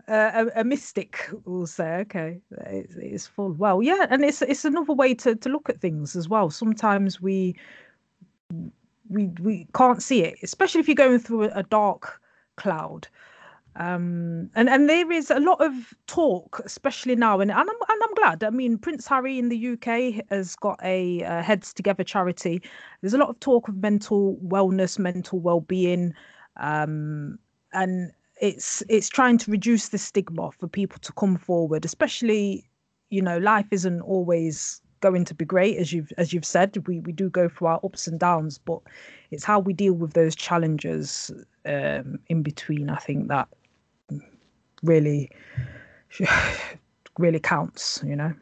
a, 0.09 0.47
a, 0.57 0.65
mystic 0.65 1.29
will 1.45 1.67
say, 1.67 1.99
okay, 2.01 2.41
it's, 2.67 2.95
it's 2.97 3.27
full. 3.27 3.53
Well, 3.53 3.83
yeah, 3.83 4.07
and 4.11 4.25
it's 4.25 4.43
it's 4.43 4.65
another 4.65 4.93
way 4.93 5.15
to, 5.15 5.37
to 5.37 5.49
look 5.49 5.69
at 5.69 5.81
things 5.81 6.17
as 6.17 6.29
well. 6.29 6.51
Sometimes 6.51 7.21
we 7.21 7.57
we 9.09 9.27
we 9.41 9.67
can't 9.75 10.03
see 10.03 10.25
it, 10.25 10.39
especially 10.43 10.81
if 10.81 10.89
you're 10.89 10.95
going 10.95 11.19
through 11.19 11.51
a 11.55 11.63
dark 11.63 12.21
cloud. 12.57 13.09
Um, 13.79 14.51
and 14.57 14.69
and 14.69 14.89
there 14.89 15.11
is 15.13 15.31
a 15.31 15.39
lot 15.39 15.61
of 15.65 15.95
talk, 16.09 16.61
especially 16.65 17.15
now, 17.15 17.39
and, 17.39 17.53
and 17.53 17.61
I'm 17.61 17.69
and 17.69 18.03
I'm 18.03 18.15
glad. 18.15 18.43
I 18.43 18.51
mean, 18.51 18.77
Prince 18.77 19.07
Harry 19.07 19.39
in 19.39 19.51
the 19.51 19.69
UK 19.69 20.25
has 20.31 20.57
got 20.57 20.81
a 20.83 21.23
uh, 21.23 21.43
Heads 21.43 21.73
Together 21.73 22.03
charity. 22.03 22.61
There's 23.01 23.15
a 23.15 23.19
lot 23.19 23.29
of 23.29 23.39
talk 23.39 23.69
of 23.69 23.77
mental 23.77 24.37
wellness, 24.45 24.99
mental 24.99 25.39
well-being, 25.39 26.13
um, 26.57 27.39
and 27.73 28.11
it's 28.41 28.83
it's 28.89 29.09
trying 29.09 29.39
to 29.39 29.51
reduce 29.53 29.91
the 29.91 29.99
stigma 29.99 30.51
for 30.51 30.67
people 30.67 30.99
to 31.03 31.13
come 31.13 31.37
forward, 31.37 31.85
especially, 31.85 32.69
you 33.11 33.23
know, 33.23 33.39
life 33.39 33.67
isn't 33.71 34.01
always 34.01 34.83
going 35.01 35.25
to 35.25 35.35
be 35.35 35.45
great 35.45 35.77
as 35.77 35.93
you've 35.93 36.13
as 36.19 36.33
you've 36.33 36.45
said 36.45 36.77
we 36.89 36.99
we 36.99 37.13
do 37.13 37.31
go 37.31 37.49
through 37.49 37.69
our 37.69 37.81
ups 37.85 38.09
and 38.09 38.19
downs 38.19 38.59
but 38.59 38.81
it's 39.31 39.45
how 39.45 39.61
we 39.61 39.73
deal 39.73 39.93
with 39.93 40.15
those 40.15 40.35
challenges 40.35 41.31
um, 41.67 42.19
in 42.27 42.43
between 42.43 42.91
i 42.91 42.97
think 42.97 43.29
that 43.29 43.47
really 44.83 45.31
really 47.19 47.41
counts 47.41 48.01
you 48.05 48.17
know? 48.17 48.33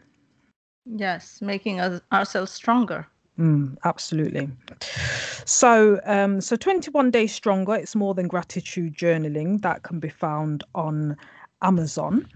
Yes 0.84 1.40
making 1.42 1.80
us 1.80 2.00
ourselves 2.12 2.52
stronger. 2.52 3.06
Mm, 3.38 3.76
absolutely. 3.84 4.48
So 5.44 6.00
um 6.04 6.40
so 6.40 6.56
21 6.56 7.10
days 7.10 7.34
stronger 7.34 7.74
it's 7.74 7.94
more 7.94 8.14
than 8.14 8.28
gratitude 8.28 8.96
journaling 8.96 9.60
that 9.62 9.82
can 9.82 10.00
be 10.00 10.08
found 10.08 10.64
on 10.74 11.16
amazon. 11.62 12.26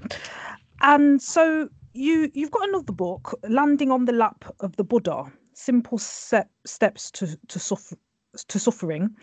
And 0.82 1.22
so 1.22 1.68
you 1.92 2.30
you've 2.34 2.50
got 2.50 2.68
another 2.68 2.92
book 2.92 3.38
landing 3.48 3.90
on 3.90 4.04
the 4.04 4.12
lap 4.12 4.44
of 4.60 4.76
the 4.76 4.84
buddha 4.84 5.30
simple 5.54 5.98
step, 5.98 6.50
steps 6.64 7.10
to 7.10 7.38
to 7.48 7.58
suffer 7.58 7.96
to 8.48 8.58
suffering 8.58 9.14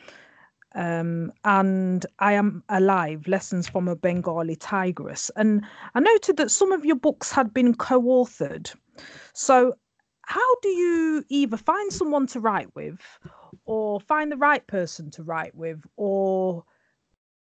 um, 0.75 1.31
and 1.43 2.05
I 2.19 2.33
Am 2.33 2.63
Alive 2.69 3.27
Lessons 3.27 3.67
from 3.67 3.87
a 3.87 3.95
Bengali 3.95 4.55
Tigress. 4.55 5.31
And 5.35 5.63
I 5.95 5.99
noted 5.99 6.37
that 6.37 6.51
some 6.51 6.71
of 6.71 6.85
your 6.85 6.95
books 6.95 7.31
had 7.31 7.53
been 7.53 7.75
co 7.75 8.01
authored. 8.01 8.73
So, 9.33 9.73
how 10.23 10.55
do 10.61 10.69
you 10.69 11.23
either 11.29 11.57
find 11.57 11.91
someone 11.91 12.27
to 12.27 12.39
write 12.39 12.75
with, 12.75 12.99
or 13.65 13.99
find 14.01 14.31
the 14.31 14.37
right 14.37 14.65
person 14.67 15.09
to 15.11 15.23
write 15.23 15.55
with, 15.55 15.81
or 15.95 16.63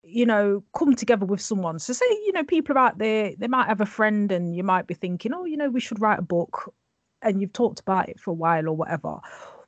you 0.04 0.26
know, 0.26 0.64
come 0.76 0.94
together 0.94 1.26
with 1.26 1.40
someone. 1.40 1.78
So 1.78 1.92
say, 1.92 2.06
you 2.26 2.32
know, 2.32 2.44
people 2.44 2.76
are 2.76 2.86
out 2.86 2.98
there, 2.98 3.32
they 3.38 3.46
might 3.46 3.68
have 3.68 3.80
a 3.80 3.86
friend 3.86 4.32
and 4.32 4.56
you 4.56 4.64
might 4.64 4.86
be 4.86 4.94
thinking, 4.94 5.32
oh, 5.32 5.44
you 5.44 5.56
know, 5.56 5.70
we 5.70 5.80
should 5.80 6.00
write 6.00 6.18
a 6.18 6.22
book 6.22 6.74
and 7.22 7.40
you've 7.40 7.52
talked 7.52 7.80
about 7.80 8.08
it 8.08 8.18
for 8.18 8.32
a 8.32 8.34
while 8.34 8.68
or 8.68 8.76
whatever. 8.76 9.20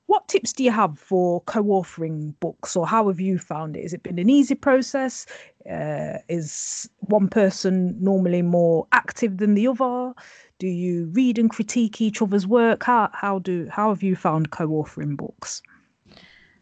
What 0.07 0.29
tips 0.29 0.53
do 0.53 0.63
you 0.63 0.71
have 0.71 0.99
for 0.99 1.41
co-authoring 1.43 2.35
books, 2.41 2.77
or 2.77 2.87
how 2.87 3.09
have 3.09 3.21
you 3.21 3.39
found 3.39 3.77
it? 3.77 3.83
Has 3.83 3.95
it 3.95 4.03
been 4.03 4.19
an 4.19 4.29
easy 4.29 4.55
process? 4.55 5.27
Uh, 5.71 6.19
is 6.29 6.89
one 6.99 7.29
person 7.29 7.97
normally 8.01 8.43
more 8.43 8.87
active 8.93 9.39
than 9.39 9.55
the 9.55 9.67
other? 9.67 10.13
Do 10.59 10.67
you 10.67 11.07
read 11.07 11.39
and 11.39 11.49
critique 11.49 12.01
each 12.01 12.21
other's 12.21 12.47
work? 12.47 12.85
How 12.85 13.11
how 13.13 13.39
do 13.39 13.67
how 13.71 13.89
have 13.89 14.03
you 14.03 14.15
found 14.15 14.51
co-authoring 14.51 15.17
books? 15.17 15.63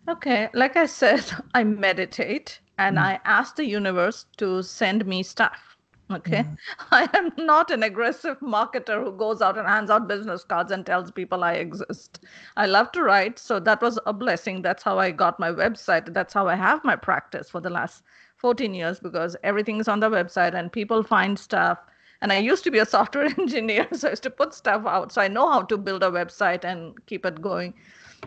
Okay, 0.09 0.49
like 0.55 0.77
I 0.77 0.87
said, 0.87 1.25
I 1.55 1.65
meditate 1.65 2.61
and 2.79 2.97
mm. 2.97 3.03
I 3.03 3.21
ask 3.25 3.57
the 3.57 3.67
universe 3.67 4.27
to 4.37 4.63
send 4.63 5.05
me 5.07 5.23
stuff 5.23 5.72
Okay. 6.13 6.45
Mm. 6.45 6.57
I 6.91 7.09
am 7.15 7.33
not 7.39 7.71
an 7.71 7.83
aggressive 7.83 8.39
marketer 8.41 9.03
who 9.03 9.13
goes 9.13 9.41
out 9.41 9.57
and 9.57 9.67
hands 9.67 9.91
out 9.91 10.09
business 10.09 10.45
cards 10.45 10.71
and 10.71 10.85
tells 10.85 11.11
people 11.11 11.45
I 11.45 11.55
exist. 11.55 12.21
I 12.57 12.67
love 12.67 12.93
to 12.93 13.03
write. 13.03 13.39
So 13.39 13.59
that 13.61 13.81
was 13.81 13.99
a 14.07 14.13
blessing. 14.13 14.63
That's 14.63 14.83
how 14.83 14.99
I 14.99 15.11
got 15.11 15.41
my 15.41 15.51
website. 15.51 16.13
That's 16.13 16.35
how 16.35 16.49
I 16.49 16.55
have 16.55 16.85
my 16.85 16.97
practice 16.97 17.51
for 17.51 17.61
the 17.61 17.71
last 17.71 18.03
14 18.37 18.75
years 18.75 18.99
because 19.01 19.37
everything 19.43 19.81
is 19.81 19.89
on 19.89 20.01
the 20.01 20.11
website 20.11 20.55
and 20.55 20.73
people 20.73 21.03
find 21.03 21.39
stuff. 21.39 21.79
And 22.21 22.33
I 22.33 22.39
used 22.39 22.65
to 22.65 22.71
be 22.71 22.79
a 22.79 22.87
software 22.87 23.25
engineer. 23.39 23.89
So 23.93 24.09
I 24.09 24.13
used 24.13 24.23
to 24.25 24.31
put 24.31 24.55
stuff 24.55 24.85
out. 24.87 25.13
So 25.13 25.23
I 25.23 25.29
know 25.29 25.51
how 25.51 25.63
to 25.63 25.77
build 25.79 26.03
a 26.03 26.11
website 26.11 26.65
and 26.65 26.95
keep 27.07 27.25
it 27.25 27.41
going. 27.41 27.75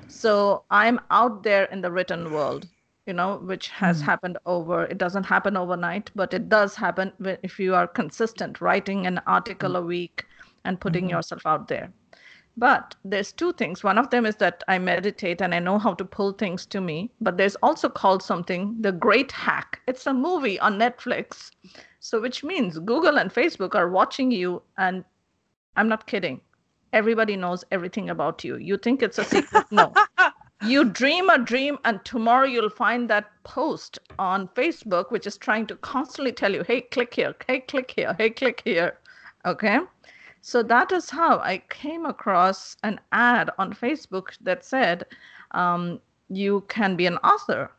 So 0.08 0.64
I'm 0.72 1.00
out 1.12 1.44
there 1.44 1.66
in 1.66 1.82
the 1.82 1.92
written 1.92 2.32
world 2.32 2.68
you 3.06 3.14
know 3.14 3.38
which 3.38 3.68
has 3.70 4.02
mm. 4.02 4.06
happened 4.06 4.38
over 4.46 4.86
it 4.86 4.98
doesn't 4.98 5.26
happen 5.26 5.56
overnight 5.58 6.10
but 6.16 6.34
it 6.34 6.50
does 6.50 6.76
happen 6.76 7.12
if 7.44 7.60
you 7.60 7.76
are 7.76 7.88
consistent 7.88 8.62
writing 8.62 9.06
an 9.06 9.20
article 9.28 9.72
mm. 9.72 9.80
a 9.80 9.82
week 9.82 10.26
and 10.64 10.82
putting 10.82 11.06
mm-hmm. 11.06 11.12
yourself 11.12 11.46
out 11.46 11.68
there. 11.68 11.92
But 12.58 12.96
there's 13.04 13.34
two 13.34 13.52
things. 13.54 13.84
One 13.84 13.98
of 13.98 14.10
them 14.10 14.26
is 14.26 14.38
that 14.38 14.64
i 14.68 14.80
meditate 14.80 15.42
and 15.42 15.54
i 15.54 15.60
know 15.60 15.78
how 15.78 15.94
to 15.94 16.06
pull 16.06 16.32
things 16.32 16.66
to 16.68 16.82
me 16.82 17.12
but 17.22 17.38
there's 17.38 17.56
also 17.58 17.90
called 17.90 18.24
something 18.24 18.76
the 18.82 18.92
great 18.92 19.32
hack. 19.32 19.82
It's 19.88 20.08
a 20.08 20.14
movie 20.14 20.60
on 20.60 20.80
netflix. 20.80 21.52
So 22.00 22.22
which 22.22 22.44
means 22.44 22.80
google 22.80 23.20
and 23.20 23.34
facebook 23.34 23.76
are 23.76 23.90
watching 23.90 24.32
you 24.32 24.62
and 24.78 25.04
i'm 25.76 25.88
not 25.88 26.08
kidding 26.08 26.42
everybody 26.94 27.36
knows 27.36 27.64
everything 27.72 28.10
about 28.10 28.44
you. 28.44 28.56
You 28.56 28.78
think 28.78 29.04
it's 29.04 29.18
a 29.18 29.26
secret? 29.26 29.66
No 29.70 29.94
you 30.68 30.84
dream 30.84 31.30
a 31.30 31.38
dream 31.38 31.78
and 31.86 32.04
tomorrow 32.06 32.46
you'll 32.46 32.70
find 32.70 33.10
that 33.10 33.32
post 33.44 34.00
on 34.18 34.48
facebook 34.50 35.12
which 35.12 35.28
is 35.28 35.38
trying 35.38 35.66
to 35.68 35.76
constantly 35.78 36.32
tell 36.32 36.54
you 36.54 36.64
hey 36.64 36.82
click 36.82 37.14
here 37.14 37.36
hey 37.48 37.60
click 37.60 37.94
here 37.96 38.16
hey 38.18 38.30
click 38.30 38.62
here. 38.66 38.98
Okay? 39.46 39.80
So 40.42 40.64
that 40.64 40.92
is 40.92 41.10
how 41.10 41.40
i 41.40 41.62
came 41.70 42.06
across 42.06 42.78
an 42.84 43.00
ad 43.12 43.50
on 43.58 43.74
facebook 43.74 44.38
that 44.42 44.64
said 44.64 45.06
um, 45.52 46.00
you 46.30 46.64
can 46.68 46.96
be 46.96 47.06
an 47.06 47.18
author 47.18 47.72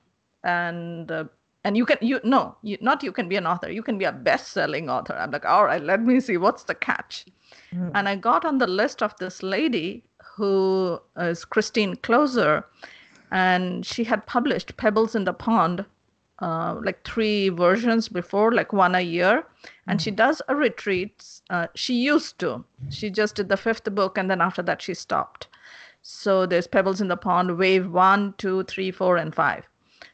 and 0.44 1.10
uh, 1.10 1.24
and 1.64 1.76
you 1.76 1.84
can 1.84 1.98
you 2.00 2.20
no 2.22 2.56
you 2.62 2.78
not 2.80 3.02
you 3.02 3.12
can 3.12 3.28
be 3.28 3.36
an 3.36 3.46
author 3.46 3.70
you 3.70 3.82
can 3.82 3.98
be 3.98 4.04
a 4.04 4.12
best-selling 4.12 4.88
author. 4.88 5.14
I'm 5.14 5.32
like 5.32 5.44
all 5.44 5.64
right 5.64 5.82
let 5.82 6.02
me 6.02 6.20
see 6.20 6.36
what's 6.36 6.64
the 6.64 6.74
catch? 6.74 7.26
Mm. 7.72 7.90
and 7.94 8.08
i 8.08 8.14
got 8.14 8.44
on 8.44 8.58
the 8.58 8.66
list 8.66 9.02
of 9.02 9.16
this 9.18 9.42
lady 9.42 10.04
who 10.36 11.00
is 11.16 11.46
Christine 11.46 11.96
Kloser, 11.96 12.64
and 13.32 13.86
she 13.86 14.04
had 14.04 14.26
published 14.26 14.76
Pebbles 14.76 15.14
in 15.14 15.24
the 15.24 15.32
Pond, 15.32 15.84
uh, 16.40 16.78
like 16.84 17.02
three 17.04 17.48
versions 17.48 18.08
before, 18.08 18.52
like 18.52 18.72
one 18.72 18.94
a 18.94 19.00
year. 19.00 19.46
And 19.86 19.98
mm-hmm. 19.98 20.04
she 20.04 20.10
does 20.10 20.42
a 20.48 20.54
retreat. 20.54 21.24
Uh, 21.48 21.68
she 21.74 21.94
used 21.94 22.38
to. 22.40 22.62
She 22.90 23.08
just 23.08 23.36
did 23.36 23.48
the 23.48 23.56
fifth 23.56 23.92
book, 23.94 24.18
and 24.18 24.30
then 24.30 24.42
after 24.42 24.62
that, 24.62 24.82
she 24.82 24.92
stopped. 24.92 25.48
So 26.02 26.44
there's 26.44 26.66
Pebbles 26.66 27.00
in 27.00 27.08
the 27.08 27.16
Pond, 27.16 27.56
Wave 27.56 27.90
one, 27.90 28.34
two, 28.36 28.62
three, 28.64 28.90
four, 28.90 29.16
and 29.16 29.34
five. 29.34 29.64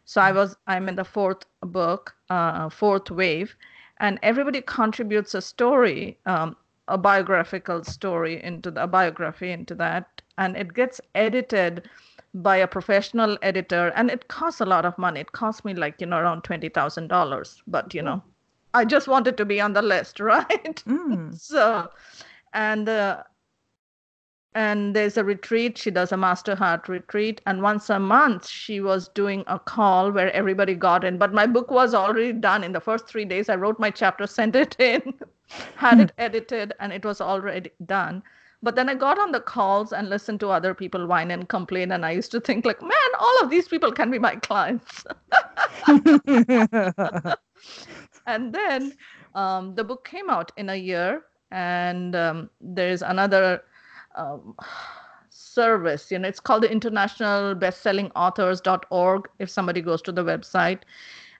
So 0.04 0.20
I 0.20 0.30
was 0.30 0.56
I'm 0.68 0.88
in 0.88 0.94
the 0.94 1.04
fourth 1.04 1.44
book, 1.62 2.14
uh, 2.30 2.68
fourth 2.68 3.10
wave, 3.10 3.56
and 3.98 4.20
everybody 4.22 4.62
contributes 4.62 5.34
a 5.34 5.42
story. 5.42 6.16
Um, 6.26 6.56
a 6.88 6.98
biographical 6.98 7.84
story 7.84 8.42
into 8.42 8.70
the 8.70 8.82
a 8.82 8.86
biography 8.86 9.50
into 9.50 9.74
that 9.74 10.11
and 10.38 10.56
it 10.56 10.74
gets 10.74 11.00
edited 11.14 11.88
by 12.34 12.56
a 12.56 12.66
professional 12.66 13.36
editor 13.42 13.92
and 13.94 14.10
it 14.10 14.28
costs 14.28 14.60
a 14.60 14.66
lot 14.66 14.86
of 14.86 14.96
money. 14.96 15.20
It 15.20 15.32
cost 15.32 15.64
me 15.64 15.74
like 15.74 16.00
you 16.00 16.06
know 16.06 16.18
around 16.18 16.44
$20000 16.44 17.62
but 17.66 17.94
you 17.94 18.02
know 18.02 18.22
i 18.74 18.84
just 18.86 19.06
wanted 19.06 19.36
to 19.36 19.44
be 19.44 19.60
on 19.60 19.74
the 19.74 19.82
list 19.82 20.20
right? 20.32 20.82
Mm. 20.86 21.38
so 21.38 21.90
and 22.54 22.88
uh, 22.88 23.22
and 24.54 24.94
there's 24.94 25.16
a 25.16 25.24
retreat. 25.24 25.78
She 25.78 25.90
does 25.90 26.12
a 26.12 26.16
master 26.18 26.54
heart 26.54 26.86
retreat 26.86 27.40
and 27.46 27.62
once 27.62 27.88
a 27.88 27.98
month 27.98 28.46
she 28.46 28.80
was 28.80 29.08
doing 29.08 29.44
a 29.46 29.58
call 29.58 30.10
where 30.12 30.30
everybody 30.32 30.74
got 30.74 31.04
in. 31.04 31.16
But 31.16 31.32
my 31.32 31.46
book 31.46 31.70
was 31.70 31.94
already 31.94 32.34
done. 32.34 32.62
In 32.62 32.72
the 32.72 32.80
first 32.80 33.06
three 33.06 33.24
days 33.24 33.48
i 33.48 33.56
wrote 33.56 33.78
my 33.78 33.90
chapter 33.90 34.26
sent 34.38 34.56
it 34.56 34.76
in 34.78 35.14
had 35.76 36.00
it 36.00 36.12
edited 36.16 36.72
and 36.80 36.92
it 36.92 37.04
was 37.04 37.20
already 37.20 37.70
done 37.84 38.22
but 38.62 38.74
then 38.74 38.88
i 38.88 38.94
got 38.94 39.18
on 39.18 39.32
the 39.32 39.40
calls 39.40 39.92
and 39.92 40.08
listened 40.08 40.40
to 40.40 40.48
other 40.50 40.74
people 40.74 41.06
whine 41.06 41.30
and 41.30 41.48
complain 41.48 41.92
and 41.92 42.06
i 42.06 42.10
used 42.10 42.30
to 42.30 42.40
think 42.40 42.64
like 42.64 42.80
man 42.80 43.12
all 43.18 43.42
of 43.42 43.50
these 43.50 43.68
people 43.68 43.92
can 43.92 44.10
be 44.10 44.18
my 44.18 44.36
clients 44.36 45.04
and 48.26 48.52
then 48.52 48.92
um, 49.34 49.74
the 49.74 49.84
book 49.84 50.04
came 50.04 50.28
out 50.30 50.52
in 50.56 50.68
a 50.70 50.76
year 50.76 51.22
and 51.50 52.14
um, 52.16 52.50
there's 52.60 53.02
another 53.02 53.62
um, 54.16 54.54
service. 55.30 56.10
You 56.10 56.18
know, 56.18 56.28
it's 56.28 56.40
called 56.40 56.62
the 56.62 56.70
International 56.70 57.54
Bestselling 57.54 58.10
Authors.org. 58.16 59.28
If 59.38 59.50
somebody 59.50 59.80
goes 59.80 60.02
to 60.02 60.12
the 60.12 60.24
website, 60.24 60.80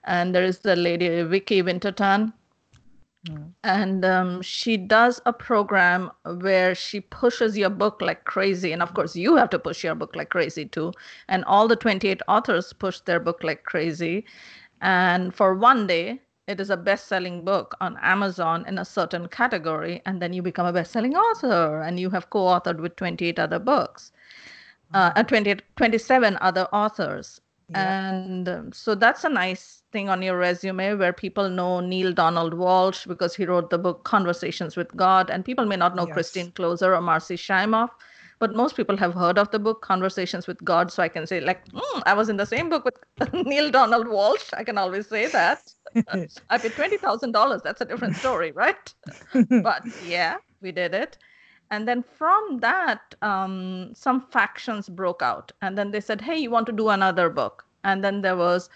and 0.05 0.33
there 0.33 0.43
is 0.43 0.59
the 0.59 0.75
lady 0.75 1.23
Vicky 1.23 1.61
Winterton, 1.61 2.33
mm. 3.27 3.51
and 3.63 4.05
um, 4.05 4.41
she 4.41 4.77
does 4.77 5.21
a 5.25 5.33
program 5.33 6.11
where 6.41 6.75
she 6.75 7.01
pushes 7.01 7.57
your 7.57 7.69
book 7.69 8.01
like 8.01 8.25
crazy, 8.25 8.71
and 8.71 8.81
of 8.81 8.93
course 8.93 9.15
you 9.15 9.35
have 9.35 9.49
to 9.49 9.59
push 9.59 9.83
your 9.83 9.95
book 9.95 10.15
like 10.15 10.29
crazy 10.29 10.65
too. 10.65 10.91
And 11.27 11.43
all 11.45 11.67
the 11.67 11.75
28 11.75 12.21
authors 12.27 12.73
push 12.73 12.99
their 13.01 13.19
book 13.19 13.43
like 13.43 13.63
crazy, 13.63 14.25
and 14.81 15.33
for 15.33 15.55
one 15.55 15.87
day 15.87 16.21
it 16.47 16.59
is 16.59 16.69
a 16.69 16.77
best-selling 16.77 17.45
book 17.45 17.73
on 17.79 17.97
Amazon 18.01 18.65
in 18.67 18.77
a 18.77 18.85
certain 18.85 19.27
category, 19.27 20.01
and 20.05 20.21
then 20.21 20.33
you 20.33 20.41
become 20.41 20.65
a 20.65 20.73
best-selling 20.73 21.15
author, 21.15 21.81
and 21.81 21.99
you 21.99 22.09
have 22.09 22.29
co-authored 22.29 22.79
with 22.79 22.95
28 22.97 23.39
other 23.39 23.59
books, 23.59 24.11
uh, 24.93 25.11
uh 25.15 25.23
28, 25.23 25.61
27 25.77 26.37
other 26.41 26.67
authors. 26.73 27.39
Yeah. 27.69 28.09
And 28.09 28.49
um, 28.49 28.71
so 28.73 28.93
that's 28.93 29.23
a 29.23 29.29
nice 29.29 29.82
thing 29.93 30.09
on 30.09 30.21
your 30.21 30.37
resume 30.37 30.95
where 30.95 31.13
people 31.13 31.49
know 31.49 31.79
Neale 31.79 32.11
Donald 32.11 32.53
Walsch 32.53 33.07
because 33.07 33.35
he 33.35 33.45
wrote 33.45 33.69
the 33.69 33.77
book 33.77 34.03
Conversations 34.03 34.75
with 34.75 34.95
God, 34.97 35.29
and 35.29 35.45
people 35.45 35.65
may 35.65 35.77
not 35.77 35.95
know 35.95 36.07
yes. 36.07 36.13
Christine 36.13 36.51
Kloser 36.51 36.97
or 36.97 37.01
Marci 37.01 37.37
Shimoff 37.37 37.91
but 38.43 38.55
most 38.55 38.75
people 38.75 38.97
have 38.97 39.13
heard 39.13 39.37
of 39.37 39.49
the 39.51 39.59
book 39.65 39.81
conversations 39.81 40.47
with 40.47 40.63
god 40.69 40.91
so 40.91 41.01
i 41.03 41.07
can 41.07 41.25
say 41.25 41.39
like 41.49 41.65
mm, 41.67 42.01
i 42.05 42.13
was 42.13 42.29
in 42.33 42.37
the 42.37 42.45
same 42.45 42.69
book 42.69 42.83
with 42.87 42.97
Neale 43.33 43.71
Donald 43.71 44.07
Walsch. 44.07 44.49
i 44.53 44.63
can 44.63 44.77
always 44.77 45.07
say 45.07 45.27
that. 45.27 45.73
I 46.49 46.57
paid 46.57 46.71
$20000 46.71 47.63
that's 47.63 47.81
a 47.81 47.85
different 47.85 48.15
story 48.15 48.51
right? 48.51 48.93
But 49.69 49.83
yeah 50.05 50.37
we 50.61 50.71
did 50.71 50.93
it. 50.93 51.17
And 51.71 51.87
then 51.87 52.03
from 52.03 52.59
that 52.59 53.15
um, 53.21 53.91
some 53.93 54.21
factions 54.21 54.89
broke 54.89 55.21
out. 55.21 55.51
And 55.61 55.77
then 55.77 55.91
they 55.91 56.01
said 56.01 56.19
hey 56.19 56.37
you 56.37 56.51
want 56.51 56.65
to 56.71 56.79
do 56.83 56.89
another 56.89 57.29
book? 57.29 57.65
And 57.83 58.03
then 58.03 58.21
there 58.21 58.35
was 58.35 58.69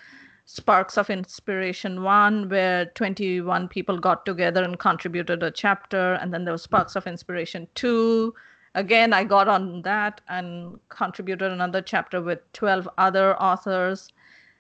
sparks 0.48 0.98
of 0.98 1.10
inspiration 1.10 2.02
one 2.02 2.50
where 2.50 2.86
21 2.96 3.68
people 3.68 4.00
got 4.00 4.26
together 4.26 4.64
and 4.64 4.80
contributed 4.80 5.44
a 5.44 5.52
chapter 5.52 6.14
and 6.14 6.34
then 6.34 6.44
there 6.46 6.54
was 6.54 6.64
sparks 6.64 6.96
of 6.96 7.06
inspiration 7.06 7.68
two 7.76 8.34
again, 8.78 9.12
I 9.12 9.24
got 9.24 9.48
on 9.48 9.82
that 9.82 10.22
and 10.30 10.80
contributed 10.90 11.52
another 11.52 11.82
chapter 11.82 12.22
with 12.22 12.40
12 12.54 12.88
other 12.98 13.36
authors. 13.42 14.10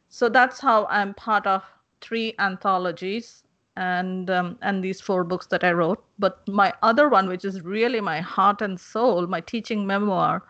So 0.10 0.28
that's 0.28 0.60
how 0.60 0.86
I'm 0.88 1.14
part 1.14 1.46
of 1.48 1.64
three 2.02 2.34
anthologies 2.40 3.44
and 3.76 4.30
um, 4.32 4.58
and 4.64 4.84
these 4.84 5.00
four 5.00 5.24
books 5.24 5.46
that 5.48 5.64
I 5.64 5.72
wrote. 5.72 6.04
But 6.18 6.48
my 6.48 6.74
other 6.82 7.10
one, 7.10 7.28
which 7.28 7.46
is 7.46 7.62
really 7.62 8.02
my 8.02 8.20
heart 8.22 8.62
and 8.62 8.80
soul, 8.80 9.28
my 9.28 9.42
teaching 9.42 9.86
memoir, 9.86 10.44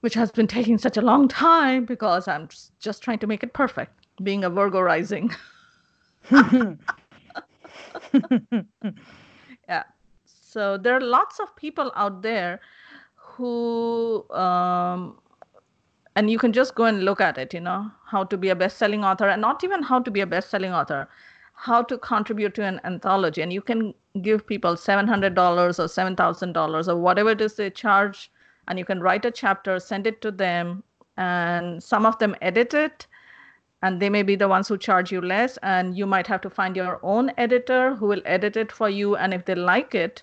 which 0.00 0.14
has 0.14 0.30
been 0.30 0.46
taking 0.46 0.76
such 0.76 0.98
a 0.98 1.02
long 1.02 1.26
time 1.28 1.86
because 1.86 2.28
I'm 2.28 2.48
just 2.80 3.02
trying 3.02 3.18
to 3.20 3.26
make 3.26 3.42
it 3.42 3.54
perfect, 3.54 4.06
being 4.22 4.44
a 4.44 4.50
Virgo 4.50 4.80
rising. 4.80 5.30
yeah. 9.68 9.84
So 10.24 10.76
there 10.78 10.94
are 10.94 11.00
lots 11.00 11.40
of 11.40 11.54
people 11.56 11.92
out 11.94 12.22
there 12.22 12.60
who, 13.14 14.28
um, 14.30 15.18
and 16.16 16.30
you 16.30 16.38
can 16.38 16.52
just 16.52 16.74
go 16.74 16.84
and 16.84 17.04
look 17.04 17.20
at 17.20 17.38
it, 17.38 17.54
you 17.54 17.60
know, 17.60 17.90
how 18.04 18.24
to 18.24 18.36
be 18.36 18.48
a 18.48 18.56
best 18.56 18.78
selling 18.78 19.04
author, 19.04 19.28
and 19.28 19.40
not 19.40 19.62
even 19.62 19.82
how 19.82 20.00
to 20.00 20.10
be 20.10 20.20
a 20.20 20.26
best 20.26 20.50
selling 20.50 20.72
author, 20.72 21.08
how 21.54 21.82
to 21.82 21.98
contribute 21.98 22.54
to 22.54 22.64
an 22.64 22.80
anthology. 22.84 23.42
And 23.42 23.52
you 23.52 23.60
can 23.60 23.94
give 24.22 24.46
people 24.46 24.74
$700 24.74 25.36
or 25.36 25.70
$7,000 25.70 26.88
or 26.88 26.96
whatever 26.96 27.30
it 27.30 27.40
is 27.40 27.54
they 27.54 27.70
charge, 27.70 28.30
and 28.66 28.78
you 28.78 28.84
can 28.84 29.00
write 29.00 29.24
a 29.24 29.30
chapter, 29.30 29.78
send 29.78 30.06
it 30.06 30.20
to 30.22 30.30
them, 30.30 30.82
and 31.16 31.82
some 31.82 32.06
of 32.06 32.18
them 32.18 32.34
edit 32.40 32.74
it 32.74 33.06
and 33.82 34.00
they 34.00 34.10
may 34.10 34.22
be 34.22 34.36
the 34.36 34.48
ones 34.48 34.68
who 34.68 34.76
charge 34.76 35.12
you 35.12 35.20
less 35.20 35.56
and 35.58 35.96
you 35.96 36.06
might 36.06 36.26
have 36.26 36.40
to 36.40 36.50
find 36.50 36.76
your 36.76 36.98
own 37.02 37.32
editor 37.36 37.94
who 37.94 38.06
will 38.06 38.22
edit 38.24 38.56
it 38.56 38.72
for 38.72 38.88
you 38.88 39.16
and 39.16 39.32
if 39.32 39.44
they 39.44 39.54
like 39.54 39.94
it 39.94 40.22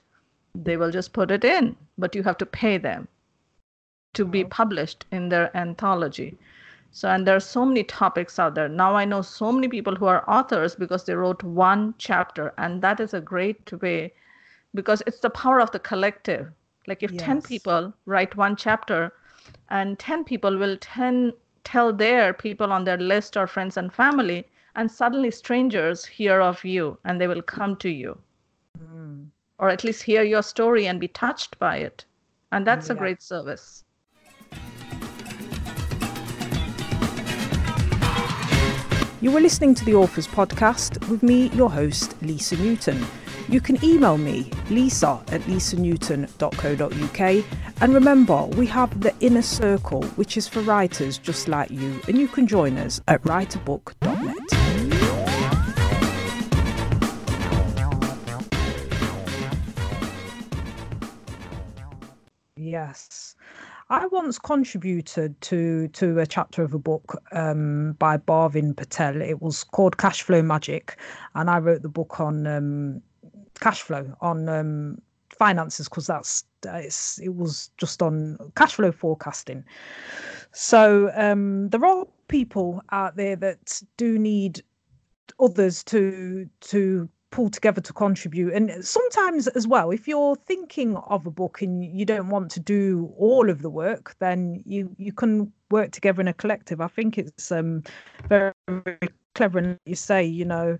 they 0.63 0.77
will 0.77 0.91
just 0.91 1.11
put 1.13 1.31
it 1.31 1.43
in, 1.43 1.75
but 1.97 2.15
you 2.15 2.23
have 2.23 2.37
to 2.37 2.45
pay 2.45 2.77
them 2.77 3.07
to 4.13 4.23
be 4.25 4.45
published 4.45 5.05
in 5.11 5.29
their 5.29 5.55
anthology. 5.55 6.37
So, 6.91 7.09
and 7.09 7.27
there 7.27 7.35
are 7.35 7.41
so 7.41 7.65
many 7.65 7.83
topics 7.83 8.39
out 8.39 8.55
there. 8.55 8.69
Now 8.69 8.95
I 8.95 9.03
know 9.03 9.21
so 9.21 9.51
many 9.51 9.67
people 9.67 9.95
who 9.95 10.05
are 10.05 10.29
authors 10.29 10.75
because 10.75 11.03
they 11.03 11.15
wrote 11.15 11.43
one 11.43 11.93
chapter, 11.97 12.53
and 12.57 12.81
that 12.81 13.01
is 13.01 13.13
a 13.13 13.19
great 13.19 13.69
way 13.81 14.13
because 14.73 15.03
it's 15.05 15.19
the 15.19 15.29
power 15.29 15.59
of 15.59 15.71
the 15.71 15.79
collective. 15.79 16.49
Like 16.87 17.03
if 17.03 17.11
yes. 17.11 17.23
10 17.23 17.41
people 17.41 17.93
write 18.05 18.37
one 18.37 18.55
chapter, 18.55 19.11
and 19.69 19.99
10 19.99 20.23
people 20.23 20.57
will 20.57 20.77
10 20.77 21.33
tell 21.65 21.91
their 21.91 22.33
people 22.33 22.71
on 22.71 22.85
their 22.85 22.97
list 22.97 23.35
or 23.35 23.47
friends 23.47 23.75
and 23.75 23.91
family, 23.93 24.47
and 24.75 24.89
suddenly 24.89 25.31
strangers 25.31 26.05
hear 26.05 26.39
of 26.39 26.63
you 26.63 26.97
and 27.03 27.19
they 27.19 27.27
will 27.27 27.41
come 27.41 27.75
to 27.77 27.89
you. 27.89 28.17
Mm 28.79 29.25
or 29.59 29.69
at 29.69 29.83
least 29.83 30.03
hear 30.03 30.23
your 30.23 30.41
story 30.41 30.87
and 30.87 30.99
be 30.99 31.07
touched 31.07 31.57
by 31.59 31.77
it. 31.77 32.05
And 32.51 32.65
that's 32.65 32.87
yeah. 32.87 32.93
a 32.93 32.97
great 32.97 33.21
service. 33.21 33.83
You 39.21 39.31
were 39.31 39.39
listening 39.39 39.73
to 39.75 39.85
the 39.85 39.95
Authors 39.95 40.27
Podcast 40.27 41.09
with 41.09 41.23
me, 41.23 41.47
your 41.49 41.71
host, 41.71 42.15
Lisa 42.21 42.57
Newton. 42.57 43.03
You 43.47 43.61
can 43.61 43.77
email 43.83 44.17
me, 44.17 44.49
lisa 44.71 45.21
at 45.27 45.41
lisanewton.co.uk. 45.41 47.45
And 47.81 47.93
remember, 47.93 48.45
we 48.45 48.65
have 48.67 49.01
the 49.01 49.13
Inner 49.19 49.43
Circle, 49.43 50.03
which 50.15 50.35
is 50.35 50.47
for 50.47 50.61
writers 50.61 51.19
just 51.19 51.47
like 51.47 51.69
you, 51.69 52.01
and 52.07 52.17
you 52.17 52.27
can 52.27 52.47
join 52.47 52.77
us 52.77 52.99
at 53.07 53.21
writerbook.net. 53.23 54.35
Yes. 62.57 63.35
I 63.89 64.07
once 64.07 64.39
contributed 64.39 65.39
to 65.41 65.87
to 65.89 66.19
a 66.19 66.25
chapter 66.25 66.63
of 66.63 66.73
a 66.73 66.79
book 66.79 67.21
um, 67.31 67.93
by 67.99 68.17
Barvin 68.17 68.75
Patel. 68.75 69.21
It 69.21 69.43
was 69.43 69.63
called 69.63 69.97
Cash 69.97 70.23
Flow 70.23 70.41
Magic, 70.41 70.97
and 71.35 71.51
I 71.51 71.59
wrote 71.59 71.83
the 71.83 71.89
book 71.89 72.19
on 72.19 72.47
um, 72.47 73.01
cash 73.59 73.81
flow 73.81 74.15
on 74.21 74.49
um, 74.49 75.01
finances 75.37 75.87
because 75.87 76.07
that's 76.07 76.43
it 77.21 77.35
was 77.35 77.69
just 77.77 78.01
on 78.01 78.37
cash 78.55 78.73
flow 78.73 78.91
forecasting. 78.91 79.63
So 80.51 81.11
um, 81.15 81.69
there 81.69 81.85
are 81.85 82.05
people 82.27 82.81
out 82.91 83.15
there 83.17 83.35
that 83.35 83.81
do 83.97 84.17
need 84.17 84.63
others 85.39 85.83
to 85.85 86.49
to 86.61 87.09
pull 87.31 87.49
together 87.49 87.81
to 87.81 87.91
contribute. 87.91 88.53
And 88.53 88.83
sometimes 88.85 89.47
as 89.49 89.67
well, 89.67 89.91
if 89.91 90.07
you're 90.07 90.37
thinking 90.37 90.95
of 90.95 91.25
a 91.25 91.31
book 91.31 91.61
and 91.61 91.83
you 91.83 92.05
don't 92.05 92.29
want 92.29 92.49
to 92.51 92.59
do 92.61 93.13
all 93.17 93.49
of 93.49 93.61
the 93.61 93.69
work, 93.69 94.15
then 94.19 94.63
you 94.65 94.95
you 94.97 95.11
can 95.11 95.51
work 95.69 95.91
together 95.91 96.21
in 96.21 96.27
a 96.27 96.33
collective. 96.33 96.79
I 96.81 96.87
think 96.87 97.17
it's 97.17 97.51
um 97.51 97.83
very, 98.29 98.53
very 98.69 99.09
clever 99.33 99.59
and 99.59 99.77
you 99.85 99.95
say, 99.95 100.23
you 100.23 100.45
know, 100.45 100.77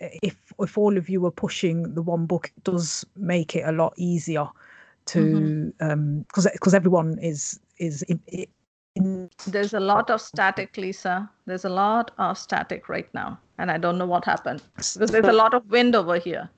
if 0.00 0.52
if 0.58 0.78
all 0.78 0.96
of 0.96 1.08
you 1.08 1.24
are 1.26 1.30
pushing 1.30 1.94
the 1.94 2.02
one 2.02 2.26
book, 2.26 2.52
it 2.56 2.64
does 2.64 3.04
make 3.16 3.56
it 3.56 3.64
a 3.66 3.72
lot 3.72 3.94
easier 3.96 4.48
to 5.06 5.18
mm-hmm. 5.18 5.90
um 5.90 6.20
because 6.20 6.46
because 6.52 6.74
everyone 6.74 7.18
is 7.20 7.58
is 7.78 8.02
in, 8.02 8.20
in, 8.94 9.30
there's 9.46 9.72
a 9.72 9.80
lot 9.80 10.10
of 10.10 10.20
static 10.20 10.76
lisa 10.76 11.30
there's 11.46 11.64
a 11.64 11.68
lot 11.68 12.10
of 12.18 12.36
static 12.36 12.90
right 12.90 13.08
now 13.14 13.38
and 13.58 13.70
I 13.70 13.78
don't 13.78 13.98
know 13.98 14.06
what 14.06 14.24
happened 14.24 14.62
because 14.74 14.94
there's 14.94 15.26
a 15.26 15.32
lot 15.32 15.52
of 15.52 15.68
wind 15.70 15.94
over 15.94 16.18
here. 16.18 16.48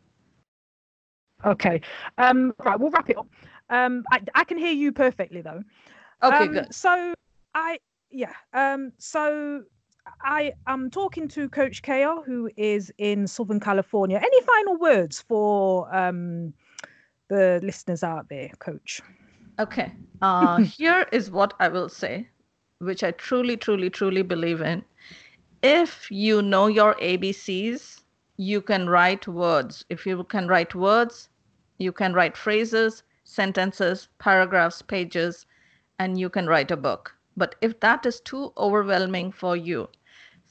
Okay. 1.44 1.80
Um, 2.18 2.52
right, 2.58 2.78
we'll 2.78 2.90
wrap 2.90 3.08
it 3.08 3.16
up. 3.16 3.26
Um, 3.70 4.04
I, 4.12 4.20
I 4.34 4.44
can 4.44 4.58
hear 4.58 4.72
you 4.72 4.92
perfectly 4.92 5.40
though. 5.40 5.62
Okay, 6.22 6.44
um, 6.44 6.52
good. 6.52 6.74
So 6.74 7.14
I 7.54 7.78
yeah. 8.10 8.34
Um, 8.52 8.92
so 8.98 9.62
I 10.22 10.52
am 10.66 10.90
talking 10.90 11.28
to 11.28 11.48
Coach 11.48 11.82
Keya, 11.82 12.24
who 12.24 12.50
is 12.56 12.92
in 12.98 13.26
Southern 13.26 13.60
California. 13.60 14.18
Any 14.18 14.40
final 14.42 14.76
words 14.76 15.20
for 15.20 15.94
um, 15.94 16.52
the 17.28 17.60
listeners 17.62 18.02
out 18.02 18.28
there, 18.28 18.50
Coach? 18.58 19.00
Okay. 19.58 19.92
Uh, 20.22 20.58
here 20.78 21.06
is 21.12 21.30
what 21.30 21.54
I 21.60 21.68
will 21.68 21.88
say, 21.88 22.28
which 22.78 23.02
I 23.02 23.12
truly, 23.12 23.56
truly, 23.56 23.90
truly 23.90 24.22
believe 24.22 24.60
in 24.60 24.84
if 25.62 26.10
you 26.10 26.42
know 26.42 26.66
your 26.68 26.94
ABCs, 26.96 28.02
you 28.36 28.62
can 28.62 28.88
write 28.88 29.28
words. 29.28 29.84
If 29.90 30.06
you 30.06 30.24
can 30.24 30.48
write 30.48 30.74
words, 30.74 31.28
you 31.78 31.92
can 31.92 32.14
write 32.14 32.36
phrases, 32.36 33.02
sentences, 33.24 34.08
paragraphs, 34.18 34.80
pages, 34.82 35.46
and 35.98 36.18
you 36.18 36.30
can 36.30 36.46
write 36.46 36.70
a 36.70 36.76
book. 36.76 37.14
But 37.36 37.56
if 37.60 37.78
that 37.80 38.06
is 38.06 38.20
too 38.20 38.52
overwhelming 38.56 39.32
for 39.32 39.56
you, 39.56 39.88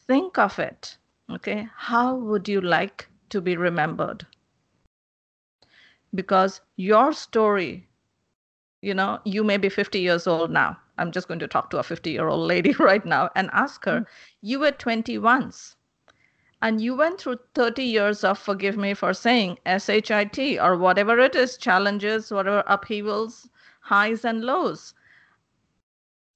think 0.09 0.37
of 0.37 0.59
it. 0.59 0.97
Okay, 1.29 1.69
how 1.77 2.15
would 2.15 2.49
you 2.49 2.59
like 2.59 3.07
to 3.29 3.39
be 3.39 3.55
remembered? 3.55 4.25
Because 6.13 6.61
your 6.75 7.13
story 7.13 7.87
you 8.81 8.93
know, 8.93 9.19
you 9.25 9.43
may 9.43 9.57
be 9.57 9.67
50 9.69 9.99
years 9.99 10.25
old 10.25 10.51
now. 10.51 10.77
I'm 10.97 11.11
just 11.11 11.27
going 11.27 11.39
to 11.41 11.47
talk 11.47 11.69
to 11.71 11.79
a 11.79 11.83
50 11.83 12.11
year 12.11 12.27
old 12.27 12.47
lady 12.47 12.73
right 12.79 13.05
now 13.05 13.29
and 13.35 13.49
ask 13.51 13.85
her, 13.85 14.01
mm-hmm. 14.01 14.13
you 14.41 14.59
were 14.59 14.71
20 14.71 15.17
once 15.17 15.75
and 16.61 16.81
you 16.81 16.95
went 16.95 17.19
through 17.21 17.39
30 17.55 17.83
years 17.83 18.23
of 18.23 18.37
forgive 18.37 18.77
me 18.77 18.93
for 18.93 19.13
saying 19.13 19.57
shit 19.79 20.09
or 20.59 20.77
whatever 20.77 21.17
it 21.19 21.35
is 21.35 21.57
challenges 21.57 22.31
whatever 22.31 22.63
upheavals 22.67 23.49
highs 23.79 24.25
and 24.25 24.43
lows 24.43 24.93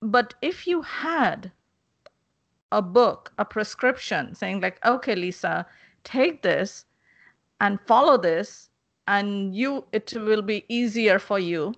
but 0.02 0.34
if 0.42 0.66
you 0.66 0.82
had 0.82 1.52
a 2.80 2.82
book 2.82 3.32
a 3.38 3.46
prescription 3.46 4.34
saying 4.36 4.62
like 4.62 4.84
okay 4.86 5.16
lisa 5.16 5.66
take 6.04 6.42
this 6.42 6.86
and 7.62 7.80
follow 7.88 8.18
this 8.18 8.70
and 9.08 9.56
you 9.56 9.86
it 9.92 10.14
will 10.16 10.42
be 10.42 10.64
easier 10.70 11.20
for 11.20 11.40
you 11.40 11.74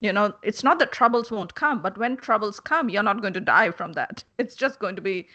you 0.00 0.12
know 0.12 0.32
it's 0.42 0.62
not 0.62 0.78
that 0.78 0.92
troubles 0.92 1.30
won't 1.30 1.54
come 1.54 1.82
but 1.82 1.98
when 1.98 2.16
troubles 2.16 2.60
come 2.60 2.88
you're 2.88 3.10
not 3.10 3.22
going 3.22 3.32
to 3.32 3.40
die 3.40 3.70
from 3.70 3.92
that 3.92 4.24
it's 4.38 4.54
just 4.54 4.78
going 4.78 4.96
to 4.96 5.02
be 5.02 5.26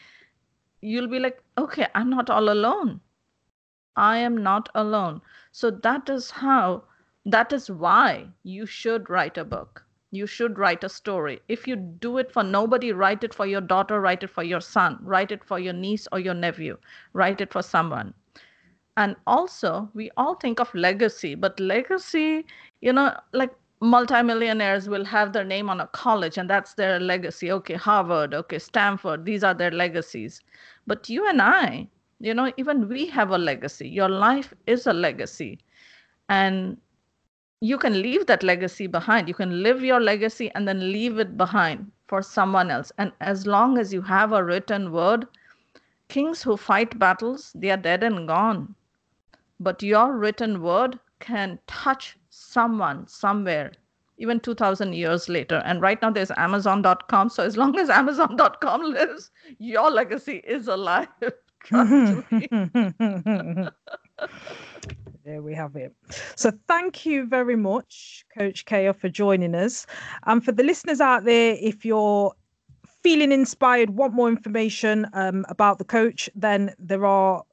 you'll 0.82 1.07
be 1.07 1.19
like, 1.19 1.41
okay, 1.57 1.88
I'm 1.95 2.09
not 2.09 2.30
all 2.30 2.49
alone. 2.49 3.01
I 3.95 4.17
am 4.17 4.41
not 4.41 4.69
alone. 4.75 5.21
So 5.51 5.71
that 5.71 6.09
is 6.09 6.32
how, 6.32 6.84
that 7.25 7.51
is 7.51 7.69
why 7.69 8.27
you 8.43 8.65
should 8.65 9.09
write 9.09 9.38
a 9.38 9.43
book. 9.43 9.84
You 10.12 10.26
should 10.28 10.57
write 10.57 10.84
a 10.84 10.89
story. 10.89 11.41
If 11.47 11.68
you 11.68 11.76
do 11.76 12.18
it 12.18 12.32
for 12.32 12.43
nobody, 12.43 12.91
write 12.91 13.24
it 13.24 13.34
for 13.34 13.45
your 13.45 13.62
daughter, 13.62 13.99
write 14.01 14.24
it 14.24 14.30
for 14.30 14.43
your 14.43 14.62
son, 14.62 14.97
write 15.01 15.32
it 15.32 15.43
for 15.43 15.60
your 15.60 15.74
niece 15.74 16.07
or 16.12 16.20
your 16.20 16.34
nephew, 16.34 16.78
write 17.14 17.41
it 17.41 17.51
for 17.53 17.62
someone. 17.62 18.14
And 18.97 19.16
also, 19.28 19.89
we 19.93 20.10
all 20.18 20.36
think 20.36 20.60
of 20.60 20.74
legacy, 20.74 21.36
but 21.36 21.60
legacy, 21.60 22.45
you 22.82 22.91
know, 22.91 23.16
like 23.34 23.53
multimillionaires 23.82 24.89
will 24.89 25.05
have 25.05 25.32
their 25.32 25.43
name 25.45 25.70
on 25.70 25.80
a 25.80 25.88
college 25.88 26.38
and 26.38 26.49
that's 26.49 26.74
their 26.74 26.99
legacy 26.99 27.49
okay 27.49 27.76
harvard 27.76 28.34
okay 28.34 28.60
stanford 28.60 29.24
these 29.24 29.41
are 29.41 29.53
their 29.53 29.72
legacies 29.72 30.41
but 30.86 31.07
you 31.10 31.26
and 31.28 31.41
i 31.41 31.88
you 32.20 32.34
know 32.34 32.51
even 32.57 32.89
we 32.89 33.05
have 33.05 33.32
a 33.32 33.38
legacy 33.38 33.88
your 33.88 34.10
life 34.10 34.53
is 34.68 34.86
a 34.86 34.91
legacy 34.91 35.60
and 36.28 36.78
you 37.62 37.78
can 37.78 38.01
leave 38.01 38.26
that 38.28 38.43
legacy 38.43 38.88
behind. 38.88 39.28
You 39.28 39.34
can 39.34 39.62
live 39.64 39.84
your 39.84 39.99
legacy 39.99 40.49
and 40.55 40.68
then 40.68 40.91
leave 40.91 41.20
it 41.20 41.38
behind 41.38 41.91
for 42.07 42.22
someone 42.22 42.72
else. 42.72 42.91
And 42.97 43.12
as 43.20 43.45
long 43.45 43.78
as 43.78 43.93
you 43.93 44.01
have 44.01 44.32
a 44.32 44.43
written 44.43 44.91
word 44.91 45.28
kings 46.07 46.41
who 46.41 46.57
fight 46.57 46.97
battles 46.97 47.51
they 47.53 47.70
are 47.70 47.78
dead 47.78 48.03
and 48.03 48.28
gone. 48.28 48.76
But 49.60 49.84
your 49.84 50.16
written 50.18 50.62
word 50.62 50.99
can 51.20 51.60
touch 51.68 52.18
someone 52.30 53.07
somewhere 53.07 53.74
even 54.18 54.39
2000 54.39 54.93
years 54.93 55.30
later. 55.30 55.62
And 55.66 55.82
right 55.82 56.01
now 56.01 56.10
there's 56.10 56.32
amazon.com 56.32 57.30
so 57.30 57.43
as 57.43 57.57
long 57.57 57.78
as 57.84 57.89
amazon.com 57.89 58.82
lives 58.82 59.32
your 59.60 59.91
legacy 59.91 60.41
is 60.45 60.68
alive 60.68 61.07
there 65.30 65.41
we 65.43 65.53
have 65.53 65.75
it. 65.75 65.93
So 66.36 66.51
thank 66.67 67.05
you 67.05 67.27
very 67.27 67.55
much 67.55 68.25
coach 68.36 68.65
Keya 68.65 68.95
for 68.95 69.09
joining 69.09 69.53
us. 69.53 69.86
And 70.25 70.43
for 70.43 70.51
the 70.51 70.63
listeners 70.63 70.99
out 70.99 71.23
there 71.23 71.55
if 71.61 71.86
you're 71.86 72.34
feeling 73.03 73.32
inspired 73.32 73.91
want 73.91 74.13
more 74.13 74.27
information 74.27 75.07
um, 75.13 75.45
about 75.47 75.77
the 75.77 75.86
coach 75.86 76.30
then 76.36 76.73
there 76.80 77.05
are 77.05 77.43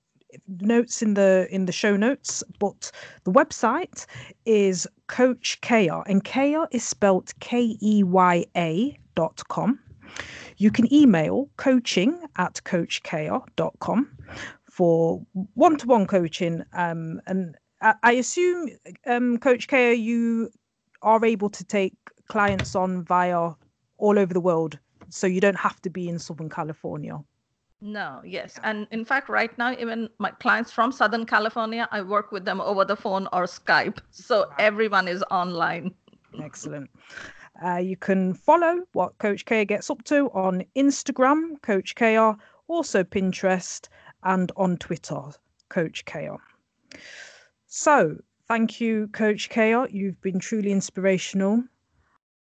notes 0.61 1.03
in 1.03 1.15
the 1.15 1.47
in 1.51 1.67
the 1.67 1.73
show 1.73 1.97
notes. 1.97 2.43
But 2.59 2.91
the 3.25 3.33
website 3.33 4.07
is 4.45 4.89
coach 5.07 5.59
keya 5.61 6.03
and 6.07 6.25
keya 6.25 6.67
is 6.73 6.85
spelt 6.85 7.35
k-e-y-a 7.41 8.99
dot 9.15 9.43
com. 9.49 9.79
You 10.57 10.71
can 10.71 10.93
email 10.93 11.51
coaching 11.59 12.19
at 12.37 12.55
coachkeya.com 12.65 14.09
for 14.71 15.23
one-to-one 15.55 16.07
coaching 16.07 16.63
um, 16.75 17.21
and 17.27 17.57
I, 18.03 18.13
assume 18.13 18.71
um, 19.07 19.39
coach 19.39 19.69
keya 19.69 19.99
you 19.99 20.51
are 21.03 21.25
able 21.25 21.51
to 21.51 21.65
take 21.65 21.95
clients 22.29 22.75
on 22.75 23.03
via 23.05 23.53
all 23.99 24.19
over 24.19 24.33
the 24.33 24.41
world 24.41 24.79
so 25.09 25.27
you 25.27 25.41
don't 25.41 25.59
have 25.59 25.81
to 25.83 25.91
be 25.91 26.09
in 26.09 26.19
southern 26.19 26.51
california 26.51 27.19
no, 27.83 28.23
yes. 28.25 28.59
And 28.63 28.87
in 28.91 29.05
fact, 29.05 29.29
right 29.29 29.57
now, 29.59 29.73
even 29.73 30.09
my 30.19 30.31
clients 30.31 30.73
from 30.73 30.91
Southern 30.91 31.27
California, 31.27 31.87
I 31.93 32.01
work 32.01 32.33
with 32.33 32.45
them 32.45 32.61
over 32.61 32.87
the 32.87 32.97
phone 32.97 33.29
or 33.35 33.45
Skype. 33.45 33.99
So 34.11 34.51
everyone 34.59 35.09
is 35.09 35.23
online. 35.31 35.95
Excellent. 36.43 36.91
Uh, 37.65 37.77
you 37.77 37.97
can 37.97 38.35
follow 38.35 38.83
what 38.93 39.17
Coach 39.19 39.45
Keya 39.45 39.67
gets 39.67 39.91
up 39.91 40.03
to 40.05 40.31
on 40.31 40.65
Instagram, 40.75 41.61
Coach 41.63 41.95
Keya, 41.95 42.37
also 42.69 43.05
Pinterest, 43.05 43.89
and 44.25 44.53
on 44.57 44.77
Twitter, 44.79 45.23
Coach 45.69 46.05
Keya. 46.05 46.39
So, 47.79 48.17
thank 48.49 48.81
you, 48.81 49.09
Coach 49.09 49.51
Keya. 49.51 49.93
You've 49.93 50.19
been 50.23 50.39
truly 50.39 50.73
inspirational. 50.73 51.63